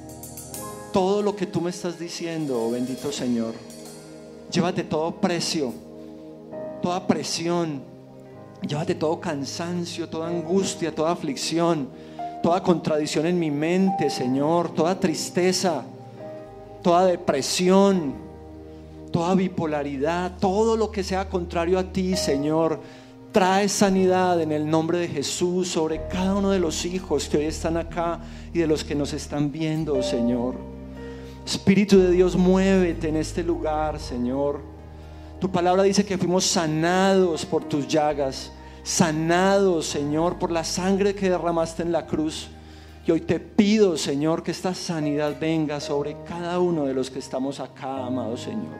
todo 0.91 1.23
lo 1.23 1.35
que 1.35 1.47
tú 1.47 1.61
me 1.61 1.71
estás 1.71 1.97
diciendo, 1.97 2.69
bendito 2.69 3.11
Señor. 3.11 3.55
Llévate 4.51 4.83
todo 4.83 5.19
precio, 5.19 5.73
toda 6.83 7.07
presión, 7.07 7.81
llévate 8.61 8.93
todo 8.93 9.19
cansancio, 9.19 10.07
toda 10.07 10.27
angustia, 10.27 10.93
toda 10.93 11.11
aflicción, 11.11 11.89
toda 12.43 12.61
contradicción 12.61 13.25
en 13.25 13.39
mi 13.39 13.49
mente, 13.49 14.11
Señor, 14.11 14.71
toda 14.75 14.99
tristeza, 14.99 15.83
toda 16.83 17.07
depresión, 17.07 18.13
toda 19.11 19.33
bipolaridad, 19.33 20.33
todo 20.39 20.77
lo 20.77 20.91
que 20.91 21.03
sea 21.03 21.27
contrario 21.27 21.79
a 21.79 21.91
ti, 21.91 22.15
Señor 22.15 22.79
Trae 23.33 23.67
sanidad 23.67 24.39
en 24.41 24.51
el 24.51 24.69
nombre 24.69 24.99
de 24.99 25.07
Jesús 25.07 25.67
sobre 25.67 26.07
cada 26.07 26.35
uno 26.35 26.51
de 26.51 26.59
los 26.59 26.85
hijos 26.85 27.27
que 27.27 27.37
hoy 27.37 27.45
están 27.45 27.77
acá 27.77 28.19
y 28.53 28.59
de 28.59 28.67
los 28.67 28.83
que 28.83 28.93
nos 28.93 29.11
están 29.11 29.51
viendo, 29.51 30.03
Señor. 30.03 30.53
Espíritu 31.43 31.97
de 31.97 32.11
Dios, 32.11 32.35
muévete 32.35 33.09
en 33.09 33.17
este 33.17 33.41
lugar, 33.41 33.99
Señor. 33.99 34.72
Tu 35.43 35.51
palabra 35.51 35.83
dice 35.83 36.05
que 36.05 36.17
fuimos 36.17 36.45
sanados 36.45 37.45
por 37.45 37.65
tus 37.65 37.85
llagas, 37.85 38.49
sanados, 38.81 39.87
Señor, 39.87 40.39
por 40.39 40.49
la 40.49 40.63
sangre 40.63 41.15
que 41.15 41.29
derramaste 41.29 41.83
en 41.83 41.91
la 41.91 42.07
cruz. 42.07 42.47
Y 43.05 43.11
hoy 43.11 43.19
te 43.19 43.41
pido, 43.41 43.97
Señor, 43.97 44.41
que 44.41 44.51
esta 44.51 44.73
sanidad 44.73 45.35
venga 45.37 45.81
sobre 45.81 46.15
cada 46.23 46.59
uno 46.59 46.85
de 46.85 46.93
los 46.93 47.11
que 47.11 47.19
estamos 47.19 47.59
acá, 47.59 48.05
amado 48.05 48.37
Señor. 48.37 48.77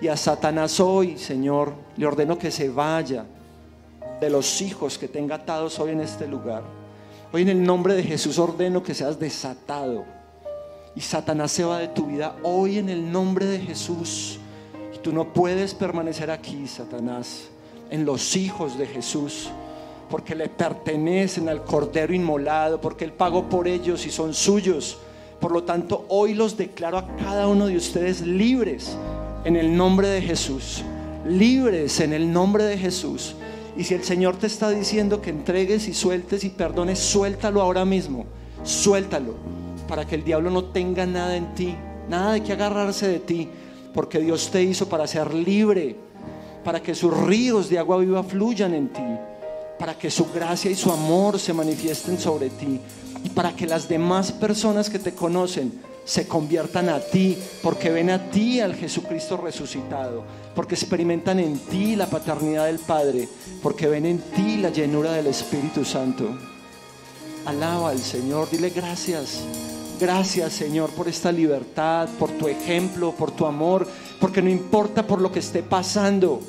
Y 0.00 0.08
a 0.08 0.16
Satanás 0.16 0.80
hoy, 0.80 1.18
Señor, 1.18 1.74
le 1.98 2.06
ordeno 2.06 2.38
que 2.38 2.50
se 2.50 2.70
vaya 2.70 3.26
de 4.18 4.30
los 4.30 4.62
hijos 4.62 4.96
que 4.96 5.08
tenga 5.08 5.34
atados 5.34 5.78
hoy 5.78 5.90
en 5.90 6.00
este 6.00 6.26
lugar. 6.26 6.62
Hoy 7.34 7.42
en 7.42 7.50
el 7.50 7.62
nombre 7.62 7.92
de 7.92 8.02
Jesús 8.02 8.38
ordeno 8.38 8.82
que 8.82 8.94
seas 8.94 9.20
desatado. 9.20 10.06
Y 10.94 11.02
Satanás 11.02 11.52
se 11.52 11.64
va 11.64 11.80
de 11.80 11.88
tu 11.88 12.06
vida 12.06 12.34
hoy 12.44 12.78
en 12.78 12.88
el 12.88 13.12
nombre 13.12 13.44
de 13.44 13.58
Jesús. 13.58 14.40
Y 14.96 14.98
tú 14.98 15.12
no 15.12 15.34
puedes 15.34 15.74
permanecer 15.74 16.30
aquí, 16.30 16.66
Satanás, 16.66 17.48
en 17.90 18.06
los 18.06 18.34
hijos 18.34 18.78
de 18.78 18.86
Jesús. 18.86 19.50
porque 20.08 20.36
le 20.36 20.48
pertenecen 20.48 21.48
al 21.48 21.64
Cordero 21.64 22.14
inmolado, 22.14 22.80
porque 22.80 23.04
Él 23.04 23.12
pagó 23.12 23.48
por 23.48 23.66
ellos 23.66 24.06
y 24.06 24.10
son 24.10 24.34
suyos. 24.34 24.98
Por 25.40 25.50
lo 25.50 25.64
tanto, 25.64 26.06
hoy 26.08 26.32
los 26.32 26.56
declaro 26.56 26.96
a 26.98 27.16
cada 27.16 27.48
uno 27.48 27.66
de 27.66 27.76
ustedes 27.76 28.20
libres 28.20 28.96
en 29.44 29.56
el 29.56 29.76
nombre 29.76 30.06
de 30.06 30.22
Jesús. 30.22 30.84
Libres 31.26 31.98
en 31.98 32.12
el 32.12 32.32
nombre 32.32 32.62
de 32.62 32.78
Jesús. 32.78 33.34
Y 33.76 33.82
si 33.82 33.94
el 33.94 34.04
Señor 34.04 34.36
te 34.36 34.46
está 34.46 34.70
diciendo 34.70 35.20
que 35.20 35.30
entregues 35.30 35.88
y 35.88 35.92
sueltes 35.92 36.44
y 36.44 36.50
perdones, 36.50 37.00
suéltalo 37.00 37.60
ahora 37.60 37.84
mismo. 37.84 38.26
Suéltalo 38.62 39.34
para 39.88 40.06
que 40.06 40.14
el 40.14 40.22
diablo 40.22 40.50
no 40.50 40.66
tenga 40.66 41.04
nada 41.04 41.36
en 41.36 41.52
ti, 41.56 41.74
nada 42.08 42.34
de 42.34 42.44
que 42.44 42.52
agarrarse 42.52 43.08
de 43.08 43.18
ti, 43.18 43.48
porque 43.96 44.20
Dios 44.20 44.50
te 44.50 44.62
hizo 44.62 44.90
para 44.90 45.06
ser 45.06 45.32
libre, 45.32 45.96
para 46.62 46.82
que 46.82 46.94
sus 46.94 47.16
ríos 47.16 47.70
de 47.70 47.78
agua 47.78 47.96
viva 47.96 48.22
fluyan 48.22 48.74
en 48.74 48.92
ti, 48.92 49.02
para 49.78 49.96
que 49.96 50.10
su 50.10 50.30
gracia 50.30 50.70
y 50.70 50.74
su 50.74 50.92
amor 50.92 51.38
se 51.38 51.54
manifiesten 51.54 52.18
sobre 52.20 52.50
ti 52.50 52.78
y 53.24 53.30
para 53.30 53.56
que 53.56 53.66
las 53.66 53.88
demás 53.88 54.32
personas 54.32 54.90
que 54.90 54.98
te 54.98 55.14
conocen 55.14 55.80
se 56.04 56.28
conviertan 56.28 56.90
a 56.90 57.00
ti, 57.00 57.38
porque 57.62 57.90
ven 57.90 58.10
a 58.10 58.30
ti 58.30 58.60
al 58.60 58.74
Jesucristo 58.74 59.38
resucitado, 59.38 60.24
porque 60.54 60.74
experimentan 60.74 61.40
en 61.40 61.58
ti 61.58 61.96
la 61.96 62.06
paternidad 62.06 62.66
del 62.66 62.78
Padre, 62.78 63.28
porque 63.62 63.88
ven 63.88 64.04
en 64.04 64.18
ti 64.18 64.58
la 64.58 64.68
llenura 64.68 65.12
del 65.12 65.28
Espíritu 65.28 65.86
Santo. 65.86 66.36
Alaba 67.46 67.90
al 67.90 67.98
Señor, 67.98 68.50
dile 68.50 68.70
gracias. 68.70 69.42
Gracias 69.98 70.52
Señor 70.52 70.90
por 70.90 71.08
esta 71.08 71.32
libertad, 71.32 72.08
por 72.18 72.30
tu 72.32 72.48
ejemplo, 72.48 73.12
por 73.12 73.30
tu 73.30 73.46
amor, 73.46 73.88
porque 74.20 74.42
no 74.42 74.50
importa 74.50 75.06
por 75.06 75.22
lo 75.22 75.32
que 75.32 75.38
esté 75.38 75.62
pasando, 75.62 76.40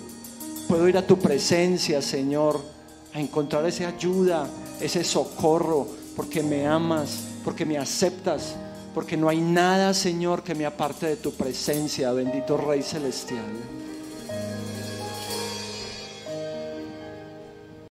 puedo 0.67 0.87
ir 0.89 0.97
a 0.97 1.07
tu 1.07 1.17
presencia 1.17 2.01
Señor, 2.01 2.59
a 3.13 3.21
encontrar 3.21 3.65
esa 3.65 3.87
ayuda, 3.87 4.49
ese 4.81 5.03
socorro, 5.05 5.87
porque 6.15 6.43
me 6.43 6.67
amas, 6.67 7.19
porque 7.45 7.65
me 7.65 7.77
aceptas, 7.77 8.55
porque 8.93 9.15
no 9.15 9.29
hay 9.29 9.39
nada, 9.39 9.93
Señor, 9.93 10.43
que 10.43 10.53
me 10.53 10.65
aparte 10.65 11.05
de 11.05 11.15
tu 11.15 11.31
presencia, 11.31 12.11
bendito 12.11 12.57
Rey 12.57 12.81
Celestial. 12.81 13.76